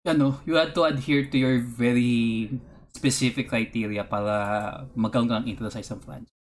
ano 0.05 0.41
you 0.45 0.57
had 0.57 0.73
to 0.77 0.85
adhere 0.85 1.25
to 1.25 1.37
your 1.37 1.61
very 1.61 2.49
specific 2.93 3.49
criteria 3.49 4.05
para 4.05 4.85
magkaroon 4.97 5.29
ka 5.29 5.41
ng 5.41 5.49
interest 5.49 5.81
sa 5.81 5.97
franchise 5.97 6.40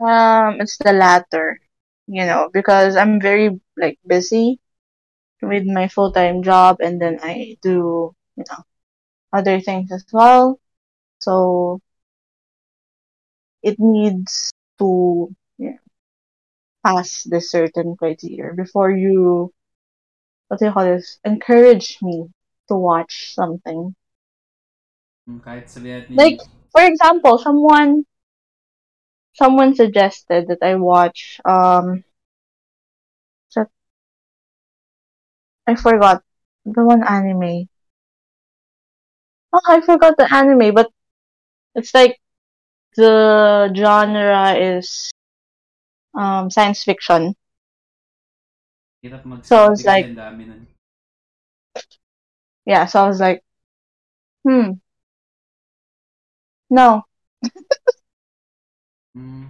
Um, 0.00 0.60
it's 0.60 0.76
the 0.78 0.92
latter, 0.92 1.60
you 2.06 2.24
know, 2.26 2.50
because 2.52 2.96
I'm 2.96 3.20
very 3.20 3.60
like 3.76 3.98
busy 4.06 4.60
with 5.42 5.64
my 5.66 5.88
full-time 5.88 6.42
job 6.42 6.78
and 6.80 7.00
then 7.00 7.18
I 7.22 7.56
do, 7.62 8.14
you 8.36 8.44
know, 8.50 8.64
other 9.32 9.60
things 9.60 9.92
as 9.92 10.04
well. 10.12 10.60
So 11.20 11.80
it 13.62 13.76
needs 13.78 14.52
to 14.78 15.28
you 15.58 15.70
know, 15.70 15.78
pass 16.84 17.24
this 17.24 17.50
certain 17.50 17.96
criteria 17.96 18.54
before 18.54 18.90
you, 18.90 19.52
what 20.48 20.58
do 20.60 20.66
you 20.66 20.72
call 20.72 20.84
this, 20.84 21.18
encourage 21.24 21.98
me 22.02 22.26
to 22.68 22.76
watch 22.76 23.34
something. 23.34 23.94
Kahit 25.42 25.66
sabihin 25.70 26.06
natin 26.06 26.14
Like, 26.16 26.38
for 26.72 26.82
example, 26.84 27.38
someone 27.38 28.04
someone 29.36 29.74
suggested 29.74 30.48
that 30.48 30.58
I 30.62 30.74
watch 30.76 31.40
um 31.44 32.04
I 35.66 35.76
forgot 35.76 36.24
the 36.64 36.84
one 36.84 37.04
anime. 37.06 37.68
Oh, 39.52 39.60
I 39.66 39.80
forgot 39.80 40.16
the 40.16 40.32
anime, 40.32 40.74
but 40.74 40.90
it's 41.74 41.94
like 41.94 42.20
the 42.96 43.72
genre 43.76 44.54
is 44.54 45.12
um 46.14 46.50
science 46.50 46.82
fiction. 46.84 47.34
So, 49.42 49.72
it's 49.72 49.84
like- 49.84 50.06
ang 50.06 50.16
dami 50.16 50.44
nun. 50.46 50.66
Yeah, 52.66 52.86
so 52.86 53.04
I 53.04 53.08
was 53.08 53.20
like, 53.20 53.42
hmm. 54.44 54.78
No. 56.70 57.05
Hmm. 59.16 59.46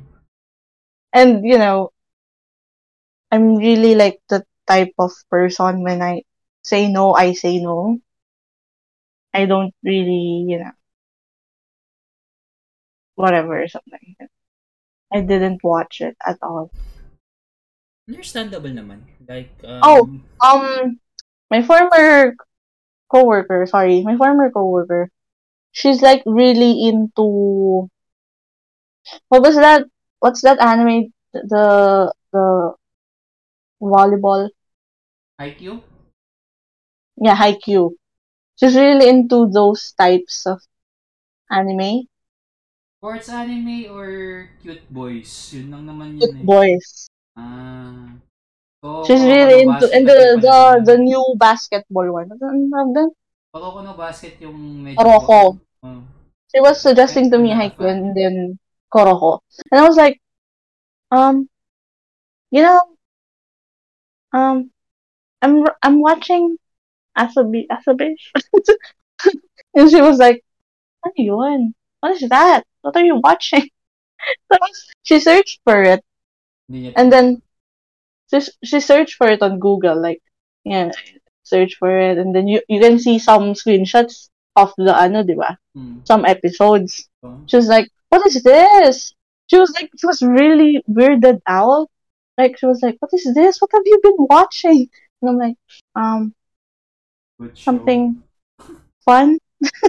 And 1.13 1.45
you 1.45 1.59
know, 1.59 1.91
I'm 3.33 3.57
really 3.57 3.95
like 3.95 4.21
the 4.29 4.45
type 4.67 4.95
of 4.99 5.13
person 5.31 5.83
when 5.83 6.03
I 6.03 6.23
say 6.63 6.89
no, 6.91 7.15
I 7.15 7.33
say 7.33 7.59
no. 7.59 7.99
I 9.35 9.47
don't 9.47 9.75
really, 9.85 10.47
you 10.49 10.59
know, 10.59 10.73
whatever 13.17 13.63
or 13.63 13.69
something. 13.69 14.17
I 15.13 15.21
didn't 15.23 15.65
watch 15.65 16.01
it 16.01 16.17
at 16.25 16.39
all. 16.43 16.71
understandable 18.09 18.71
naman 18.71 19.03
like 19.29 19.51
um, 19.65 19.81
Oh! 19.83 20.01
Um, 20.43 21.01
my 21.51 21.63
former 21.63 22.35
coworker, 23.11 23.67
sorry, 23.67 24.03
my 24.03 24.17
former 24.17 24.51
coworker, 24.51 25.11
she's 25.73 26.03
like 26.03 26.23
really 26.27 26.89
into 26.89 27.89
What 29.29 29.43
was 29.43 29.57
that? 29.57 29.85
What's 30.21 30.43
that 30.43 30.61
anime? 30.61 31.13
The 31.33 32.13
the 32.33 32.75
volleyball. 33.81 34.51
IQ? 35.41 35.83
Yeah, 37.17 37.37
Haikyuu. 37.37 37.93
She's 38.57 38.77
really 38.77 39.09
into 39.09 39.49
those 39.53 39.93
types 39.93 40.47
of 40.47 40.61
anime. 41.51 42.09
Sports 42.97 43.29
anime 43.29 43.93
or 43.93 44.49
cute 44.65 44.89
boys? 44.89 45.29
Yun 45.53 45.71
lang 45.71 45.85
naman 45.85 46.17
yun 46.17 46.21
Cute 46.25 46.41
eh. 46.41 46.45
boys. 46.45 46.87
Ah. 47.37 48.17
So, 48.81 49.05
She's 49.05 49.21
really 49.21 49.69
into 49.69 49.89
and 49.93 50.09
the 50.09 50.41
the 50.41 50.57
the 50.85 50.97
new 50.97 51.37
basketball 51.37 52.09
one. 52.09 52.33
What's 52.33 52.41
the 52.41 52.53
name 52.53 52.73
of 52.73 52.89
that? 52.97 53.11
Kuroko 53.53 53.81
no 53.85 53.93
Basket 53.97 54.41
yung 54.41 54.85
medyo... 54.85 55.01
Kuroko. 55.01 55.61
Oh. 55.85 56.01
She 56.49 56.61
was 56.61 56.81
suggesting 56.81 57.29
to 57.33 57.37
me 57.37 57.53
Haikyuu 57.53 57.89
and 57.89 58.17
then 58.17 58.35
Koroko. 58.93 59.41
And 59.71 59.81
I 59.81 59.89
was 59.89 59.97
like, 59.97 60.21
um, 61.11 61.49
you 62.51 62.63
know, 62.63 62.81
um, 64.33 64.71
I'm 65.43 65.65
I'm 65.83 66.01
watching 66.01 66.57
Asobi 67.17 67.67
Asobish. 67.69 68.31
and 69.75 69.91
she 69.91 70.01
was 70.01 70.19
like, 70.19 70.45
ano 71.05 71.15
yun? 71.17 71.75
What 72.01 72.21
is 72.21 72.29
that? 72.29 72.65
What 72.83 72.97
are 72.97 73.05
you 73.05 73.17
watching? 73.17 73.69
So 74.51 74.57
she 75.05 75.21
searched 75.21 75.61
for 75.63 75.83
it 75.83 76.03
niya 76.71 76.93
and 76.97 77.13
then 77.13 77.43
she, 78.31 78.41
she 78.65 78.81
searched 78.81 79.15
for 79.15 79.29
it 79.29 79.43
on 79.43 79.61
Google, 79.61 80.01
like, 80.01 80.23
yeah, 80.65 80.91
search 81.45 81.77
for 81.77 81.91
it 81.99 82.19
and 82.19 82.35
then 82.35 82.49
you, 82.49 82.61
you 82.69 82.81
can 82.81 82.99
see 82.99 83.19
some 83.19 83.55
screenshots 83.55 84.29
of 84.57 84.73
the 84.77 84.91
ano, 84.91 85.23
di 85.23 85.35
ba? 85.35 85.59
Hmm. 85.75 86.01
Some 86.05 86.25
episodes. 86.25 87.09
She 87.47 87.57
was 87.57 87.69
like, 87.69 87.91
"What 88.11 88.27
is 88.27 88.43
this?" 88.43 89.13
She 89.49 89.59
was 89.59 89.71
like, 89.73 89.91
she 89.99 90.07
was 90.07 90.23
really 90.23 90.83
weirded 90.89 91.41
out. 91.47 91.89
Like 92.39 92.59
she 92.59 92.67
was 92.67 92.83
like, 92.83 92.97
"What 93.01 93.13
is 93.15 93.33
this? 93.35 93.61
What 93.61 93.71
have 93.73 93.83
you 93.87 94.01
been 94.03 94.27
watching?" 94.31 94.89
And 95.23 95.31
I'm 95.31 95.39
like, 95.39 95.57
"Um, 95.95 96.35
good 97.39 97.57
show. 97.57 97.65
something 97.65 98.23
fun." 99.05 99.39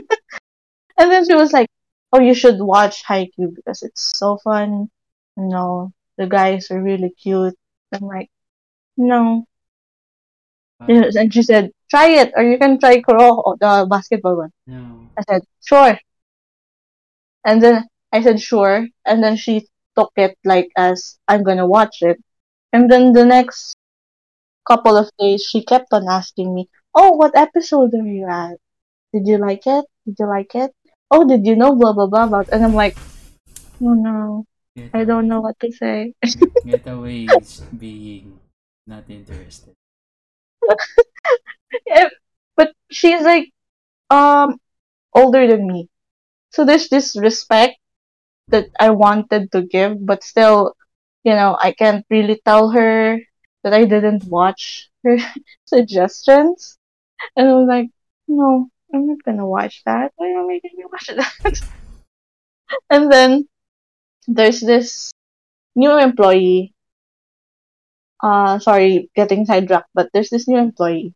and 0.97 1.11
then 1.11 1.25
she 1.25 1.33
was 1.35 1.51
like, 1.53 1.69
"Oh, 2.13 2.19
you 2.21 2.33
should 2.33 2.59
watch 2.61 3.03
Haikyuu 3.03 3.55
because 3.55 3.83
it's 3.83 4.17
so 4.17 4.37
fun. 4.37 4.89
You 5.37 5.47
know, 5.47 5.91
the 6.17 6.27
guys 6.27 6.71
are 6.71 6.81
really 6.81 7.09
cute." 7.11 7.55
I'm 7.93 8.07
like, 8.07 8.29
"No." 8.97 9.45
Yes, 10.87 11.15
And 11.15 11.33
she 11.33 11.41
said, 11.43 11.71
"Try 11.89 12.07
it, 12.21 12.31
or 12.35 12.43
you 12.43 12.57
can 12.57 12.79
try 12.79 13.01
Kuroko, 13.01 13.57
the 13.59 13.87
basketball 13.89 14.37
one." 14.37 14.53
no. 14.67 15.09
I 15.17 15.23
said, 15.27 15.41
sure. 15.65 15.99
And 17.43 17.61
then 17.61 17.87
I 18.11 18.21
said, 18.23 18.39
sure. 18.39 18.87
And 19.05 19.23
then 19.23 19.35
she 19.35 19.67
took 19.97 20.11
it 20.15 20.37
like 20.45 20.69
as 20.77 21.17
I'm 21.27 21.43
gonna 21.43 21.67
watch 21.67 22.01
it. 22.01 22.17
And 22.71 22.91
then 22.91 23.13
the 23.13 23.25
next 23.25 23.75
couple 24.67 24.97
of 24.97 25.09
days, 25.19 25.43
she 25.43 25.63
kept 25.63 25.87
on 25.91 26.07
asking 26.07 26.53
me, 26.53 26.69
oh, 26.93 27.13
what 27.13 27.35
episode 27.35 27.93
are 27.93 28.05
you 28.05 28.27
at? 28.27 28.57
Did 29.13 29.27
you 29.27 29.37
like 29.37 29.65
it? 29.65 29.85
Did 30.05 30.15
you 30.19 30.27
like 30.27 30.53
it? 30.55 30.71
Oh, 31.09 31.27
did 31.27 31.45
you 31.45 31.55
know 31.55 31.75
blah, 31.75 31.93
blah, 31.93 32.07
blah, 32.07 32.27
blah. 32.27 32.43
And 32.51 32.63
I'm 32.63 32.73
like, 32.73 32.97
oh 33.81 33.93
no, 33.93 34.45
Get, 34.75 34.91
I 34.93 35.05
don't 35.05 35.27
know 35.27 35.41
what 35.41 35.59
to 35.61 35.71
say. 35.71 36.13
Get 36.65 36.87
away 36.87 37.27
being 37.77 38.39
not 38.85 39.03
interested. 39.09 39.73
Yeah, 41.85 42.09
but 42.55 42.71
she's 42.89 43.21
like, 43.21 43.51
um, 44.09 44.57
older 45.13 45.47
than 45.47 45.67
me. 45.67 45.89
So 46.51 46.65
there's 46.65 46.89
this 46.89 47.15
respect 47.17 47.77
that 48.49 48.67
I 48.79 48.91
wanted 48.91 49.51
to 49.51 49.61
give, 49.61 50.05
but 50.05 50.23
still, 50.23 50.73
you 51.23 51.33
know, 51.33 51.57
I 51.59 51.71
can't 51.71 52.05
really 52.09 52.41
tell 52.45 52.71
her 52.71 53.19
that 53.63 53.73
I 53.73 53.85
didn't 53.85 54.25
watch 54.25 54.89
her 55.03 55.17
suggestions. 55.65 56.77
And 57.35 57.49
I 57.49 57.53
was 57.53 57.67
like, 57.67 57.89
no, 58.27 58.69
I'm 58.93 59.07
not 59.07 59.23
gonna 59.25 59.47
watch 59.47 59.81
that. 59.85 60.13
Why 60.15 60.29
you 60.29 60.47
making 60.47 60.71
me 60.77 60.85
watch 60.91 61.07
that? 61.07 61.61
and 62.89 63.11
then 63.11 63.47
there's 64.27 64.61
this 64.61 65.11
new 65.75 65.97
employee. 65.97 66.73
Uh, 68.21 68.59
sorry, 68.59 69.09
getting 69.15 69.45
sidetracked, 69.45 69.89
but 69.93 70.09
there's 70.13 70.29
this 70.29 70.47
new 70.47 70.57
employee. 70.57 71.13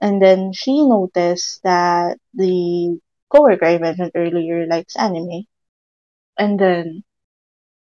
And 0.00 0.20
then 0.20 0.52
she 0.52 0.86
noticed 0.86 1.62
that 1.62 2.18
the 2.34 3.00
coworker 3.28 3.64
I 3.64 3.78
mentioned 3.78 4.12
earlier 4.14 4.66
likes 4.66 4.96
anime. 4.96 5.46
And 6.38 6.58
then 6.58 7.02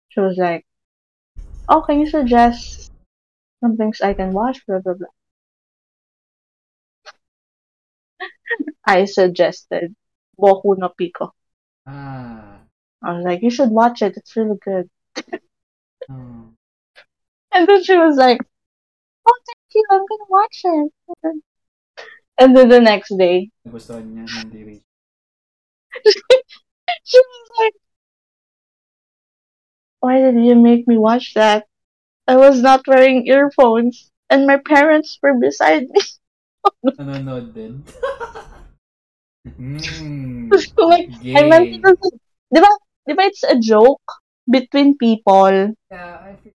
she 0.10 0.20
was 0.20 0.38
like, 0.38 0.66
Oh, 1.70 1.82
can 1.82 2.00
you 2.00 2.08
suggest 2.10 2.91
some 3.60 3.76
things 3.76 4.02
I 4.02 4.14
can 4.14 4.32
watch? 4.32 4.66
Blah, 4.66 4.80
blah, 4.80 4.93
blah. 4.93 5.08
I 8.86 9.06
suggested 9.06 9.95
Boku 10.39 10.78
no 10.78 10.89
Pico. 10.98 11.34
Ah. 11.86 12.62
I 13.04 13.14
was 13.14 13.26
like, 13.26 13.41
You 13.41 13.50
should 13.50 13.70
watch 13.70 14.02
it. 14.02 14.16
It's 14.18 14.36
really 14.36 14.58
good. 14.64 14.89
Oh. 16.10 16.43
And 17.54 17.68
then 17.68 17.84
she 17.84 17.98
was 17.98 18.16
like, 18.18 18.39
Oh, 19.28 19.39
thank 19.45 19.74
you. 19.74 19.84
I'm 19.91 20.06
gonna 20.08 20.30
watch 20.30 20.62
it. 20.64 20.91
And 22.39 22.56
then 22.56 22.70
the 22.70 22.80
next 22.80 23.10
day, 23.18 23.50
Nagustuhan 23.66 24.14
niya, 24.14 24.30
hindi 24.30 24.64
rin. 24.68 24.82
she 27.04 27.18
was 27.18 27.50
like, 27.60 27.74
Why 30.00 30.20
did 30.20 30.36
you 30.43 30.56
make 30.56 30.88
me 30.88 30.98
watch 30.98 31.34
that? 31.36 31.66
I 32.28 32.38
was 32.38 32.62
not 32.62 32.86
wearing 32.88 33.28
earphones, 33.28 34.12
and 34.30 34.45
my 34.48 34.58
parents 34.58 35.18
were 35.22 35.34
beside 35.39 35.88
me. 35.89 36.02
Nanonood 37.00 37.54
din. 37.54 37.84
mm, 39.48 40.50
So, 40.54 40.88
like, 40.88 41.08
I 41.36 41.43
meant 41.48 41.70
gay. 41.72 41.78
it 41.78 41.84
as 41.86 41.98
a- 42.04 42.20
di 42.54 42.60
ba, 42.62 42.72
di 43.08 43.14
ba 43.14 43.24
it's 43.28 43.43
a 43.43 43.58
joke 43.60 44.04
between 44.50 44.98
people? 44.98 45.74
Yeah, 45.91 46.20
I 46.24 46.36
feel 46.41 46.54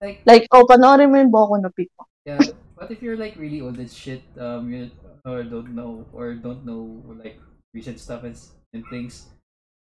like, 0.00 0.18
Like, 0.26 0.44
oh, 0.52 0.64
panoorin 0.66 1.10
mo 1.10 1.16
yung 1.18 1.32
Boku 1.32 1.60
no 1.60 1.70
Pico. 1.70 2.06
yeah, 2.26 2.38
what 2.76 2.90
if 2.90 3.02
you're 3.02 3.16
like 3.18 3.34
really 3.36 3.60
old 3.60 3.78
as 3.78 3.94
shit, 3.94 4.22
um, 4.38 4.70
you 4.72 4.90
or 5.24 5.42
don't 5.44 5.74
know, 5.74 6.06
or 6.12 6.34
don't 6.34 6.64
know, 6.64 7.02
like, 7.20 7.38
recent 7.74 8.00
stuff 8.00 8.24
and, 8.24 8.36
and 8.74 8.84
things. 8.90 9.28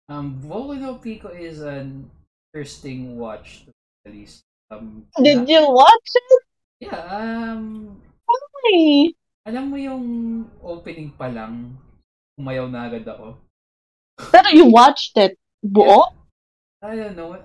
Um, 0.08 0.40
Boku 0.42 0.76
no 0.78 0.96
Pico 0.98 1.28
is 1.30 1.60
an 1.62 2.10
interesting 2.54 3.16
watch, 3.18 3.66
at 4.06 4.12
least. 4.12 4.42
Um, 4.70 5.06
Did 5.22 5.48
you 5.48 5.62
watch 5.70 6.10
it? 6.14 6.42
yeah, 6.80 6.98
um, 7.06 7.96
Why? 8.26 9.10
alam 9.46 9.70
mo 9.70 9.76
yung 9.78 10.04
opening 10.62 11.10
pa 11.14 11.26
lang, 11.30 11.78
umayaw 12.38 12.66
na 12.70 12.86
agad 12.90 13.06
ako. 13.06 13.38
Pero 14.30 14.50
you 14.50 14.66
watched 14.66 15.16
it. 15.16 15.38
Buo? 15.62 16.10
I 16.82 16.96
don't 16.96 17.16
know. 17.16 17.38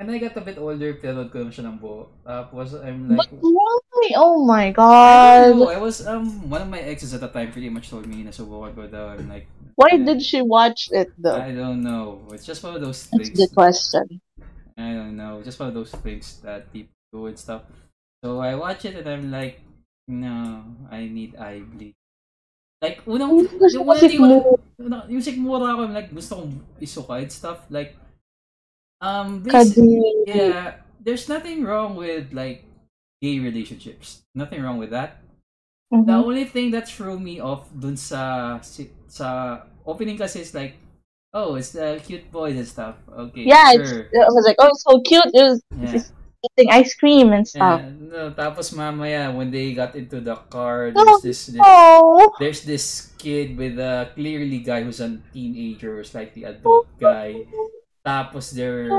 When 0.00 0.08
I 0.08 0.16
got 0.16 0.32
a 0.36 0.40
bit 0.40 0.56
older, 0.56 0.96
pinanood 0.96 1.28
ko 1.28 1.44
naman 1.44 1.52
siya 1.52 1.68
ng 1.68 1.76
buo. 1.76 2.08
Tapos, 2.24 2.72
I'm 2.72 3.12
But 3.20 3.28
like, 3.28 3.36
why? 3.44 4.08
Oh 4.16 4.40
my 4.48 4.72
god. 4.72 5.52
don't 5.52 5.60
know. 5.60 5.68
I 5.68 5.76
was, 5.76 6.00
um, 6.08 6.48
one 6.48 6.64
of 6.64 6.72
my 6.72 6.80
exes 6.80 7.12
at 7.12 7.20
the 7.20 7.28
time 7.28 7.52
pretty 7.52 7.68
much 7.68 7.92
told 7.92 8.08
me 8.08 8.24
na 8.24 8.32
subukan 8.32 8.72
ko 8.72 8.88
daw. 8.88 9.12
I'm 9.12 9.28
like, 9.28 9.44
Why 9.76 9.96
did 10.00 10.20
she 10.24 10.40
watch 10.44 10.88
it 10.92 11.12
though? 11.16 11.36
I 11.40 11.52
don't 11.52 11.80
know. 11.84 12.20
It's 12.32 12.44
just 12.44 12.60
one 12.64 12.76
of 12.76 12.80
those 12.84 13.08
That's 13.12 13.28
things. 13.32 13.36
the 13.36 13.48
question. 13.52 14.20
I 14.80 14.92
don't 14.96 15.16
know. 15.16 15.42
Just 15.44 15.60
one 15.60 15.68
of 15.68 15.74
those 15.76 15.92
things 15.92 16.40
that 16.42 16.72
people 16.72 16.92
do 17.12 17.26
and 17.26 17.38
stuff. 17.38 17.62
So 18.24 18.40
I 18.40 18.54
watch 18.54 18.84
it 18.84 18.96
and 18.96 19.06
I'm 19.08 19.30
like, 19.30 19.60
no, 20.08 20.64
I 20.90 21.06
need 21.08 21.36
eye 21.36 21.60
bleed. 21.60 21.94
Like, 22.80 23.04
unang, 23.04 23.36
yung 23.36 23.48
ko 23.60 23.66
unang 23.68 24.00
si 24.00 24.08
di 24.08 24.16
ko, 24.16 24.24
Flo. 24.24 24.60
una- 24.80 25.04
yung 25.08 25.20
sigmura 25.20 25.76
ako, 25.76 25.80
I'm 25.84 25.92
like, 25.94 26.08
gusto 26.08 26.40
kong 26.40 26.52
isuka 26.80 27.20
and 27.20 27.28
stuff. 27.32 27.60
Like, 27.68 27.92
um, 29.00 29.44
Kadiri. 29.44 30.24
yeah, 30.26 30.80
there's 31.00 31.28
nothing 31.28 31.64
wrong 31.64 31.96
with, 31.96 32.32
like, 32.32 32.64
gay 33.20 33.38
relationships. 33.38 34.24
Nothing 34.34 34.62
wrong 34.64 34.78
with 34.80 34.90
that. 34.90 35.20
The 35.90 35.96
Mhm. 36.16 36.24
only 36.24 36.44
thing 36.46 36.70
that 36.72 36.88
threw 36.88 37.18
me 37.18 37.40
off 37.42 37.66
dun 37.74 37.96
sa 37.98 38.56
sa 39.10 39.26
opening 39.84 40.16
kasi 40.16 40.40
is 40.40 40.54
like, 40.54 40.78
oh, 41.32 41.54
it's 41.54 41.72
the 41.72 42.00
cute 42.04 42.30
boys 42.30 42.56
and 42.56 42.66
stuff. 42.66 42.96
Okay, 43.08 43.44
Yeah, 43.46 43.72
it's, 43.74 43.90
sure. 43.90 44.06
I 44.06 44.30
was 44.30 44.44
like, 44.46 44.56
oh, 44.58 44.68
it's 44.68 44.82
so 44.82 45.00
cute. 45.02 45.30
It 45.34 45.42
was 45.42 45.62
yeah. 45.78 46.02
eating 46.44 46.70
ice 46.70 46.94
cream 46.94 47.32
and 47.32 47.46
stuff. 47.46 47.80
yeah. 47.80 47.90
No, 48.10 48.30
tapos 48.34 48.74
mamaya 48.74 49.30
when 49.30 49.50
they 49.50 49.72
got 49.74 49.94
into 49.94 50.20
the 50.20 50.36
car, 50.50 50.90
there's 50.90 51.22
this, 51.22 51.46
this 51.46 51.62
Oh, 51.62 52.32
there's 52.38 52.62
this 52.64 53.12
kid 53.18 53.56
with 53.56 53.78
a 53.78 54.10
clearly 54.14 54.58
guy 54.58 54.82
who's 54.82 55.00
a 55.00 55.18
teenager 55.32 55.98
or 55.98 56.04
slightly 56.04 56.44
adult 56.44 56.88
guy. 56.98 57.46
Tapos 58.04 58.50
they're 58.50 58.90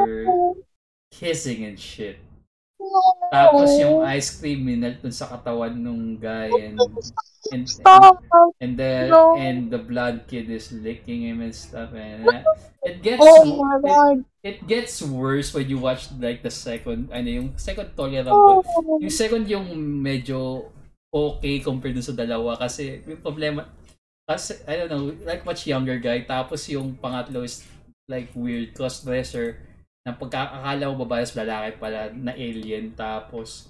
kissing 1.12 1.66
and 1.66 1.80
shit. 1.80 2.18
Tapos 3.32 3.68
yung 3.80 4.04
ice 4.04 4.36
cream 4.36 4.66
minelt 4.66 5.00
dun 5.00 5.14
sa 5.14 5.30
katawan 5.32 5.72
nung 5.74 6.20
guy 6.20 6.52
and 6.52 6.76
and, 7.52 7.64
and, 7.64 8.18
and 8.60 8.74
the 8.78 8.92
No. 9.08 9.34
and 9.40 9.72
the 9.72 9.80
blood 9.82 10.28
kid 10.28 10.52
is 10.52 10.70
licking 10.72 11.26
him 11.26 11.42
and 11.42 11.56
stuff 11.56 11.90
and 11.96 12.28
uh, 12.28 12.44
it 12.86 13.02
gets 13.02 13.24
Oh 13.24 13.44
my 13.58 13.78
it, 13.78 13.82
god. 13.82 14.18
it 14.44 14.58
gets 14.68 15.02
worse 15.02 15.50
when 15.56 15.66
you 15.66 15.80
watch 15.82 16.12
like 16.22 16.44
the 16.46 16.54
second 16.54 17.10
ano 17.10 17.28
yung 17.30 17.48
second 17.58 17.96
tolerable 17.98 18.62
Oh. 18.62 19.00
yung 19.02 19.14
second 19.14 19.48
yung 19.50 19.68
medyo 20.04 20.70
okay 21.12 21.60
compared 21.60 21.96
dun 21.98 22.06
sa 22.06 22.14
dalawa 22.16 22.56
kasi 22.60 23.02
yung 23.08 23.20
problema 23.24 23.68
kasi 24.30 24.56
I 24.70 24.80
don't 24.80 24.92
know 24.92 25.12
like 25.28 25.44
much 25.44 25.68
younger 25.68 26.00
guy. 26.00 26.24
Tapos 26.24 26.64
yung 26.72 26.96
pangatlo 26.96 27.44
is 27.44 27.68
like 28.08 28.32
weird 28.32 28.72
crossdresser 28.76 29.60
na 30.06 30.12
pagkakakala 30.18 30.84
mo 30.90 30.96
babae 31.06 31.24
sa 31.28 31.46
lalaki 31.46 31.78
pala 31.78 32.10
na 32.14 32.34
alien 32.34 32.90
tapos 32.98 33.70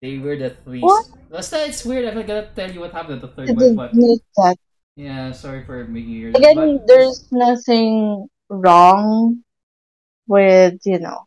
they 0.00 0.16
were 0.16 0.36
the 0.38 0.48
three 0.64 0.80
What? 0.80 1.04
basta 1.28 1.68
it's 1.68 1.84
weird 1.84 2.08
I'm 2.08 2.16
not 2.16 2.24
gonna 2.26 2.48
tell 2.56 2.70
you 2.72 2.80
what 2.80 2.92
happened 2.96 3.20
at 3.20 3.28
the 3.28 3.32
I 3.32 3.34
third 3.36 3.48
one 3.52 3.58
didn't 3.60 3.76
but 3.76 3.90
that. 4.40 4.56
yeah 4.96 5.28
sorry 5.36 5.62
for 5.68 5.84
making 5.84 6.16
you 6.16 6.26
Again, 6.32 6.56
but 6.56 6.86
there's 6.88 7.28
nothing 7.30 8.26
wrong 8.48 9.42
with, 10.26 10.80
you 10.84 11.00
know, 11.00 11.24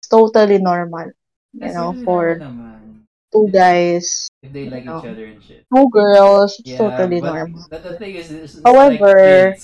it's 0.00 0.08
totally 0.08 0.56
normal. 0.60 1.12
You 1.52 1.72
know, 1.72 1.92
for 2.04 2.36
naman, 2.40 3.04
two 3.32 3.48
guys, 3.52 4.28
if 4.40 4.52
they 4.52 4.68
like 4.72 4.84
each 4.84 4.92
know. 4.92 5.04
other 5.04 5.24
and 5.28 5.40
shit 5.44 5.64
two 5.68 5.88
girls, 5.92 6.56
it's 6.60 6.72
yeah 6.72 6.80
totally 6.80 7.20
but 7.20 7.32
normal. 7.32 7.64
the, 7.68 7.78
the 7.80 7.94
thing 8.00 8.16
is 8.16 8.28
it's, 8.32 8.56
it's 8.56 8.64
However- 8.64 9.52
like. 9.52 9.60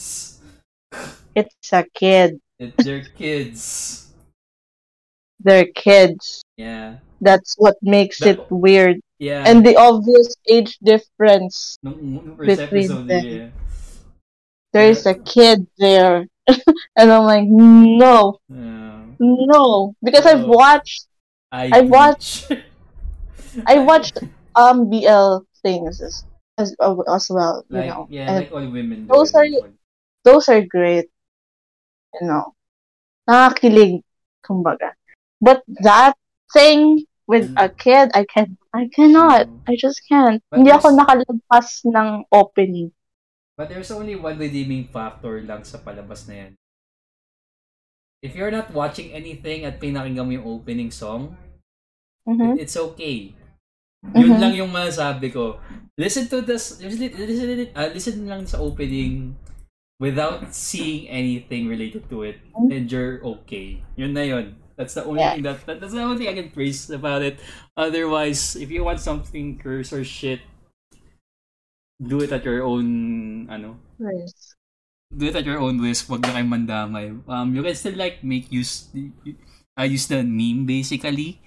It's 1.38 1.70
a 1.72 1.84
kid. 1.84 2.40
It, 2.58 2.74
they're 2.80 3.04
kids 3.14 4.07
They're 5.40 5.66
kids. 5.74 6.42
yeah 6.56 6.98
That's 7.20 7.54
what 7.58 7.76
makes 7.82 8.18
That- 8.20 8.38
it 8.38 8.40
weird. 8.50 9.00
yeah 9.18 9.42
And 9.46 9.66
the 9.66 9.74
obvious 9.78 10.34
age 10.46 10.78
difference. 10.82 11.78
nung 11.82 12.34
first 12.38 12.46
between 12.70 13.06
them. 13.06 13.24
yeah 13.26 13.50
There's 14.72 15.06
a 15.06 15.14
kid 15.16 15.66
there. 15.78 16.26
and 16.98 17.06
I'm 17.12 17.24
like, 17.24 17.46
no, 17.48 18.38
yeah 18.48 19.04
no. 19.18 19.94
Because 20.02 20.26
I've 20.26 20.44
watched 20.46 21.06
I, 21.52 21.70
I 21.72 21.80
watched- 21.82 22.52
I 23.66 23.78
watched 23.82 24.18
um 24.54 24.90
BL 24.90 25.42
things 25.64 25.98
as 26.02 26.22
as, 26.58 26.74
as 27.08 27.24
well, 27.30 27.62
you 27.70 27.78
like 27.78 27.88
know. 27.90 28.06
yeah 28.10 28.26
and 28.30 28.36
like 28.44 28.52
all 28.52 28.66
women 28.66 29.06
those 29.06 29.34
are- 29.34 29.46
those 30.26 30.50
are 30.50 30.62
great. 30.66 31.06
You 32.20 32.26
know. 32.26 32.52
Nakakilig, 33.28 34.02
kumbaga. 34.44 34.97
But 35.38 35.62
that 35.82 36.18
thing 36.50 37.06
with 37.28 37.52
a 37.54 37.68
kid, 37.70 38.10
I 38.14 38.26
can 38.26 38.58
I 38.74 38.90
cannot. 38.90 39.46
I 39.68 39.78
just 39.78 40.02
can't. 40.06 40.42
But 40.50 40.62
Hindi 40.62 40.74
ako 40.74 40.96
nakalagpas 40.98 41.86
ng 41.86 42.26
opening. 42.32 42.90
But 43.58 43.70
there's 43.70 43.90
only 43.90 44.14
one 44.14 44.38
redeeming 44.38 44.86
factor 44.86 45.42
lang 45.42 45.66
sa 45.66 45.82
palabas 45.82 46.30
na 46.30 46.46
yan. 46.46 46.52
If 48.22 48.34
you're 48.34 48.54
not 48.54 48.74
watching 48.74 49.14
anything 49.14 49.62
at 49.62 49.78
pinakinggan 49.78 50.26
mo 50.26 50.32
yung 50.34 50.46
opening 50.46 50.90
song, 50.90 51.38
Mhm. 52.26 52.58
it's 52.58 52.74
okay. 52.74 53.34
Yun 54.14 54.38
Mhm. 54.38 54.40
lang 54.42 54.54
yung 54.54 54.70
masasabi 54.70 55.30
ko. 55.30 55.58
Listen 55.98 56.30
to 56.30 56.42
this, 56.42 56.78
listen, 56.78 57.10
listen, 57.14 57.70
uh, 57.74 57.90
listen 57.90 58.18
lang 58.26 58.46
sa 58.46 58.62
opening 58.62 59.34
without 59.98 60.54
seeing 60.54 61.10
anything 61.10 61.66
related 61.66 62.06
to 62.06 62.22
it, 62.22 62.38
Mhm. 62.54 62.70
and 62.70 62.84
you're 62.90 63.18
okay. 63.22 63.82
Yun 63.98 64.14
na 64.14 64.22
yun. 64.22 64.54
That's 64.78 64.94
the 64.94 65.02
only 65.04 65.20
Yeah. 65.20 65.34
thing 65.34 65.42
that, 65.42 65.66
that 65.66 65.80
that's 65.82 65.92
the 65.92 66.00
only 66.06 66.22
thing 66.22 66.30
I 66.30 66.38
can 66.38 66.54
praise 66.54 66.86
about 66.88 67.20
it. 67.26 67.42
Otherwise, 67.74 68.54
if 68.54 68.70
you 68.70 68.86
want 68.86 69.02
something 69.02 69.58
curse 69.58 69.90
or 69.90 70.06
shit, 70.06 70.38
do 71.98 72.22
it 72.22 72.30
at 72.30 72.46
your 72.46 72.62
own 72.62 72.86
ano, 73.50 73.74
Yes. 73.98 74.54
do 75.10 75.26
it 75.26 75.34
at 75.34 75.42
your 75.44 75.58
own 75.58 75.82
risk. 75.82 76.06
Wag 76.06 76.22
na 76.22 76.30
kayong 76.38 76.52
mandamay. 76.54 77.10
Um, 77.26 77.58
you 77.58 77.62
can 77.66 77.74
still 77.74 77.98
like 77.98 78.22
make 78.22 78.54
use, 78.54 78.86
uh, 79.74 79.82
use 79.82 80.06
the 80.06 80.22
meme 80.22 80.62
basically. 80.62 81.42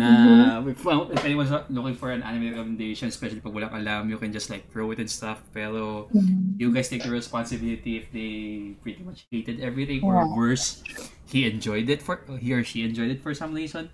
Na 0.00 0.58
if, 0.64 0.80
if 0.80 1.22
anyone's 1.24 1.52
looking 1.68 1.94
for 1.94 2.10
an 2.10 2.24
anime 2.24 2.50
recommendation, 2.56 3.08
especially 3.12 3.40
pag 3.44 3.52
walang 3.52 3.72
alam, 3.76 4.08
you 4.08 4.16
can 4.16 4.32
just 4.32 4.48
like 4.48 4.64
throw 4.72 4.88
it 4.90 4.98
and 4.98 5.10
stuff. 5.10 5.44
Pero 5.52 6.08
Mhm. 6.10 6.56
you 6.56 6.72
guys 6.72 6.88
take 6.88 7.04
the 7.04 7.12
responsibility 7.12 8.00
if 8.00 8.08
they 8.10 8.72
pretty 8.80 9.04
much 9.04 9.28
hated 9.28 9.60
everything 9.60 10.00
or 10.00 10.16
Yeah. 10.16 10.32
worse, 10.32 10.80
he 11.28 11.44
enjoyed 11.44 11.86
it 11.92 12.00
for 12.00 12.24
he 12.40 12.56
or 12.56 12.64
she 12.64 12.82
enjoyed 12.82 13.12
it 13.12 13.20
for 13.20 13.36
some 13.36 13.52
reason. 13.52 13.92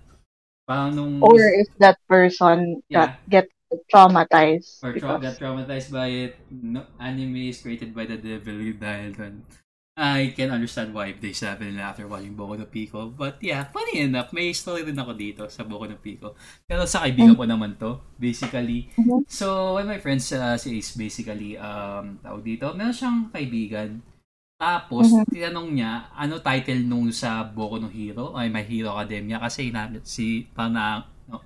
Parang 0.67 0.95
nung 0.95 1.19
Or 1.23 1.35
if 1.39 1.67
that 1.79 1.99
person 2.07 2.83
got 2.91 3.19
get 3.27 3.47
traumatized. 3.91 4.79
or 4.83 4.91
tra- 4.95 5.19
because- 5.19 5.35
got 5.35 5.35
traumatized 5.39 5.91
by 5.91 6.07
it. 6.07 6.39
No, 6.51 6.87
anime 6.99 7.51
is 7.51 7.59
created 7.63 7.91
by 7.95 8.07
the 8.07 8.15
devil 8.19 8.55
dahil 8.75 9.11
dun. 9.15 9.43
I 9.97 10.29
can 10.37 10.53
understand 10.53 10.93
why 10.93 11.09
they 11.17 11.33
sabi 11.33 11.73
nila 11.73 11.89
after 11.89 12.05
watching 12.05 12.37
Boku 12.37 12.53
no 12.53 12.69
Pico. 12.69 13.09
But 13.09 13.41
yeah, 13.41 13.65
funny 13.65 14.05
enough, 14.05 14.29
may 14.29 14.53
story 14.53 14.85
din 14.85 14.93
ako 14.93 15.17
dito 15.17 15.43
sa 15.49 15.65
Boku 15.65 15.89
no 15.89 15.97
Pico. 15.97 16.37
Pero 16.69 16.85
sa 16.85 17.01
kaibigan 17.01 17.33
ko 17.33 17.49
naman 17.49 17.73
to, 17.81 17.97
basically. 18.13 18.93
Mhm. 18.93 19.25
So, 19.25 19.73
one 19.81 19.89
of 19.89 19.97
my 19.97 19.97
friends, 19.97 20.29
uh, 20.29 20.53
si 20.53 20.77
Ace, 20.77 20.93
basically, 20.93 21.57
um, 21.57 22.21
tawag 22.21 22.45
dito, 22.45 22.69
meron 22.77 22.93
siyang 22.93 23.33
kaibigan. 23.33 24.05
Tapos, 24.61 25.09
Mhm. 25.09 25.25
tinanong 25.33 25.69
niya, 25.73 26.13
ano 26.13 26.37
title 26.45 26.85
nung 26.85 27.09
sa 27.09 27.41
Boku 27.41 27.81
no 27.81 27.89
Hero, 27.89 28.37
ay 28.37 28.53
My 28.53 28.61
Hero 28.61 28.93
Academia, 28.93 29.41
kasi 29.41 29.73
na, 29.73 29.89
si, 30.05 30.45
parang 30.53 30.77
na, 30.77 30.85
no, 31.25 31.41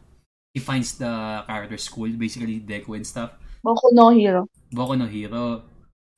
he 0.52 0.60
finds 0.60 0.99
the 0.99 1.08
character 1.47 1.80
school, 1.80 2.12
basically 2.20 2.60
Deku 2.60 2.99
and 2.99 3.08
stuff. 3.08 3.32
Boku 3.64 3.95
no 3.95 4.12
Hero. 4.12 4.52
Boku 4.76 4.99
no 4.99 5.08
Hero. 5.08 5.70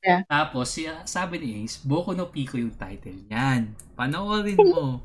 Yeah. 0.04 0.28
Tapos, 0.28 0.76
siya, 0.76 1.08
sabi 1.08 1.40
ni 1.40 1.64
Ace, 1.64 1.80
Boku 1.80 2.12
no 2.12 2.28
Pico 2.28 2.60
yung 2.60 2.76
title 2.76 3.24
niyan. 3.32 3.72
Panoorin 3.96 4.60
mo. 4.60 5.00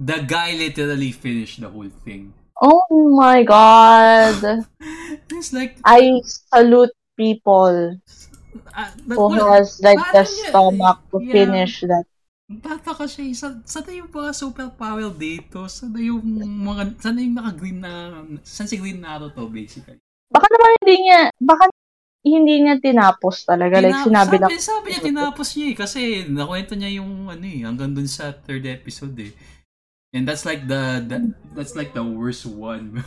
The 0.00 0.24
guy 0.24 0.56
literally 0.56 1.12
finished 1.12 1.60
the 1.60 1.68
whole 1.68 1.92
thing. 2.04 2.32
Oh 2.56 3.12
my 3.12 3.44
god. 3.44 4.64
It's 5.36 5.52
like, 5.52 5.76
I 5.84 6.24
salute 6.24 6.96
people 7.16 8.00
but 9.04 9.16
who 9.16 9.36
has 9.52 9.80
like 9.80 10.00
the 10.12 10.24
yun, 10.24 10.48
stomach 10.48 10.98
to 11.12 11.16
yeah. 11.20 11.32
finish 11.32 11.84
that. 11.84 12.04
Bata 12.46 12.94
kasi, 12.94 13.34
sa, 13.34 13.58
sana 13.66 13.90
yung 13.90 14.08
mga 14.08 14.30
superpower 14.30 15.10
dito? 15.10 15.66
Sana 15.66 15.98
yung 15.98 16.22
mga, 16.62 16.94
sana 17.02 17.18
yung 17.18 17.36
naka-green 17.36 17.78
na, 17.82 18.22
sana 18.46 18.70
si 18.70 18.78
Green 18.78 19.02
Naruto 19.02 19.50
basically. 19.50 19.98
Baka 20.30 20.46
naman 20.46 20.70
hindi 20.80 20.96
niya, 21.10 21.20
baka 21.42 21.66
hindi 22.26 22.66
niya 22.66 22.82
tinapos 22.82 23.46
talaga. 23.46 23.78
like 23.78 23.94
Tina- 23.94 24.06
sinabi 24.06 24.34
sabi, 24.34 24.42
lang, 24.42 24.50
sabi 24.58 24.86
niya 24.90 25.02
tinapos 25.02 25.48
niya 25.54 25.66
eh, 25.70 25.76
kasi 25.78 26.00
nakwento 26.26 26.74
niya 26.74 26.90
yung 26.98 27.30
ano 27.30 27.46
eh, 27.46 27.62
hanggang 27.62 27.94
dun 27.94 28.10
sa 28.10 28.34
third 28.34 28.66
episode 28.66 29.14
eh. 29.22 29.32
And 30.10 30.26
that's 30.26 30.42
like 30.48 30.66
the, 30.66 31.04
the 31.04 31.18
that's 31.54 31.76
like 31.76 31.92
the 31.94 32.02
worst 32.02 32.48
one. 32.48 33.04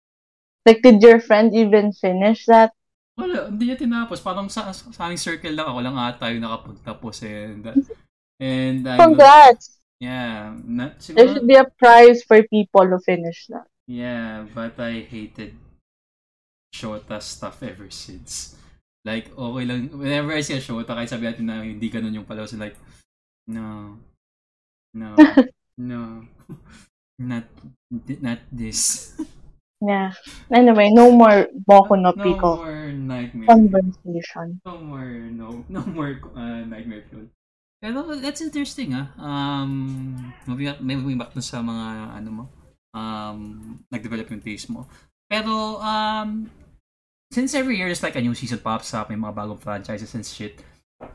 like 0.66 0.82
did 0.82 1.00
your 1.00 1.20
friend 1.22 1.54
even 1.54 1.94
finish 1.94 2.44
that? 2.50 2.74
Wala, 3.18 3.50
hindi 3.50 3.70
niya 3.70 3.78
tinapos. 3.78 4.22
Parang 4.22 4.50
sa, 4.50 4.70
sa 4.70 5.06
aming 5.06 5.18
circle 5.18 5.54
lang 5.54 5.66
ako 5.66 5.78
lang 5.82 5.96
ata 5.98 6.30
yung 6.30 6.44
nakapagtapos 6.44 7.16
and 7.26 7.62
and 8.38 8.82
I 8.86 8.98
Congrats! 8.98 9.78
yeah, 9.98 10.54
not, 10.66 10.98
There 11.02 11.26
siguro, 11.26 11.34
should 11.34 11.48
be 11.48 11.58
a 11.58 11.66
prize 11.66 12.22
for 12.22 12.42
people 12.46 12.86
who 12.86 12.98
finish 13.02 13.46
that. 13.50 13.66
Yeah, 13.86 14.46
but 14.54 14.78
I 14.78 15.06
hated 15.06 15.54
Shota 16.74 17.22
stuff 17.22 17.62
ever 17.62 17.90
since. 17.90 18.57
Like, 19.06 19.30
okay 19.32 19.64
lang. 19.64 19.88
Whenever 19.94 20.34
I 20.34 20.42
see 20.42 20.58
a 20.58 20.62
Shota, 20.62 20.94
kahit 20.94 21.08
sabi 21.10 21.30
natin 21.30 21.46
na 21.46 21.62
hindi 21.62 21.86
ganun 21.88 22.14
yung 22.14 22.28
palaw, 22.28 22.44
so 22.46 22.58
like, 22.58 22.76
no, 23.46 23.96
no, 24.94 25.14
no, 25.78 26.26
not, 27.18 27.46
not 28.20 28.40
this. 28.50 29.14
Yeah. 29.78 30.10
Anyway, 30.50 30.90
no 30.90 31.14
more 31.14 31.46
Boku 31.54 31.94
no 31.94 32.10
No 32.10 32.18
Pico 32.18 32.58
more 32.58 32.90
nightmare. 32.90 33.46
conversation. 33.46 34.58
No 34.66 34.74
more, 34.82 35.06
no, 35.30 35.62
no 35.70 35.82
more 35.86 36.18
uh, 36.34 36.66
nightmare 36.66 37.06
fuel. 37.06 37.30
Pero 37.78 38.18
that's 38.18 38.42
interesting 38.42 38.90
ah. 38.90 39.14
Um, 39.14 40.34
moving, 40.50 40.66
up, 40.66 40.82
moving 40.82 41.14
back 41.14 41.30
sa 41.38 41.62
mga 41.62 41.86
ano 42.18 42.30
mo, 42.34 42.44
um, 42.90 43.78
nag-develop 43.86 44.26
yung 44.34 44.42
taste 44.42 44.66
mo. 44.66 44.90
Pero, 45.30 45.78
um, 45.78 46.50
since 47.30 47.54
every 47.54 47.76
year 47.76 47.88
is 47.88 48.02
like 48.02 48.16
a 48.16 48.20
new 48.20 48.34
season 48.34 48.58
pops 48.58 48.92
up, 48.94 49.10
may 49.10 49.16
mga 49.16 49.36
bagong 49.36 49.60
franchises 49.60 50.14
and 50.16 50.24
shit, 50.24 50.64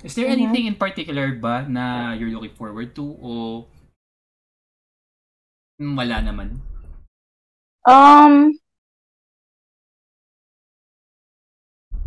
is 0.06 0.14
there 0.16 0.30
Mhm. 0.30 0.38
anything 0.38 0.66
in 0.70 0.76
particular 0.78 1.34
ba 1.34 1.66
na 1.68 2.14
you're 2.14 2.30
looking 2.30 2.54
forward 2.54 2.94
to 2.96 3.04
o 3.20 3.66
wala 5.82 6.22
naman? 6.22 6.62
Um, 7.84 8.56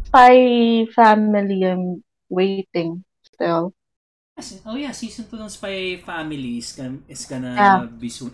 Spy 0.06 0.86
Family, 0.96 1.60
I'm 1.66 2.00
waiting 2.30 3.04
still. 3.26 3.74
Kasi- 4.38 4.62
Oh 4.64 4.78
yeah, 4.78 4.94
season 4.94 5.28
2 5.28 5.36
ng 5.36 5.50
Spy 5.52 6.00
Family 6.00 6.62
is 6.62 6.72
gonna, 6.72 7.02
is 7.10 7.26
gonna 7.28 7.52
Yeah. 7.52 7.84
be 7.90 8.08
soon. 8.08 8.32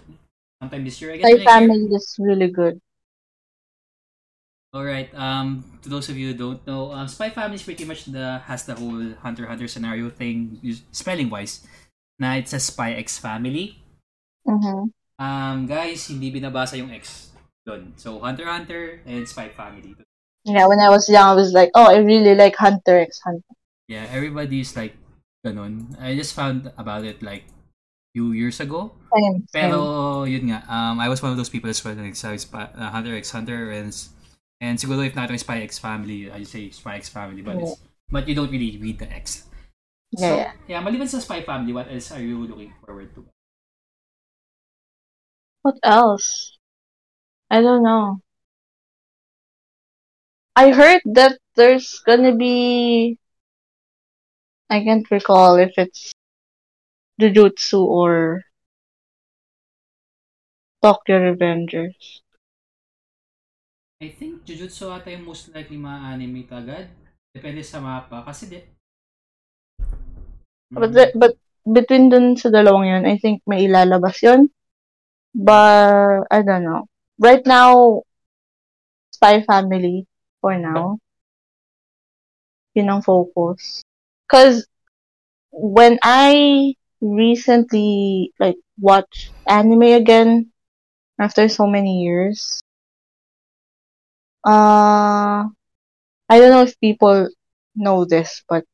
sometime 0.63 0.87
this 0.87 1.03
year. 1.03 1.11
I 1.11 1.19
guess 1.19 1.27
year. 1.27 1.43
family 1.43 1.91
is 1.91 2.07
really 2.23 2.47
good. 2.47 2.79
All 4.73 4.85
right. 4.85 5.13
Um, 5.13 5.65
to 5.85 5.89
those 5.93 6.09
of 6.09 6.17
you 6.17 6.33
who 6.33 6.35
don't 6.35 6.67
know, 6.67 6.93
um, 6.93 7.07
Spy 7.07 7.29
Family 7.29 7.57
is 7.57 7.63
pretty 7.63 7.85
much 7.85 8.09
the 8.09 8.41
has 8.49 8.65
the 8.65 8.75
whole 8.75 9.13
Hunter 9.21 9.45
Hunter 9.45 9.69
scenario 9.69 10.09
thing, 10.09 10.57
spelling 10.91 11.29
wise. 11.29 11.61
Na 12.19 12.41
it's 12.41 12.57
a 12.57 12.61
Spy 12.61 12.97
X 12.97 13.21
family. 13.21 13.77
Mm-hmm. 14.49 14.89
Um, 15.21 15.57
guys, 15.69 16.09
hindi 16.09 16.33
binabasa 16.33 16.81
yung 16.81 16.89
X 16.89 17.37
doon. 17.69 17.93
So 18.01 18.17
Hunter 18.25 18.49
Hunter 18.49 19.05
and 19.05 19.29
Spy 19.29 19.53
Family. 19.53 19.93
Yeah, 20.49 20.67
when 20.67 20.81
I 20.81 20.89
was 20.89 21.05
young, 21.05 21.37
I 21.37 21.37
was 21.37 21.53
like, 21.53 21.71
oh, 21.77 21.93
I 21.93 22.03
really 22.03 22.35
like 22.35 22.57
Hunter 22.57 22.99
x 22.99 23.21
Hunter. 23.23 23.55
Yeah, 23.87 24.09
everybody's 24.11 24.75
like 24.75 24.97
ganun. 25.45 25.95
I 26.01 26.17
just 26.17 26.35
found 26.35 26.73
about 26.81 27.05
it 27.05 27.23
like 27.23 27.45
few 28.17 28.33
years 28.33 28.59
ago. 28.59 28.97
Same. 29.13 29.47
Pero 29.53 30.25
yun 30.25 30.49
nga, 30.49 30.65
um, 30.67 30.99
I 30.99 31.13
was 31.13 31.23
one 31.23 31.31
of 31.31 31.39
those 31.39 31.53
people 31.53 31.71
as 31.71 31.85
well 31.85 31.95
like 31.95 32.17
Spy, 32.17 32.41
uh, 32.73 32.91
Hunter 32.91 33.15
x 33.15 33.31
Hunter 33.31 33.71
and 33.71 33.93
and 34.63 34.79
siguro 34.79 35.03
if 35.03 35.19
not 35.19 35.29
yung 35.29 35.43
Spy 35.43 35.67
X 35.67 35.83
family, 35.83 36.31
I 36.31 36.47
say 36.47 36.71
Spy 36.71 37.03
X 37.03 37.11
family, 37.11 37.43
but 37.43 37.59
it's, 37.59 37.83
but 38.07 38.31
you 38.31 38.35
don't 38.39 38.51
really 38.51 38.79
read 38.79 39.03
the 39.03 39.11
X. 39.11 39.51
So, 40.15 40.23
Yeah, 40.23 40.37
yeah. 40.37 40.53
yeah, 40.69 40.81
maliban 40.85 41.09
sa 41.11 41.19
Spy 41.19 41.43
Family, 41.43 41.73
what 41.75 41.91
else 41.91 42.13
are 42.15 42.23
you 42.23 42.47
looking 42.47 42.71
forward 42.87 43.11
to? 43.19 43.27
What 45.67 45.83
else? 45.83 46.59
I 47.51 47.61
don't 47.61 47.83
know. 47.83 48.23
I 50.55 50.71
heard 50.71 51.03
that 51.17 51.41
there's 51.57 52.01
gonna 52.07 52.37
be. 52.37 53.19
I 54.71 54.85
can't 54.85 55.11
recall 55.11 55.57
if 55.57 55.75
it's 55.77 56.13
Jujutsu 57.21 57.81
or 57.83 58.45
Tokyo 60.83 61.33
Revengers. 61.35 62.22
I 64.03 64.11
think 64.11 64.43
Jujutsu 64.43 64.91
ata 64.91 65.15
yung 65.15 65.31
most 65.31 65.55
likely 65.55 65.79
ma-animate 65.79 66.51
agad. 66.51 66.91
Depende 67.31 67.63
sa 67.63 67.79
mapa. 67.79 68.27
Kasi 68.27 68.51
di... 68.51 68.59
But 70.75 70.91
the, 70.91 71.15
but 71.15 71.39
between 71.63 72.11
dun 72.11 72.35
sa 72.35 72.51
dalawang 72.51 72.91
yun, 72.91 73.05
I 73.07 73.23
think 73.23 73.47
may 73.47 73.71
ilalabas 73.71 74.19
yun. 74.19 74.51
But 75.31 76.27
I 76.35 76.43
don't 76.43 76.67
know. 76.67 76.91
Right 77.23 77.47
now, 77.47 78.03
Spy 79.15 79.47
Family 79.47 80.11
for 80.43 80.59
now. 80.59 80.99
Yun 82.75 82.91
ang 82.91 83.07
focus. 83.07 83.87
Cause 84.27 84.67
when 85.55 86.03
I 86.03 86.75
recently 86.99 88.35
like 88.43 88.59
watched 88.83 89.31
anime 89.47 89.95
again 89.95 90.51
after 91.23 91.47
so 91.47 91.71
many 91.71 92.03
years, 92.03 92.59
uh, 94.45 95.49
I 96.29 96.39
don't 96.39 96.51
know 96.51 96.63
if 96.63 96.79
people 96.81 97.29
know 97.77 98.05
this, 98.05 98.43
but 98.49 98.65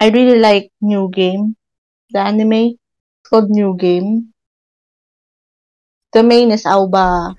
I 0.00 0.08
really 0.10 0.38
like 0.38 0.72
New 0.80 1.10
Game, 1.10 1.56
the 2.10 2.20
anime. 2.20 2.52
It's 2.52 3.28
called 3.28 3.50
New 3.50 3.76
Game. 3.76 4.32
The 6.12 6.22
main 6.22 6.50
is 6.50 6.64
Aoba 6.64 7.34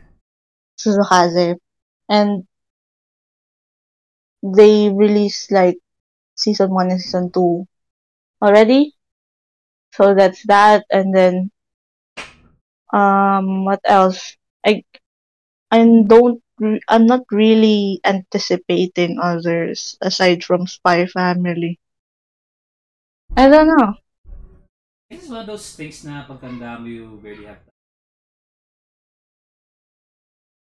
Suzukaze. 0.78 1.58
And 2.10 2.46
they 4.44 4.90
released 4.90 5.52
like 5.52 5.78
season 6.36 6.72
1 6.72 6.92
and 6.92 7.02
season 7.02 7.32
2 7.32 7.68
already. 8.42 8.96
So 9.94 10.16
that's 10.16 10.46
that. 10.48 10.86
And 10.90 11.16
then, 11.16 11.52
um, 12.94 13.66
what 13.66 13.82
else? 13.86 14.38
I, 14.66 14.84
I 15.72 15.80
don't, 16.06 16.44
re- 16.60 16.82
I'm 16.88 17.08
not 17.08 17.22
really 17.32 18.00
anticipating 18.06 19.18
others 19.20 19.98
aside 20.02 20.44
from 20.44 20.68
Spy 20.68 21.08
Family. 21.08 21.80
I 23.38 23.50
don't 23.50 23.68
know. 23.68 23.96
This 25.10 25.24
is 25.24 25.30
one 25.30 25.42
of 25.42 25.48
those 25.48 25.76
things 25.76 26.04
na 26.04 26.26
pagtanda 26.28 26.80
mo 26.80 26.86
you 26.88 27.20
barely 27.24 27.46
have 27.46 27.62
time. 27.66 27.74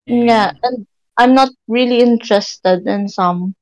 And, 0.07 0.27
Yeah, 0.27 0.51
and 0.63 0.87
I'm 1.17 1.33
not 1.33 1.49
really 1.67 1.99
interested 2.01 2.85
in 2.87 3.07
some. 3.09 3.55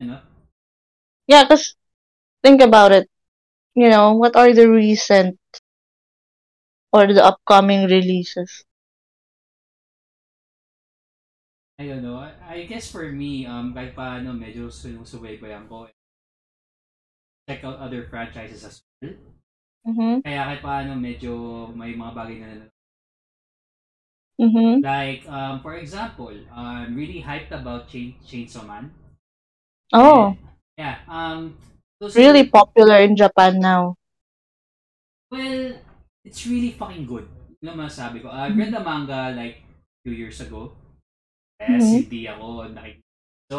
You 0.00 0.06
know? 0.06 0.20
Yeah, 1.26 1.44
because 1.44 1.74
think 2.42 2.60
about 2.62 2.92
it. 2.92 3.08
You 3.74 3.88
know, 3.90 4.14
what 4.14 4.36
are 4.36 4.52
the 4.52 4.68
recent 4.70 5.38
or 6.94 7.10
the 7.10 7.24
upcoming 7.26 7.90
releases? 7.90 8.62
I 11.74 11.90
don't 11.90 12.06
know. 12.06 12.22
I, 12.22 12.62
guess 12.70 12.86
for 12.86 13.10
me, 13.10 13.50
um, 13.50 13.74
kahit 13.74 13.98
paano 13.98 14.30
medyo 14.30 14.70
sinusubaybayan 14.70 15.66
ko. 15.66 15.90
Check 17.50 17.66
out 17.66 17.82
other 17.82 18.06
franchises 18.06 18.62
as 18.62 18.78
well. 19.02 19.18
Mm-hmm. 19.90 20.22
Kaya 20.22 20.40
kahit 20.46 20.62
paano 20.62 20.94
medyo 20.94 21.34
may 21.74 21.98
mga 21.98 22.14
bagay 22.14 22.38
na 22.38 22.70
Mm-hmm. 24.34 24.82
Like, 24.82 25.22
um, 25.30 25.62
for 25.62 25.78
example, 25.78 26.34
I'm 26.50 26.98
really 26.98 27.22
hyped 27.22 27.54
about 27.54 27.86
Chain 27.86 28.18
Chainsaw 28.26 28.66
Man. 28.66 28.90
Oh, 29.94 30.34
Yeah. 30.74 30.98
Um, 31.06 31.54
those 32.00 32.16
really 32.18 32.50
popular 32.50 32.98
in 32.98 33.14
Japan 33.14 33.60
now. 33.62 33.94
Well, 35.30 35.78
it's 36.24 36.48
really 36.48 36.72
fucking 36.72 37.04
good. 37.06 37.28
Yun 37.60 37.76
ang 37.76 37.86
masasabi 37.86 38.20
ko. 38.20 38.28
I 38.28 38.48
read 38.50 38.72
the 38.72 38.80
manga 38.80 39.32
like 39.32 39.64
two 40.04 40.12
years 40.12 40.40
ago. 40.40 40.72
Yes, 41.60 41.84
Mhm. 41.84 41.94
hindi 42.04 42.20
ako 42.28 42.46
nakikinig. 42.68 43.04
So, 43.48 43.58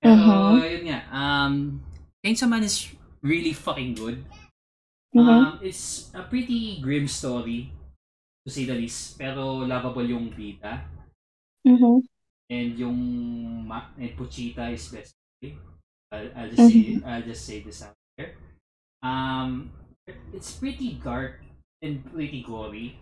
pero 0.00 0.12
Mhm. 0.16 0.64
yun 0.64 0.84
nga. 0.90 1.00
Um, 1.12 1.52
Chainsaw 2.20 2.48
Man 2.48 2.64
is 2.64 2.88
really 3.22 3.52
fucking 3.52 3.96
good. 3.96 4.24
Mhm. 5.16 5.24
Um, 5.24 5.52
it's 5.64 6.12
a 6.12 6.22
pretty 6.24 6.80
grim 6.80 7.08
story, 7.08 7.72
to 8.44 8.48
say 8.52 8.64
the 8.64 8.76
least. 8.76 9.16
Pero 9.16 9.64
lovable 9.64 10.04
yung 10.04 10.30
bida. 10.32 10.84
Mm-hmm. 11.66 11.96
And 12.50 12.70
yung 12.78 12.98
ma- 13.68 13.92
and 13.96 14.12
Puchita 14.16 14.72
is 14.72 14.88
best. 14.88 15.12
friend. 15.40 15.56
I'll, 16.12 16.28
I'll 16.34 16.50
just 16.50 16.66
say 16.66 16.82
I'll 17.06 17.22
just 17.24 17.42
say 17.46 17.58
this 17.62 17.80
out 17.80 17.94
there. 18.18 18.34
Um, 19.00 19.70
it's 20.32 20.52
pretty 20.56 20.98
dark 21.02 21.40
and 21.82 22.04
pretty 22.12 22.42
gory. 22.42 22.98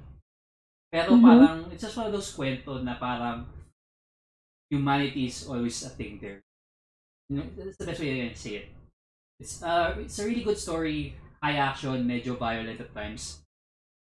Pero 0.92 1.16
Mhm. 1.16 1.22
parang 1.22 1.56
it's 1.72 1.84
just 1.84 1.96
one 1.96 2.06
of 2.09 2.14
those 2.14 2.32
kwento 2.32 2.80
na 2.80 2.96
parang 2.96 3.44
humanity 4.70 5.26
is 5.26 5.46
always 5.48 5.82
a 5.84 5.90
thing 5.90 6.18
there. 6.20 6.40
You 7.28 7.38
know, 7.38 7.46
that's 7.56 7.76
the 7.76 7.86
best 7.86 8.00
way 8.00 8.22
I 8.22 8.28
can 8.28 8.36
say 8.36 8.54
it. 8.64 8.66
It's 9.40 9.62
uh 9.62 9.94
it's 9.98 10.18
a 10.18 10.26
really 10.26 10.42
good 10.44 10.59
story, 10.59 11.14
high 11.42 11.56
action, 11.61 12.04
medyo 12.09 12.38
violent 12.38 12.80
at 12.80 12.94
times. 12.94 13.42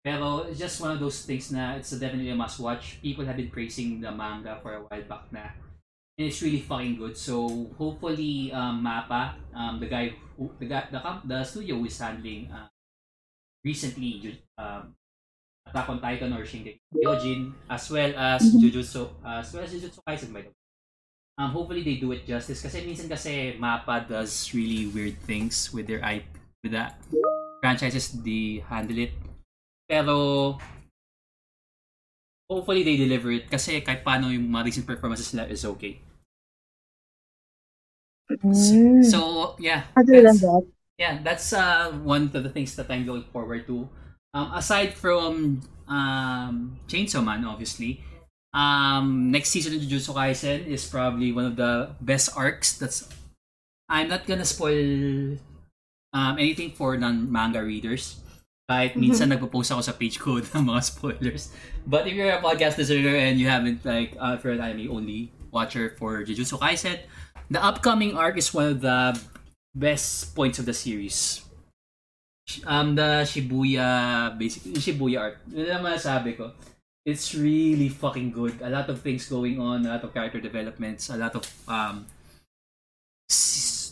Pero 0.03 0.47
it's 0.47 0.59
just 0.59 0.79
one 0.81 0.91
of 0.95 0.99
those 0.99 1.25
things 1.27 1.51
na 1.51 1.75
it's 1.75 1.91
definitely 1.91 2.31
a 2.31 2.35
must 2.35 2.59
watch. 2.59 2.99
People 3.03 3.25
have 3.25 3.35
been 3.37 3.51
praising 3.51 3.99
the 4.01 4.11
manga 4.11 4.59
for 4.63 4.75
a 4.75 4.81
while 4.83 5.03
back 5.03 5.27
na. 5.31 5.51
And 6.17 6.27
it's 6.31 6.41
really 6.41 6.61
fucking 6.63 6.97
good. 6.97 7.15
So 7.17 7.47
hopefully 7.77 8.51
um, 8.51 8.81
Mappa, 8.81 9.35
um, 9.53 9.79
the 9.79 9.87
guy 9.87 10.15
who 10.37 10.49
the 10.59 10.65
guy, 10.65 10.87
the, 10.89 10.99
the 11.27 11.43
studio 11.43 11.77
who 11.77 11.85
is 11.85 11.99
handling 11.99 12.49
uh, 12.51 12.67
recently 13.65 14.37
um, 14.57 14.93
Attack 15.67 15.89
on 15.89 15.99
Titan 15.99 16.31
or 16.31 16.47
Shingeki 16.47 16.79
Kyojin 16.95 17.51
as 17.69 17.89
well 17.91 18.11
as 18.15 18.39
Mhm. 18.39 18.59
Jujutsu 18.63 19.03
as 19.25 19.51
well 19.51 19.63
as 19.67 19.71
Jujutsu 19.73 19.99
Kaisen 20.07 20.31
by 20.31 20.41
the 20.43 20.51
way. 20.51 20.55
Um, 21.37 21.51
hopefully 21.53 21.83
they 21.85 22.01
do 22.01 22.09
it 22.15 22.25
justice 22.25 22.63
kasi 22.63 22.81
minsan 22.81 23.05
kasi 23.05 23.53
Mappa 23.59 24.01
does 24.07 24.33
really 24.57 24.89
weird 24.89 25.19
things 25.27 25.69
with 25.69 25.85
their 25.85 26.01
IP 26.01 26.25
with 26.65 26.73
the 26.73 26.89
franchises 27.61 28.09
they 28.25 28.63
handle 28.65 28.97
it. 28.97 29.13
Pero 29.85 30.57
hopefully 32.49 32.81
they 32.81 32.97
deliver 32.97 33.29
it 33.35 33.51
kasi 33.51 33.83
kahit 33.83 34.01
paano 34.01 34.31
yung 34.31 34.47
mga 34.49 34.65
recent 34.71 34.87
performances 34.87 35.29
nila 35.35 35.45
is 35.51 35.61
okay. 35.67 35.99
Mm. 38.43 39.03
So 39.05 39.53
yeah, 39.59 39.87
Other 39.95 40.19
than 40.23 40.35
that's- 40.35 40.41
that, 40.41 40.65
yeah, 40.97 41.21
that's 41.23 41.53
uh, 41.53 41.93
one 42.03 42.33
of 42.33 42.43
the 42.43 42.49
things 42.49 42.75
that 42.75 42.89
I'm 42.89 43.05
going 43.05 43.23
forward 43.31 43.65
to. 43.67 43.87
Um, 44.33 44.51
aside 44.53 44.93
from 44.93 45.61
um, 45.87 46.77
Chainsaw 46.87 47.23
Man, 47.23 47.45
obviously, 47.45 48.03
um, 48.53 49.31
next 49.31 49.49
season 49.49 49.75
of 49.75 49.81
Jujutsu 49.81 50.13
Kaisen 50.13 50.65
is 50.65 50.85
probably 50.89 51.31
one 51.31 51.45
of 51.45 51.55
the 51.55 51.95
best 52.01 52.35
arcs. 52.35 52.77
That's 52.77 53.07
I'm 53.87 54.09
not 54.09 54.25
gonna 54.25 54.45
spoil 54.45 55.37
um, 56.13 56.33
anything 56.37 56.71
for 56.71 56.97
non-manga 56.97 57.63
readers. 57.63 58.19
Kahit 58.67 58.99
minsan 58.99 59.31
nagpo-post 59.31 59.71
ako 59.71 59.79
sa 59.79 59.95
page 59.95 60.19
ko 60.19 60.43
ng 60.43 60.65
mga 60.67 60.81
spoilers. 60.83 61.55
But 61.87 62.03
if 62.03 62.19
you're 62.19 62.35
a 62.35 62.43
podcast 62.43 62.75
listener 62.75 63.15
and 63.15 63.39
you 63.39 63.47
haven't 63.47 63.85
like 63.87 64.17
uh, 64.19 64.35
if 64.35 64.43
you're 64.43 64.59
an 64.59 64.65
anime 64.65 64.91
only 64.91 65.31
watcher 65.55 65.95
for 65.95 66.19
Jujutsu 66.25 66.59
Kaisen, 66.59 66.99
the 67.47 67.63
upcoming 67.63 68.19
arc 68.19 68.35
is 68.35 68.51
one 68.51 68.75
of 68.75 68.81
the 68.83 69.15
best 69.77 70.33
points 70.33 70.57
of 70.57 70.65
the 70.65 70.73
series. 70.73 71.45
um, 72.65 72.95
the 72.95 73.27
Shibuya, 73.27 74.31
basically, 74.39 74.79
Shibuya 74.79 75.19
art. 75.19 75.37
Yun 75.51 75.67
naman 75.67 75.99
sabi 75.99 76.33
ko. 76.33 76.55
It's 77.07 77.35
really 77.35 77.87
fucking 77.87 78.31
good. 78.31 78.59
A 78.63 78.71
lot 78.71 78.89
of 78.89 78.99
things 78.99 79.27
going 79.27 79.59
on, 79.59 79.85
a 79.85 79.95
lot 79.95 80.03
of 80.03 80.11
character 80.13 80.39
developments, 80.39 81.07
a 81.07 81.15
lot 81.15 81.35
of 81.35 81.43
um, 81.67 82.07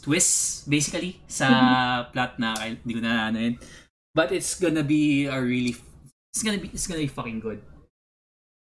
twists, 0.04 0.68
basically, 0.68 1.20
sa 1.28 1.48
plot 2.12 2.40
na 2.40 2.56
hindi 2.60 2.92
ko 2.96 3.02
na 3.04 3.32
ano 3.32 3.40
yun. 3.40 3.56
But 4.16 4.32
it's 4.32 4.56
gonna 4.60 4.84
be 4.84 5.28
a 5.28 5.40
really, 5.40 5.76
it's 6.32 6.44
gonna 6.44 6.60
be, 6.60 6.72
it's 6.72 6.88
gonna 6.88 7.04
be 7.04 7.12
fucking 7.12 7.40
good. 7.40 7.60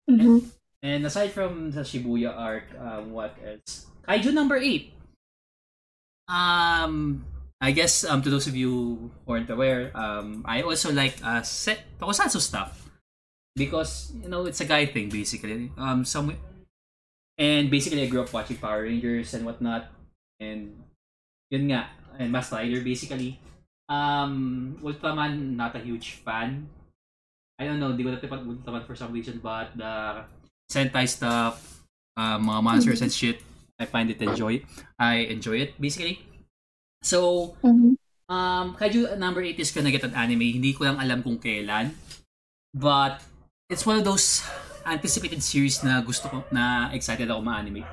Mhm. 0.09 0.49
And 0.81 1.05
aside 1.05 1.33
from 1.33 1.73
the 1.73 1.81
Shibuya 1.81 2.33
arc, 2.33 2.69
um, 2.77 3.13
what 3.13 3.33
else? 3.41 3.89
Kaiju 4.05 4.33
number 4.33 4.57
8. 4.57 4.93
Um, 6.28 7.23
I 7.59 7.71
guess 7.71 8.03
um, 8.03 8.21
to 8.21 8.30
those 8.30 8.47
of 8.47 8.55
you 8.55 9.09
who 9.25 9.34
aren't 9.34 9.49
aware, 9.49 9.91
um, 9.95 10.43
I 10.45 10.61
also 10.61 10.91
like 10.91 11.17
uh, 11.23 11.41
set 11.41 11.84
tokusatsu 11.99 12.39
stuff 12.39 12.88
because 13.55 14.13
you 14.13 14.30
know 14.30 14.45
it's 14.45 14.61
a 14.61 14.69
guy 14.69 14.86
thing 14.86 15.09
basically. 15.09 15.71
Um, 15.78 16.05
some 16.05 16.36
and 17.38 17.71
basically 17.71 18.03
I 18.03 18.07
grew 18.07 18.21
up 18.21 18.34
watching 18.34 18.57
Power 18.57 18.84
Rangers 18.84 19.34
and 19.34 19.45
whatnot, 19.45 19.89
and 20.39 20.78
yun 21.49 21.71
nga 21.71 21.89
and 22.19 22.32
Mask 22.32 22.51
Rider 22.51 22.82
basically. 22.82 23.39
Um, 23.89 24.78
Ultraman 24.84 25.55
not 25.55 25.75
a 25.75 25.80
huge 25.80 26.21
fan. 26.21 26.69
I 27.57 27.65
don't 27.65 27.80
know, 27.80 27.95
di 27.97 28.05
ko 28.05 28.13
natipat 28.13 28.45
Ultraman 28.45 28.86
for 28.86 28.93
some 28.93 29.09
reason, 29.15 29.41
but 29.41 29.73
the 29.73 30.21
Sentai 30.69 31.09
stuff, 31.09 31.82
uh, 32.13 32.38
mga 32.38 32.61
monsters 32.61 33.01
and 33.01 33.09
shit, 33.09 33.41
I 33.78 33.86
find 33.86 34.09
it 34.09 34.21
enjoy. 34.21 34.61
I 34.97 35.30
enjoy 35.30 35.61
it 35.61 35.78
basically. 35.78 36.21
So, 37.05 37.53
Mhm. 37.61 38.01
um, 38.30 38.73
Kaiju 38.78 39.17
number 39.17 39.45
8 39.45 39.61
is 39.61 39.69
gonna 39.69 39.93
get 39.93 40.03
an 40.03 40.17
anime. 40.17 40.57
Hindi 40.57 40.73
ko 40.73 40.89
lang 40.89 40.97
alam 40.97 41.21
kung 41.21 41.38
kailan. 41.38 41.93
But, 42.73 43.21
it's 43.69 43.86
one 43.86 44.01
of 44.01 44.05
those 44.05 44.41
anticipated 44.88 45.43
series 45.43 45.84
na 45.86 46.01
gusto 46.01 46.28
ko, 46.30 46.43
na 46.49 46.89
excited 46.91 47.30
ako 47.30 47.41
ma-anime. 47.43 47.86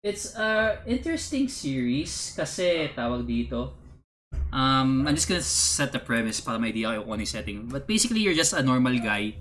It's 0.00 0.32
a 0.32 0.80
interesting 0.88 1.46
series 1.46 2.32
kasi 2.32 2.88
tawag 2.96 3.28
dito. 3.28 3.76
Um, 4.50 5.04
I'm 5.04 5.14
just 5.14 5.28
gonna 5.28 5.44
set 5.44 5.92
the 5.92 6.00
premise 6.00 6.40
para 6.40 6.58
may 6.58 6.72
idea 6.72 6.90
kayo 6.90 7.04
kung 7.04 7.20
ano 7.20 7.22
yung 7.22 7.34
setting. 7.36 7.58
But 7.68 7.84
basically, 7.84 8.24
you're 8.24 8.34
just 8.34 8.56
a 8.56 8.64
normal 8.64 8.96
guy. 8.98 9.36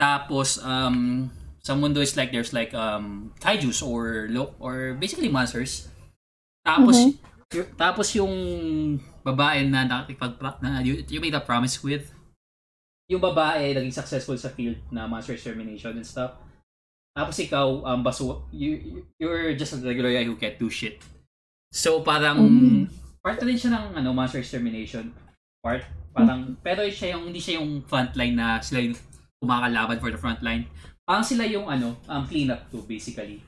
Tapos, 0.00 0.56
um, 0.64 1.28
sa 1.68 1.76
mundo 1.76 2.00
is 2.00 2.16
like, 2.16 2.32
there's 2.32 2.56
like, 2.56 2.72
um, 2.72 3.28
kaijus 3.44 3.84
or, 3.84 4.24
lo- 4.32 4.56
or 4.56 4.96
basically 4.96 5.28
monsters. 5.28 5.92
Tapos, 6.64 6.96
Mhm. 6.96 7.12
y- 7.52 7.70
tapos 7.76 8.16
yung 8.16 8.32
babae 9.20 9.68
na 9.68 9.84
nakipag 9.84 10.40
na 10.64 10.80
you, 10.80 11.04
you 11.12 11.20
made 11.20 11.36
a 11.36 11.44
promise 11.44 11.84
with, 11.84 12.08
yung 13.12 13.20
babae 13.20 13.76
naging 13.76 13.92
successful 13.92 14.36
sa 14.40 14.48
field 14.48 14.80
na 14.88 15.04
monster 15.04 15.36
extermination 15.36 15.92
and 15.92 16.08
stuff. 16.08 16.40
Tapos 17.12 17.36
ikaw, 17.36 17.84
um, 17.84 18.00
baso, 18.00 18.48
you, 18.48 18.72
you- 18.80 19.06
you're 19.20 19.52
just 19.52 19.76
a 19.76 19.80
regular 19.84 20.12
guy 20.12 20.24
who 20.24 20.40
can't 20.40 20.56
do 20.56 20.72
shit. 20.72 21.04
So 21.68 22.00
parang, 22.00 22.40
Mhm. 22.40 22.88
part 23.20 23.40
rin 23.44 23.60
siya 23.60 23.76
ng 23.76 23.86
ano, 24.00 24.16
monster 24.16 24.40
extermination 24.40 25.12
part. 25.60 25.84
Parang, 26.16 26.56
pero 26.64 26.88
siya 26.88 27.12
yung, 27.16 27.28
hindi 27.28 27.40
siya 27.44 27.60
yung 27.60 27.84
frontline 27.84 28.32
na 28.32 28.56
sila 28.64 28.80
yung 28.80 28.96
kumakalaban 29.42 30.00
for 30.00 30.10
the 30.10 30.20
frontline. 30.20 30.64
Parang 31.08 31.24
sila 31.24 31.48
yung 31.48 31.64
ano, 31.64 31.96
um, 32.04 32.28
cleanup 32.28 32.68
to 32.68 32.84
basically. 32.84 33.40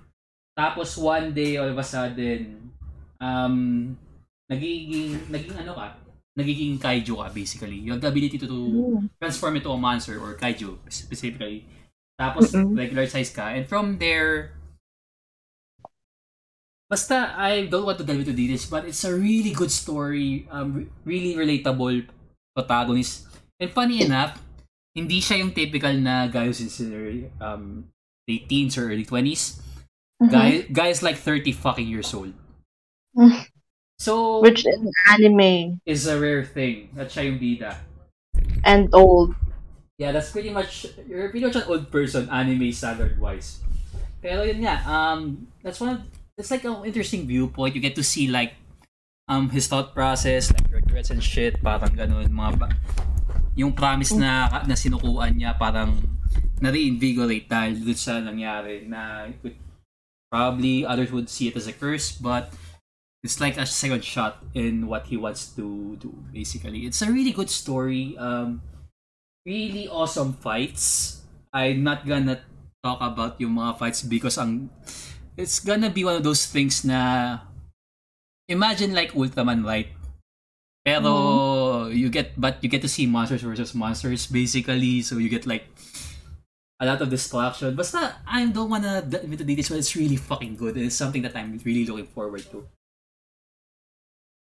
Tapos 0.56 0.96
one 0.96 1.36
day, 1.36 1.61
all 1.61 1.68
of 1.68 1.76
a 1.76 1.84
sudden, 1.84 2.72
um, 3.20 3.92
nagiging, 4.48 5.28
naging 5.28 5.61
ano 5.61 5.76
ka, 5.76 5.92
nagiging 6.40 6.80
kaiju 6.80 7.20
ka 7.20 7.28
basically. 7.28 7.76
You 7.84 7.92
have 7.92 8.00
the 8.00 8.08
ability 8.08 8.40
to, 8.40 8.48
to 8.48 8.58
Mm. 8.72 9.12
transform 9.20 9.61
into 9.61 9.68
a 9.68 9.76
monster 9.76 10.16
or 10.16 10.40
kaiju 10.40 10.80
specifically. 10.88 11.68
Tapos 12.16 12.48
Mm-mm. 12.56 12.72
regular 12.76 13.04
size 13.04 13.28
ka. 13.28 13.52
And 13.52 13.68
from 13.68 14.00
there, 14.00 14.56
basta 16.88 17.36
I 17.36 17.68
don't 17.68 17.84
want 17.84 18.00
to 18.00 18.04
delve 18.04 18.24
into 18.24 18.32
details, 18.32 18.66
but 18.66 18.84
it's 18.88 19.04
a 19.04 19.12
really 19.14 19.52
good 19.52 19.70
story. 19.70 20.48
Um, 20.50 20.74
re- 20.74 20.88
really 21.04 21.32
relatable 21.36 22.08
protagonist. 22.56 23.28
And 23.61 23.70
funny 23.70 24.02
enough, 24.02 24.40
hindi 24.95 25.20
siya 25.20 25.38
yung 25.38 25.53
typical 25.55 25.95
na 25.97 26.26
guy 26.26 26.47
who's 26.51 26.62
in 26.80 26.91
their 26.91 27.11
um, 27.38 27.86
late 28.26 28.49
teens 28.49 28.76
or 28.78 28.91
early 28.91 29.05
20s. 29.05 29.62
Mhm. 30.20 30.30
Guy, 30.30 30.49
guy 30.68 30.88
is 30.93 31.03
like 31.03 31.16
30 31.16 31.53
fucking 31.53 31.88
years 31.88 32.12
old. 32.12 32.34
Mm. 33.16 33.47
So, 34.01 34.41
Which 34.41 34.64
in 34.64 34.88
anime 35.12 35.80
is 35.84 36.07
a 36.07 36.16
rare 36.18 36.45
thing. 36.45 36.88
At 36.97 37.12
siya 37.12 37.30
yung 37.32 37.38
bida. 37.41 37.76
and 38.64 38.88
old. 38.93 39.34
Yeah, 39.99 40.12
that's 40.12 40.32
pretty 40.32 40.49
much 40.51 40.88
you're 41.09 41.28
pretty 41.28 41.45
much 41.45 41.57
an 41.57 41.68
old 41.68 41.93
person 41.93 42.28
anime 42.32 42.72
standard 42.72 43.20
wise. 43.20 43.61
Pero 44.20 44.45
yun 44.45 44.64
nga, 44.64 44.80
um 44.88 45.49
that's 45.64 45.80
one 45.80 45.97
of 45.97 46.01
it's 46.41 46.49
like 46.51 46.64
an 46.64 46.84
interesting 46.84 47.28
viewpoint. 47.28 47.76
You 47.76 47.80
get 47.84 47.97
to 47.97 48.05
see 48.05 48.28
like 48.28 48.57
um 49.28 49.49
his 49.53 49.68
thought 49.68 49.93
process, 49.93 50.49
like 50.53 50.68
regrets 50.72 51.12
and 51.12 51.20
shit, 51.20 51.61
parang 51.61 51.93
ganun 51.97 52.28
mga 52.32 52.72
yung 53.59 53.72
promise 53.74 54.14
na 54.14 54.46
na 54.64 54.76
sinukuan 54.78 55.34
niya 55.34 55.57
parang 55.59 55.96
na-reinvigorate 56.61 57.48
dahil 57.48 57.80
dun 57.80 57.98
sa 57.98 58.20
nangyari 58.20 58.86
na 58.86 59.26
would- 59.42 59.59
probably 60.30 60.86
others 60.86 61.11
would 61.11 61.26
see 61.26 61.51
it 61.51 61.59
as 61.59 61.66
a 61.66 61.74
curse 61.74 62.14
but 62.14 62.55
it's 63.26 63.42
like 63.42 63.59
a 63.59 63.66
second 63.66 64.07
shot 64.07 64.38
in 64.55 64.86
what 64.86 65.11
he 65.11 65.18
wants 65.18 65.51
to 65.51 65.98
do 65.98 66.14
basically 66.30 66.86
it's 66.86 67.03
a 67.03 67.11
really 67.11 67.34
good 67.34 67.51
story 67.51 68.14
um 68.14 68.62
really 69.46 69.88
awesome 69.88 70.32
fights. 70.36 71.16
I'm 71.53 71.82
not 71.82 72.07
gonna 72.07 72.40
talk 72.84 73.01
about 73.01 73.40
yung 73.40 73.59
mga 73.59 73.78
fights 73.78 74.03
because 74.05 74.38
ang 74.38 74.70
it's 75.36 75.61
gonna 75.61 75.90
be 75.90 76.05
one 76.05 76.16
of 76.16 76.24
those 76.24 76.46
things 76.46 76.84
na 76.84 77.40
imagine 78.48 78.94
like 78.94 79.12
Ultraman 79.16 79.64
right? 79.64 79.90
Pero 80.84 81.12
you 81.88 82.10
get 82.10 82.36
but 82.36 82.58
you 82.60 82.68
get 82.68 82.82
to 82.82 82.88
see 82.88 83.06
monsters 83.06 83.42
versus 83.42 83.74
monsters 83.74 84.26
basically 84.26 85.00
so 85.00 85.16
you 85.16 85.28
get 85.28 85.46
like 85.46 85.64
a 86.80 86.86
lot 86.86 87.00
of 87.00 87.08
destruction. 87.08 87.76
Basta 87.76 88.20
I 88.26 88.44
don't 88.48 88.68
wanna 88.68 89.04
into 89.04 89.44
details 89.44 89.68
but 89.68 89.78
it's 89.78 89.96
really 89.96 90.16
fucking 90.16 90.56
good. 90.56 90.76
It's 90.76 90.96
something 90.96 91.22
that 91.22 91.36
I'm 91.36 91.60
really 91.64 91.86
looking 91.86 92.08
forward 92.08 92.44
to. 92.50 92.66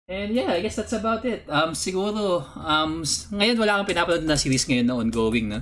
And 0.09 0.32
yeah, 0.32 0.57
I 0.57 0.64
guess 0.64 0.76
that's 0.76 0.97
about 0.97 1.28
it. 1.28 1.45
Um, 1.53 1.76
siguro, 1.76 2.41
um, 2.57 3.05
ngayon 3.05 3.61
wala 3.61 3.76
kang 3.76 3.93
pinapanood 3.93 4.24
na 4.24 4.41
series 4.41 4.64
ngayon 4.64 4.89
na 4.89 4.97
ongoing, 4.97 5.53
no? 5.53 5.61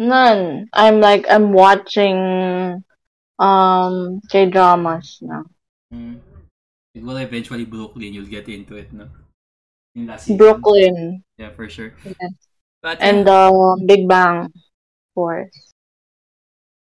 None. 0.00 0.72
I'm 0.72 1.04
like 1.04 1.28
I'm 1.28 1.52
watching 1.52 2.16
um 3.36 4.24
K 4.32 4.48
dramas 4.48 5.20
now. 5.20 5.44
Mm. 5.92 6.16
Siguro 6.96 7.20
eventually 7.20 7.68
Brooklyn, 7.68 8.16
you'll 8.16 8.24
get 8.24 8.48
into 8.48 8.80
it, 8.80 8.88
no? 8.96 9.12
Yung 9.94 10.06
last 10.06 10.26
season. 10.26 10.38
Brooklyn 10.38 11.22
Yeah, 11.38 11.50
for 11.50 11.68
sure. 11.68 11.94
Yes. 12.04 12.32
But, 12.82 13.00
and 13.00 13.28
uh, 13.28 13.76
Big 13.84 14.08
Bang 14.08 14.52
Force. 15.14 15.72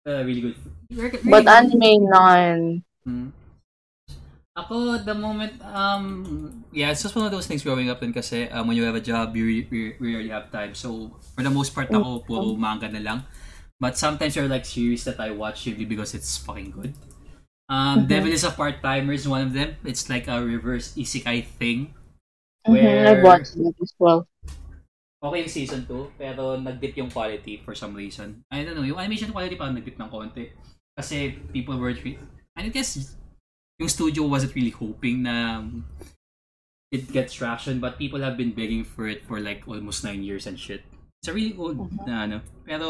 uh, 0.06 0.22
really 0.22 0.40
good. 0.40 0.56
Really 0.90 1.18
But 1.26 1.44
good. 1.44 1.48
anime 1.50 2.06
none. 2.10 2.62
Mm. 3.06 3.30
Ako, 4.56 4.96
the 5.04 5.12
moment, 5.14 5.52
um, 5.68 6.64
yeah, 6.72 6.90
it's 6.90 7.02
just 7.02 7.14
one 7.14 7.26
of 7.26 7.30
those 7.30 7.46
things 7.46 7.62
growing 7.62 7.90
up 7.90 8.00
din 8.00 8.12
kasi 8.12 8.48
um, 8.48 8.66
when 8.66 8.76
you 8.76 8.84
have 8.88 8.94
a 8.96 9.04
job, 9.04 9.36
you, 9.36 9.44
re- 9.44 9.68
you 9.68 9.92
rarely 10.00 10.30
have 10.32 10.48
time. 10.50 10.72
So, 10.74 11.12
for 11.36 11.42
the 11.44 11.50
most 11.52 11.74
part, 11.74 11.92
ako, 11.92 12.24
puro 12.24 12.56
manga 12.56 12.88
na 12.88 12.98
lang. 13.04 13.18
But 13.78 13.98
sometimes 13.98 14.32
there 14.32 14.44
are 14.46 14.48
like 14.48 14.64
series 14.64 15.04
that 15.04 15.20
I 15.20 15.30
watch 15.36 15.60
simply 15.68 15.84
because 15.84 16.14
it's 16.16 16.38
fucking 16.40 16.72
good. 16.72 16.94
Um, 17.68 18.06
Mhm. 18.06 18.08
Devil 18.08 18.32
is 18.32 18.44
a 18.48 18.50
Part-Timer 18.54 19.12
is 19.12 19.28
one 19.28 19.42
of 19.44 19.52
them. 19.52 19.76
It's 19.84 20.08
like 20.08 20.24
a 20.30 20.40
reverse 20.40 20.96
isekai 20.96 21.44
thing. 21.60 21.92
Mhm, 22.66 22.72
Where- 22.72 23.06
I've 23.06 23.22
watched 23.22 23.54
that 23.56 23.74
as 23.80 23.92
well. 23.98 24.26
Okay 25.22 25.38
yung 25.42 25.52
season 25.52 25.82
2, 25.88 26.12
pero 26.18 26.60
nag-dip 26.60 26.94
yung 26.98 27.10
quality 27.10 27.62
for 27.64 27.74
some 27.74 27.96
reason. 27.96 28.44
I 28.52 28.62
don't 28.62 28.76
know, 28.76 28.84
yung 28.86 29.00
animation 29.00 29.32
quality 29.32 29.56
parang 29.56 29.74
nag-dip 29.74 29.96
ng 29.98 30.10
konti. 30.12 30.52
Kasi 30.96 31.34
people 31.52 31.78
were, 31.78 31.94
tre- 31.94 32.20
I 32.56 32.68
guess, 32.68 33.16
yung 33.80 33.88
studio 33.88 34.24
wasn't 34.28 34.54
really 34.54 34.72
hoping 34.72 35.22
na 35.24 35.62
it 36.92 37.10
gets 37.12 37.34
traction, 37.34 37.80
but 37.80 37.98
people 37.98 38.20
have 38.22 38.36
been 38.36 38.52
begging 38.52 38.84
for 38.84 39.08
it 39.08 39.24
for 39.26 39.40
like 39.40 39.64
almost 39.66 40.04
9 40.04 40.22
years 40.22 40.46
and 40.46 40.58
shit. 40.60 40.84
It's 41.20 41.28
a 41.28 41.34
really 41.34 41.56
old 41.56 41.80
Mhm. 41.80 42.06
na 42.06 42.14
ano. 42.28 42.36
Pero, 42.64 42.88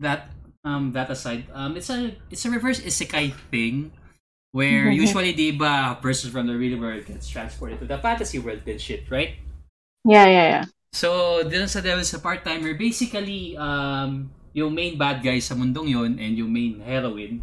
that, 0.00 0.32
um, 0.64 0.92
that 0.92 1.10
aside, 1.12 1.46
um, 1.54 1.76
it's 1.76 1.88
a, 1.92 2.16
it's 2.32 2.44
a 2.44 2.50
reverse 2.50 2.80
isekai 2.82 3.32
thing 3.52 3.92
where 4.52 4.90
usually, 5.02 5.32
di 5.32 5.52
ba, 5.52 5.94
a 5.94 5.98
person 6.00 6.30
from 6.30 6.46
the 6.46 6.56
real 6.56 6.78
world 6.78 7.06
gets 7.06 7.28
transported 7.28 7.78
to 7.80 7.86
the 7.86 7.98
fantasy 7.98 8.38
world 8.38 8.62
and 8.66 8.80
shit, 8.80 9.06
right? 9.10 9.38
Yeah, 10.04 10.26
yeah, 10.26 10.46
yeah. 10.48 10.64
So, 10.90 11.42
dun 11.46 11.68
sa 11.70 11.80
Devil's 11.80 12.10
a 12.14 12.18
Part-Timer, 12.18 12.74
basically, 12.74 13.54
um, 13.54 14.30
yung 14.50 14.74
main 14.74 14.98
bad 14.98 15.22
guy 15.22 15.38
sa 15.38 15.54
mundong 15.54 15.86
yon 15.86 16.18
and 16.18 16.34
yung 16.34 16.50
main 16.50 16.82
heroine, 16.82 17.42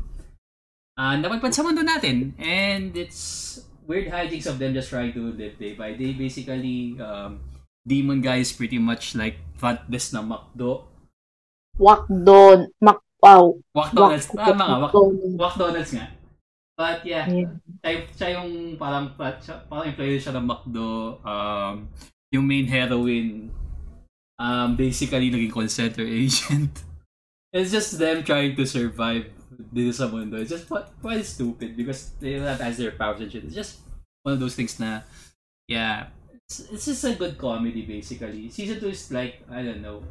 uh, 0.99 1.16
napadpad 1.16 1.55
sa 1.55 1.64
mundo 1.64 1.80
natin. 1.80 2.36
And 2.36 2.91
it's 2.97 3.64
weird 3.88 4.12
hijinks 4.12 4.47
of 4.49 4.60
them 4.60 4.76
just 4.76 4.91
trying 4.91 5.16
to 5.16 5.32
live 5.32 5.55
day 5.55 5.74
by 5.80 5.95
day. 5.95 6.12
Basically, 6.12 6.99
um, 6.99 7.39
Demon 7.88 8.20
Guy 8.20 8.43
is 8.43 8.51
pretty 8.51 8.78
much 8.78 9.16
like 9.16 9.39
front 9.55 9.88
desk 9.88 10.12
ng 10.12 10.28
McDo. 10.28 10.91
Wakdo, 11.80 12.68
Macpao. 12.84 13.64
McDonald's. 13.72 14.28
Wak- 14.34 14.60
nga, 14.60 14.68
Wak- 14.68 14.91
Wakdo. 14.91 15.01
McDonald's 15.39 15.93
nga. 15.95 16.16
But 16.78 17.02
yeah, 17.04 17.26
Yeah. 17.26 17.50
siya, 17.82 18.06
siya 18.14 18.28
yung 18.38 18.78
parang, 18.78 19.18
parang 19.18 19.90
employee 19.90 20.22
siya 20.22 20.38
ng 20.38 20.46
McDo. 20.46 21.18
Um, 21.26 21.90
yung 22.30 22.46
main 22.46 22.70
heroine, 22.70 23.50
um, 24.38 24.78
basically 24.78 25.34
naging 25.34 25.50
call 25.50 25.66
center 25.68 26.06
agent. 26.22 26.86
It's 27.50 27.74
just 27.74 27.98
them 27.98 28.22
trying 28.22 28.54
to 28.54 28.66
survive 28.70 29.34
dito 29.74 29.90
sa 29.90 30.06
mundo. 30.06 30.38
It's 30.38 30.54
just 30.54 30.70
quite, 30.70 30.86
quite 31.02 31.26
stupid 31.26 31.74
because 31.74 32.14
they 32.22 32.38
don't 32.38 32.46
have 32.46 32.62
as 32.62 32.78
their 32.78 32.94
powers 32.94 33.26
and 33.26 33.32
shit. 33.32 33.50
It's 33.50 33.58
just 33.58 33.82
one 34.22 34.38
of 34.38 34.40
those 34.40 34.54
things 34.54 34.78
na, 34.78 35.02
yeah, 35.66 36.14
it's, 36.46 36.62
it's 36.70 36.86
just 36.86 37.02
a 37.10 37.18
good 37.18 37.42
comedy 37.42 37.90
basically. 37.90 38.54
Season 38.54 38.78
2 38.78 38.94
is 38.94 39.10
like, 39.10 39.42
I 39.50 39.66
don't 39.66 39.82
know. 39.82 40.06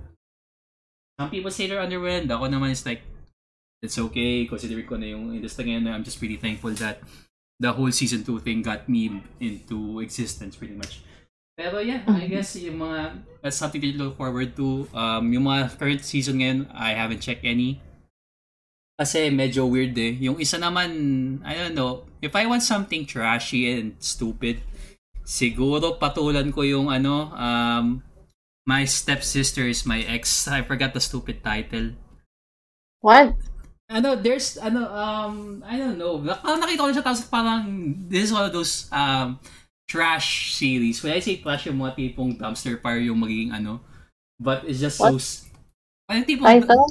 Some 1.20 1.30
people 1.30 1.54
say 1.54 1.70
they're 1.70 1.78
underwhelmed. 1.84 2.26
Ako 2.26 2.50
naman 2.50 2.74
is 2.74 2.82
like, 2.82 3.06
it's 3.86 3.96
okay 3.96 4.44
considering 4.50 4.84
ko 4.84 4.98
na 4.98 5.14
yung 5.14 5.30
industry 5.30 5.70
ngayon. 5.70 5.86
I'm 5.86 6.02
just 6.02 6.18
pretty 6.18 6.36
thankful 6.36 6.74
that 6.82 6.98
the 7.62 7.70
whole 7.70 7.94
season 7.94 8.26
2 8.26 8.42
thing 8.42 8.60
got 8.60 8.90
me 8.90 9.22
into 9.38 10.02
existence 10.02 10.58
pretty 10.58 10.74
much. 10.74 11.00
Pero 11.56 11.80
yeah, 11.80 12.04
I 12.04 12.28
Mhm. 12.28 12.30
guess 12.36 12.58
yung 12.60 12.82
mga 12.82 13.22
that's 13.40 13.56
something 13.56 13.80
to 13.80 13.94
look 13.96 14.18
forward 14.20 14.52
to. 14.58 14.84
Um, 14.92 15.32
yung 15.32 15.48
mga 15.48 15.78
current 15.80 16.02
season 16.04 16.42
ngayon, 16.42 16.68
I 16.74 16.92
haven't 16.92 17.24
checked 17.24 17.46
any. 17.46 17.80
Kasi 18.96 19.28
medyo 19.32 19.64
weird 19.68 19.96
eh. 19.96 20.16
Yung 20.24 20.40
isa 20.40 20.56
naman, 20.56 20.88
I 21.44 21.56
don't 21.56 21.76
know, 21.76 22.04
if 22.20 22.32
I 22.36 22.48
want 22.48 22.64
something 22.64 23.04
trashy 23.04 23.68
and 23.68 23.96
stupid, 24.00 24.60
siguro 25.24 26.00
patulan 26.00 26.48
ko 26.52 26.64
yung 26.64 26.88
ano, 26.88 27.32
um, 27.36 28.00
My 28.66 28.82
Stepsister 28.82 29.68
is 29.70 29.86
My 29.86 30.02
Ex. 30.02 30.50
I 30.50 30.64
forgot 30.66 30.90
the 30.90 30.98
stupid 30.98 31.38
title. 31.38 31.94
What? 32.98 33.38
Ano, 33.90 34.16
there's, 34.16 34.58
ano, 34.58 34.86
um, 34.90 35.62
I 35.66 35.78
don't 35.78 35.98
know. 35.98 36.18
Parang 36.18 36.60
nakita 36.62 36.80
ko 36.82 36.88
na 36.90 36.94
siya, 36.96 37.06
tapos 37.06 37.22
parang, 37.30 37.62
this 38.10 38.30
is 38.30 38.32
one 38.34 38.44
of 38.46 38.52
those, 38.52 38.90
um, 38.90 39.38
trash 39.86 40.54
series. 40.54 41.02
When 41.02 41.14
I 41.14 41.20
say 41.22 41.38
trash, 41.38 41.66
yung 41.70 41.78
mga 41.78 41.94
tipong 41.94 42.34
dumpster 42.38 42.80
fire 42.82 42.98
yung 42.98 43.22
magiging 43.22 43.54
ano, 43.54 43.78
but 44.40 44.66
it's 44.66 44.80
just 44.82 44.98
so, 44.98 45.14
What? 45.14 45.22
s- 45.22 45.46
ano 46.10 46.26
tipong, 46.26 46.62
Title? 46.62 46.86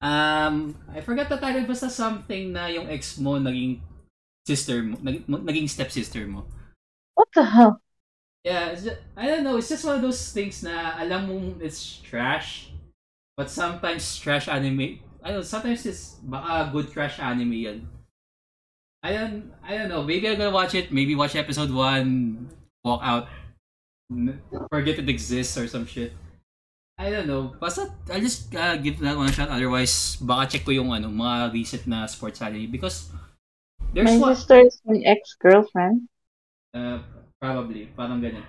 um, 0.00 0.76
I 0.92 1.00
forgot 1.00 1.28
the 1.28 1.36
title, 1.36 1.64
basta 1.64 1.88
something 1.90 2.52
na 2.52 2.68
yung 2.68 2.88
ex 2.88 3.18
mo 3.18 3.36
naging 3.40 3.80
sister 4.46 4.82
mo, 4.82 4.96
naging, 5.00 5.24
naging 5.28 5.68
stepsister 5.68 6.26
mo. 6.26 6.44
What 7.14 7.28
the 7.34 7.44
hell? 7.44 7.82
Yeah, 8.44 8.72
just, 8.74 8.96
I 9.16 9.26
don't 9.28 9.44
know. 9.44 9.56
It's 9.58 9.68
just 9.68 9.84
one 9.84 9.96
of 9.96 10.02
those 10.02 10.32
things 10.32 10.62
na 10.64 10.96
alam 10.96 11.28
mo 11.28 11.36
it's 11.60 12.00
trash, 12.00 12.72
but 13.36 13.50
sometimes 13.52 14.16
trash 14.16 14.48
anime. 14.48 15.00
I 15.22 15.32
don't. 15.32 15.44
Sometimes 15.44 15.84
it's 15.84 16.16
baka 16.24 16.70
good 16.72 16.90
trash 16.92 17.20
anime 17.20 17.52
yan. 17.52 17.78
I 19.02 19.12
don't. 19.16 19.52
I 19.64 19.76
don't 19.76 19.88
know. 19.88 20.02
Maybe 20.04 20.28
I'm 20.28 20.36
gonna 20.36 20.52
watch 20.52 20.74
it. 20.74 20.92
Maybe 20.92 21.14
watch 21.16 21.36
episode 21.36 21.72
one, 21.72 22.48
walk 22.84 23.00
out, 23.02 23.28
forget 24.68 24.98
it 24.98 25.08
exists 25.08 25.56
or 25.56 25.68
some 25.68 25.86
shit. 25.86 26.12
I 27.00 27.08
don't 27.08 27.24
know. 27.28 27.56
Basta 27.56 27.88
I'll 28.12 28.20
just 28.20 28.52
uh, 28.52 28.76
give 28.76 29.00
that 29.00 29.16
one 29.16 29.32
shot. 29.32 29.48
Otherwise, 29.48 30.20
baka 30.20 30.52
check 30.52 30.64
ko 30.68 30.72
yung 30.76 30.92
ano 30.92 31.08
mga 31.08 31.52
recent 31.52 31.84
na 31.88 32.04
sports 32.04 32.44
anime 32.44 32.68
because 32.68 33.08
there's 33.96 34.04
My 34.04 34.20
one. 34.20 34.36
sister 34.36 34.60
is 34.68 34.76
my 34.84 35.00
ex-girlfriend. 35.08 36.04
Uh, 36.76 37.00
probably. 37.40 37.88
Parang 37.96 38.20
ganun. 38.20 38.44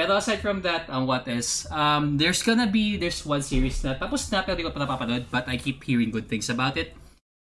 Pero 0.00 0.16
aside 0.16 0.40
from 0.40 0.64
that, 0.64 0.88
um, 0.88 1.04
what 1.04 1.28
else? 1.28 1.68
Um, 1.68 2.16
there's 2.16 2.40
gonna 2.40 2.64
be, 2.64 2.96
there's 2.96 3.20
one 3.20 3.44
series 3.44 3.84
na, 3.84 4.00
tapos 4.00 4.32
na, 4.32 4.40
pero 4.40 4.56
di 4.56 4.64
ko 4.64 4.72
pa 4.72 4.80
napapanood, 4.80 5.28
but 5.28 5.44
I 5.44 5.60
keep 5.60 5.84
hearing 5.84 6.08
good 6.08 6.24
things 6.24 6.48
about 6.48 6.80
it. 6.80 6.96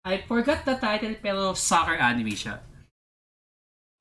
I 0.02 0.26
forgot 0.26 0.66
the 0.66 0.74
title, 0.74 1.14
pero 1.22 1.54
soccer 1.54 1.94
anime 1.94 2.34
siya. 2.34 2.66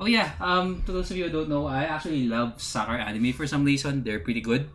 Oh 0.01 0.09
yeah, 0.09 0.33
um, 0.41 0.81
to 0.89 0.97
those 0.97 1.13
of 1.13 1.21
you 1.21 1.29
who 1.29 1.45
don't 1.45 1.53
know, 1.53 1.69
I 1.69 1.85
actually 1.85 2.25
love 2.25 2.57
soccer 2.57 2.97
anime 2.97 3.37
for 3.37 3.45
some 3.45 3.69
reason. 3.69 4.01
They're 4.01 4.25
pretty 4.25 4.41
good. 4.41 4.73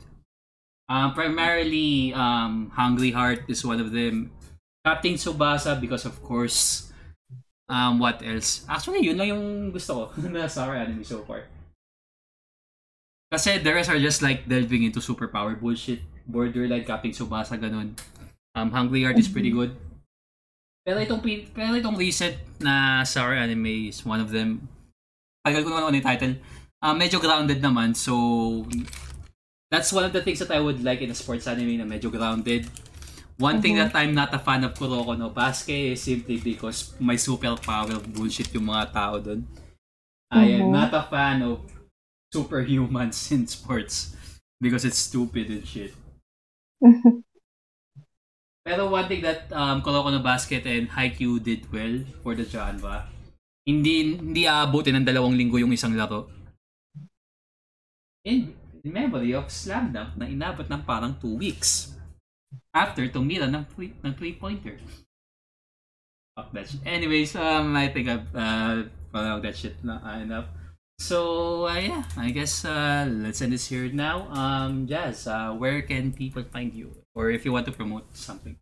Um, 0.86 1.18
primarily, 1.18 2.14
um, 2.14 2.70
Hungry 2.78 3.10
Heart 3.10 3.50
is 3.50 3.66
one 3.66 3.82
of 3.82 3.90
them. 3.90 4.38
Captain 4.86 5.18
Tsubasa 5.18 5.82
because 5.82 6.06
of 6.06 6.22
course, 6.22 6.94
um, 7.74 7.98
what 7.98 8.22
else? 8.22 8.70
Actually, 8.70 9.02
yun 9.02 9.18
lang 9.18 9.34
yung 9.34 9.74
gusto 9.74 10.14
ko 10.14 10.22
na 10.30 10.46
soccer 10.46 10.78
anime 10.78 11.02
so 11.02 11.26
far. 11.26 11.50
Kasi 13.34 13.58
the 13.66 13.74
rest 13.74 13.90
are 13.90 13.98
just 13.98 14.22
like 14.22 14.46
delving 14.46 14.86
into 14.86 15.02
superpower 15.02 15.58
bullshit. 15.58 16.06
Borderline 16.30 16.86
Captain 16.86 17.10
Tsubasa, 17.10 17.58
ganun. 17.58 17.98
Um, 18.54 18.70
Hungry 18.70 19.02
Heart 19.02 19.18
is 19.18 19.26
pretty 19.26 19.50
good. 19.50 19.74
Pero 20.86 21.02
itong, 21.02 21.26
pero 21.50 21.74
itong 21.74 21.98
recent 21.98 22.38
na 22.62 23.02
soccer 23.02 23.34
anime 23.34 23.90
is 23.90 24.06
one 24.06 24.22
of 24.22 24.30
them. 24.30 24.70
Tagal 25.42 25.66
ko 25.66 25.74
naman 25.74 25.90
ano 25.90 25.98
yung 25.98 26.06
title. 26.06 26.36
Um, 26.84 26.96
medyo 27.00 27.18
grounded 27.18 27.58
naman, 27.58 27.98
so 27.98 28.14
that's 29.74 29.90
one 29.90 30.06
of 30.06 30.14
the 30.14 30.22
things 30.22 30.38
that 30.44 30.52
I 30.54 30.62
would 30.62 30.84
like 30.86 31.02
in 31.02 31.10
a 31.10 31.18
sports 31.18 31.50
anime 31.50 31.82
na 31.82 31.88
medyo 31.90 32.14
grounded. 32.14 32.70
One 33.42 33.66
thing 33.66 33.80
Mhm. 33.80 33.90
that 33.90 33.92
I'm 33.98 34.14
not 34.14 34.30
a 34.30 34.38
fan 34.38 34.62
of 34.62 34.78
Kuroko 34.78 35.18
no 35.18 35.34
Basket 35.34 35.98
is 35.98 36.06
simply 36.06 36.38
because 36.38 36.94
may 37.02 37.18
superpower 37.18 37.98
bullshit 38.14 38.54
yung 38.54 38.70
mga 38.70 38.94
tao 38.94 39.18
doon. 39.18 39.48
I 40.30 40.62
am 40.62 40.70
Mhm. 40.70 40.76
not 40.76 40.94
a 40.94 41.04
fan 41.10 41.42
of 41.42 41.66
superhumans 42.34 43.30
in 43.36 43.46
sports 43.46 44.18
because 44.58 44.84
it's 44.84 44.98
stupid 44.98 45.54
and 45.54 45.68
shit. 45.68 45.94
Pero 48.64 48.88
one 48.88 49.08
thing 49.12 49.22
that 49.22 49.52
um, 49.52 49.84
Kuroko 49.84 50.10
no 50.10 50.24
Basket 50.24 50.66
and 50.66 50.90
Haikyuu 50.90 51.44
did 51.44 51.68
well 51.68 52.00
for 52.24 52.34
the 52.34 52.48
genre, 52.48 53.12
hindi 53.68 54.16
hindi 54.16 54.48
aabutin 54.48 54.96
ng 55.04 55.06
dalawang 55.06 55.36
linggo 55.36 55.60
yung 55.60 55.76
isang 55.76 55.94
laro. 56.00 56.32
In, 58.24 58.56
in 58.80 58.88
memory 58.88 59.36
of 59.36 59.52
Slam 59.52 59.92
Dunk 59.92 60.16
na 60.16 60.32
inabot 60.32 60.64
ng 60.64 60.82
parang 60.88 61.20
two 61.20 61.36
weeks 61.36 61.92
after 62.72 63.04
tumira 63.12 63.52
ng, 63.52 63.68
three, 63.76 63.92
ng 64.00 64.14
three-pointer. 64.16 64.80
Fuck 66.34 66.50
that 66.56 66.66
shit. 66.72 66.82
Anyways, 66.88 67.36
um, 67.36 67.76
I 67.76 67.92
think 67.92 68.08
I've 68.08 68.32
uh, 68.34 68.90
followed 69.12 69.44
that 69.44 69.60
shit 69.60 69.76
na 69.84 70.02
uh, 70.02 70.18
enough. 70.24 70.48
So, 71.04 71.68
uh, 71.68 71.76
yeah, 71.84 72.04
I 72.16 72.32
guess 72.32 72.64
uh, 72.64 73.04
let's 73.12 73.42
end 73.44 73.52
this 73.52 73.68
here 73.68 73.92
now. 73.92 74.32
Um, 74.32 74.88
Jazz, 74.88 75.28
uh, 75.28 75.52
where 75.52 75.82
can 75.84 76.16
people 76.16 76.48
find 76.48 76.72
you? 76.74 76.96
Or 77.14 77.28
if 77.30 77.44
you 77.44 77.52
want 77.52 77.68
to 77.68 77.76
promote 77.76 78.08
something. 78.16 78.56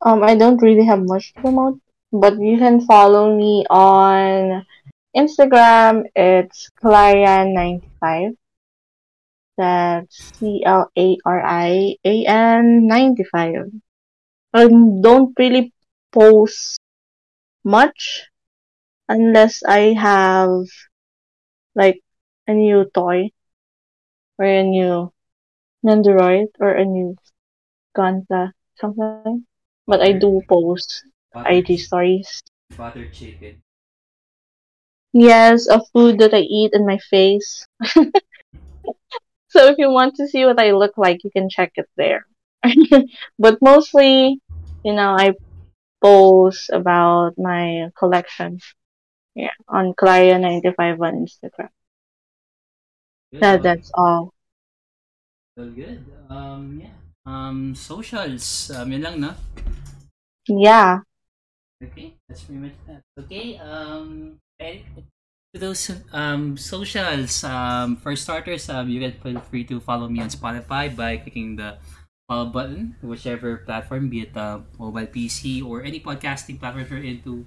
Um, 0.00 0.24
I 0.24 0.34
don't 0.34 0.56
really 0.64 0.88
have 0.88 1.04
much 1.04 1.34
to 1.34 1.40
promote, 1.44 1.76
but 2.10 2.40
you 2.40 2.56
can 2.56 2.80
follow 2.88 3.36
me 3.36 3.66
on 3.68 4.64
Instagram. 5.14 6.08
It's 6.16 6.72
Clarian95. 6.80 8.40
That's 9.60 10.32
C 10.40 10.64
L 10.64 10.88
A 10.96 11.18
R 11.26 11.42
I 11.44 12.00
A 12.02 12.24
N 12.24 12.88
95. 12.88 13.76
I 14.54 14.68
don't 15.04 15.36
really 15.36 15.74
post 16.16 16.80
much 17.62 18.24
unless 19.06 19.60
I 19.68 19.92
have 20.00 20.64
like 21.74 22.00
a 22.46 22.52
new 22.52 22.84
toy 22.94 23.30
or 24.38 24.44
a 24.44 24.62
new 24.62 25.12
Nendoroid 25.84 26.48
or 26.60 26.70
a 26.72 26.84
new 26.84 27.16
Ganta, 27.96 28.52
something. 28.76 29.26
But 29.66 29.80
I 29.80 30.12
do 30.12 30.44
post 30.48 31.04
Butter, 31.32 31.44
IG 31.44 31.60
stories. 31.78 32.42
butter 32.76 33.06
chicken. 33.10 33.60
Yes, 35.12 35.66
a 35.68 35.80
food 35.92 36.18
that 36.18 36.34
I 36.34 36.40
eat 36.40 36.72
in 36.74 36.86
my 36.86 36.98
face. 36.98 37.64
so 39.48 39.66
if 39.66 39.76
you 39.78 39.90
want 39.90 40.14
to 40.16 40.26
see 40.28 40.44
what 40.44 40.58
I 40.60 40.72
look 40.72 40.96
like, 40.96 41.24
you 41.24 41.30
can 41.30 41.48
check 41.48 41.72
it 41.76 41.88
there. 41.96 42.26
but 43.38 43.58
mostly, 43.60 44.40
you 44.82 44.92
know, 44.94 45.10
I 45.18 45.32
post 46.02 46.70
about 46.70 47.32
my 47.38 47.88
collection. 47.98 48.58
Yeah, 49.40 49.56
on 49.72 49.94
Claria95 49.96 51.00
on 51.00 51.24
Instagram. 51.24 51.72
Good, 53.32 53.40
That, 53.40 53.62
that's 53.62 53.90
all. 53.94 54.34
well, 55.56 55.70
good. 55.72 56.04
Um, 56.28 56.80
yeah. 56.84 56.92
Um, 57.24 57.74
socials. 57.74 58.70
Um, 58.74 58.92
yun 58.92 59.00
lang, 59.02 59.16
no? 59.20 59.32
Yeah. 60.48 61.00
Okay, 61.82 62.16
that's 62.28 62.44
pretty 62.44 62.60
much 62.68 62.76
that. 62.86 63.00
Okay, 63.16 63.56
um, 63.56 64.36
to 64.60 65.56
those 65.58 65.88
um 66.12 66.56
socials, 66.60 67.42
um, 67.44 67.96
for 67.96 68.14
starters, 68.16 68.68
um, 68.68 68.88
you 68.92 69.00
can 69.00 69.12
feel 69.24 69.40
free 69.48 69.64
to 69.64 69.80
follow 69.80 70.08
me 70.08 70.20
on 70.20 70.28
Spotify 70.28 70.92
by 70.94 71.16
clicking 71.16 71.56
the 71.56 71.78
follow 72.28 72.46
button, 72.52 72.96
whichever 73.00 73.64
platform, 73.64 74.08
be 74.12 74.22
it 74.28 74.36
uh, 74.36 74.60
mobile 74.78 75.06
PC 75.08 75.64
or 75.64 75.82
any 75.82 75.98
podcasting 76.00 76.60
platform 76.60 76.86
you're 76.90 77.00
into. 77.02 77.46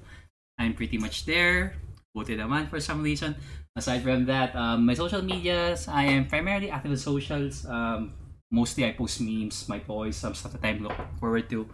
I'm 0.58 0.74
pretty 0.74 0.98
much 0.98 1.26
there. 1.26 1.76
Buti 2.14 2.38
naman 2.38 2.70
for 2.70 2.80
some 2.80 3.02
reason. 3.02 3.36
aside 3.76 4.04
from 4.04 4.26
that, 4.26 4.56
um, 4.56 4.86
my 4.86 4.94
social 4.94 5.22
medias, 5.22 5.88
I 5.88 6.04
am 6.06 6.28
primarily 6.28 6.70
active 6.70 6.92
in 6.92 6.98
socials. 6.98 7.66
Um, 7.66 8.14
mostly 8.52 8.86
I 8.86 8.92
post 8.94 9.20
memes, 9.22 9.68
my 9.68 9.80
toys, 9.80 10.16
some 10.16 10.36
stuff 10.36 10.54
that 10.54 10.64
I 10.64 10.74
look 10.78 10.94
forward 11.20 11.50
to. 11.50 11.68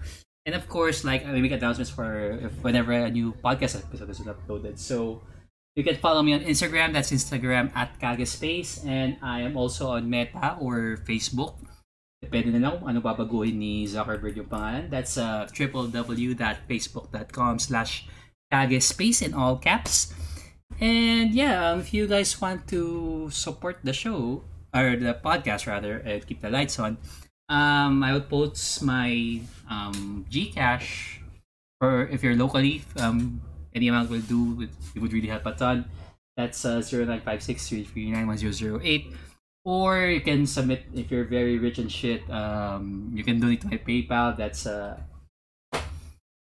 And 0.46 0.56
of 0.56 0.70
course, 0.70 1.04
like 1.04 1.28
I 1.28 1.36
make 1.36 1.52
announcements 1.52 1.92
for 1.92 2.40
whenever 2.64 2.94
a 2.94 3.12
new 3.12 3.34
podcast 3.44 3.76
episode 3.76 4.10
is 4.10 4.24
uploaded. 4.24 4.80
So 4.80 5.20
you 5.76 5.84
can 5.84 5.98
follow 6.00 6.24
me 6.24 6.32
on 6.34 6.40
Instagram. 6.40 6.94
That's 6.94 7.12
Instagram 7.12 7.76
at 7.76 8.00
Kagespace. 8.00 8.88
And 8.88 9.18
I 9.22 9.42
am 9.42 9.58
also 9.58 9.90
on 9.92 10.10
Meta 10.10 10.56
or 10.60 11.04
Facebook. 11.04 11.56
Depende 12.24 12.56
na 12.56 12.72
lang 12.72 12.80
ano 12.84 13.00
babaguhin 13.00 13.56
ni 13.60 13.88
Zuckerberg 13.88 14.36
yung 14.36 14.48
pangalan. 14.48 14.90
That's 14.90 15.18
uh, 15.20 15.48
www.facebook.com 15.52 17.60
slash 17.60 18.08
Kagespace 18.52 19.22
in 19.22 19.34
all 19.34 19.58
caps. 19.58 20.14
And 20.80 21.34
yeah, 21.34 21.72
um, 21.72 21.80
if 21.80 21.94
you 21.94 22.08
guys 22.08 22.40
want 22.40 22.68
to 22.70 23.30
support 23.32 23.80
the 23.84 23.94
show, 23.94 24.44
or 24.74 24.96
the 24.96 25.18
podcast 25.24 25.68
rather, 25.68 25.98
and 25.98 26.26
keep 26.26 26.42
the 26.42 26.50
lights 26.50 26.80
on, 26.80 26.98
um, 27.50 28.04
I 28.04 28.14
will 28.14 28.28
post 28.28 28.84
my 28.84 29.42
um, 29.70 30.26
Gcash 30.30 31.20
or 31.82 32.08
if 32.12 32.24
you're 32.24 32.36
locally, 32.36 32.84
um, 32.98 33.42
any 33.74 33.88
amount 33.88 34.10
will 34.10 34.22
do. 34.22 34.68
It, 34.96 35.00
would 35.00 35.14
really 35.14 35.28
help 35.28 35.46
a 35.46 35.54
ton. 35.54 35.86
That's 36.36 36.66
uh, 36.66 36.82
0956 36.82 37.74
Or 39.66 40.06
you 40.08 40.22
can 40.22 40.46
submit 40.48 40.84
if 40.94 41.12
you're 41.12 41.26
very 41.26 41.58
rich 41.58 41.80
and 41.80 41.92
shit. 41.92 42.30
Um, 42.30 43.12
you 43.14 43.24
can 43.24 43.40
donate 43.40 43.62
to 43.62 43.68
my 43.68 43.78
PayPal. 43.78 44.36
That's 44.36 44.66
uh, 44.66 45.00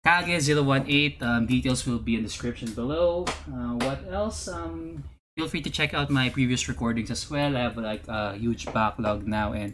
Kage018. 0.06 1.22
Um, 1.22 1.46
details 1.48 1.86
will 1.86 2.00
be 2.00 2.16
in 2.16 2.22
the 2.22 2.30
description 2.30 2.72
below. 2.72 3.26
Uh, 3.50 3.74
what 3.82 4.06
else? 4.12 4.48
Um, 4.48 5.04
feel 5.36 5.48
free 5.48 5.62
to 5.62 5.70
check 5.70 5.94
out 5.94 6.10
my 6.10 6.30
previous 6.30 6.70
recordings 6.70 7.10
as 7.10 7.30
well. 7.30 7.58
I 7.58 7.62
have 7.62 7.78
like 7.78 8.08
a 8.08 8.36
huge 8.36 8.72
backlog 8.72 9.28
now 9.28 9.54
and 9.54 9.74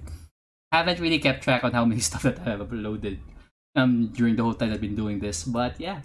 haven't 0.71 0.99
really 0.99 1.19
kept 1.19 1.43
track 1.43 1.63
on 1.63 1.73
how 1.73 1.85
many 1.85 2.01
stuff 2.07 2.23
that 2.23 2.39
I 2.39 2.55
have 2.55 2.61
uploaded 2.61 3.19
um 3.75 4.07
during 4.11 4.35
the 4.35 4.43
whole 4.43 4.53
time 4.53 4.71
I've 4.73 4.81
been 4.81 4.95
doing 4.95 5.19
this. 5.19 5.43
But 5.43 5.79
yeah. 5.79 6.01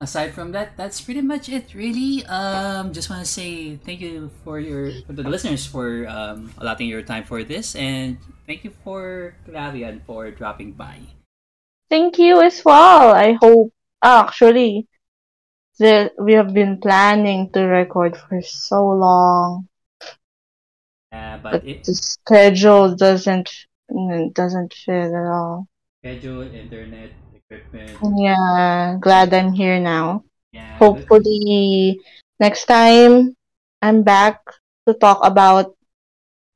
Aside 0.00 0.34
from 0.34 0.50
that, 0.50 0.76
that's 0.76 1.00
pretty 1.00 1.22
much 1.22 1.48
it 1.48 1.74
really. 1.74 2.26
Um 2.26 2.92
just 2.92 3.08
wanna 3.08 3.24
say 3.24 3.76
thank 3.76 4.00
you 4.00 4.30
for 4.44 4.58
your 4.58 4.90
for 5.06 5.14
the 5.14 5.22
listeners 5.22 5.64
for 5.66 6.06
um 6.10 6.50
allotting 6.58 6.88
your 6.90 7.02
time 7.02 7.22
for 7.24 7.42
this 7.42 7.74
and 7.74 8.18
thank 8.46 8.64
you 8.64 8.74
for 8.82 9.34
Clavian 9.46 10.02
for 10.06 10.30
dropping 10.30 10.74
by. 10.74 11.21
Thank 11.92 12.18
you 12.18 12.42
as 12.42 12.64
well. 12.64 13.12
I 13.14 13.34
hope 13.34 13.72
actually 14.02 14.88
that 15.78 16.12
we 16.18 16.34
have 16.34 16.54
been 16.54 16.80
planning 16.80 17.50
to 17.52 17.62
record 17.64 18.16
for 18.16 18.42
so 18.42 18.88
long. 18.88 19.68
Uh, 21.12 21.38
but, 21.38 21.62
But 21.62 21.64
it 21.64 21.80
the 21.86 21.94
schedule 21.94 22.96
doesn't 22.96 23.50
doesn't 24.34 24.74
fit 24.74 25.12
at 25.12 25.26
all. 25.26 25.68
schedule, 26.02 26.42
internet, 26.42 27.12
equipment. 27.34 28.00
Yeah, 28.16 28.96
glad 29.00 29.34
I'm 29.34 29.52
here 29.52 29.78
now. 29.80 30.24
Yeah. 30.52 30.76
Hopefully 30.80 32.00
next 32.40 32.66
time 32.66 33.36
I'm 33.82 34.02
back 34.02 34.40
to 34.86 34.94
talk 34.94 35.20
about 35.24 35.76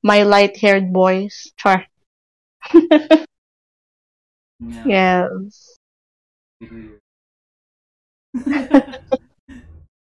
my 0.02 0.22
light-haired 0.24 0.92
boys. 0.92 1.52
Char. 1.58 1.86
Yeah. 4.60 4.84
yes. 4.86 5.76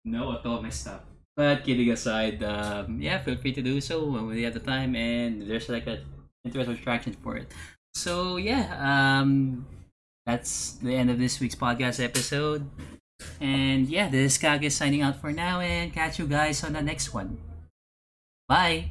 no, 0.05 0.32
ito 0.35 0.60
messed 0.62 0.89
up. 0.89 1.06
But 1.36 1.64
kidding 1.64 1.90
aside, 1.90 2.43
um, 2.43 3.01
yeah, 3.01 3.18
feel 3.22 3.36
free 3.36 3.52
to 3.55 3.62
do 3.62 3.81
so 3.81 4.05
when 4.05 4.27
we 4.27 4.43
have 4.43 4.55
the 4.55 4.60
time 4.60 4.94
and 4.94 5.48
there's 5.48 5.68
like 5.68 5.86
a 5.86 6.02
interesting 6.44 6.77
attraction 6.77 7.12
for 7.22 7.36
it. 7.36 7.51
So 7.94 8.36
yeah, 8.36 8.77
um, 8.77 9.66
that's 10.27 10.72
the 10.82 10.94
end 10.94 11.10
of 11.10 11.18
this 11.18 11.40
week's 11.40 11.55
podcast 11.55 12.02
episode. 12.02 12.68
And 13.40 13.89
yeah, 13.89 14.09
this 14.09 14.35
is 14.35 14.39
Kage 14.39 14.70
signing 14.72 15.02
out 15.02 15.20
for 15.20 15.32
now 15.32 15.60
and 15.60 15.93
catch 15.93 16.18
you 16.18 16.27
guys 16.27 16.64
on 16.64 16.72
the 16.74 16.82
next 16.82 17.14
one. 17.14 17.39
Bye. 18.48 18.90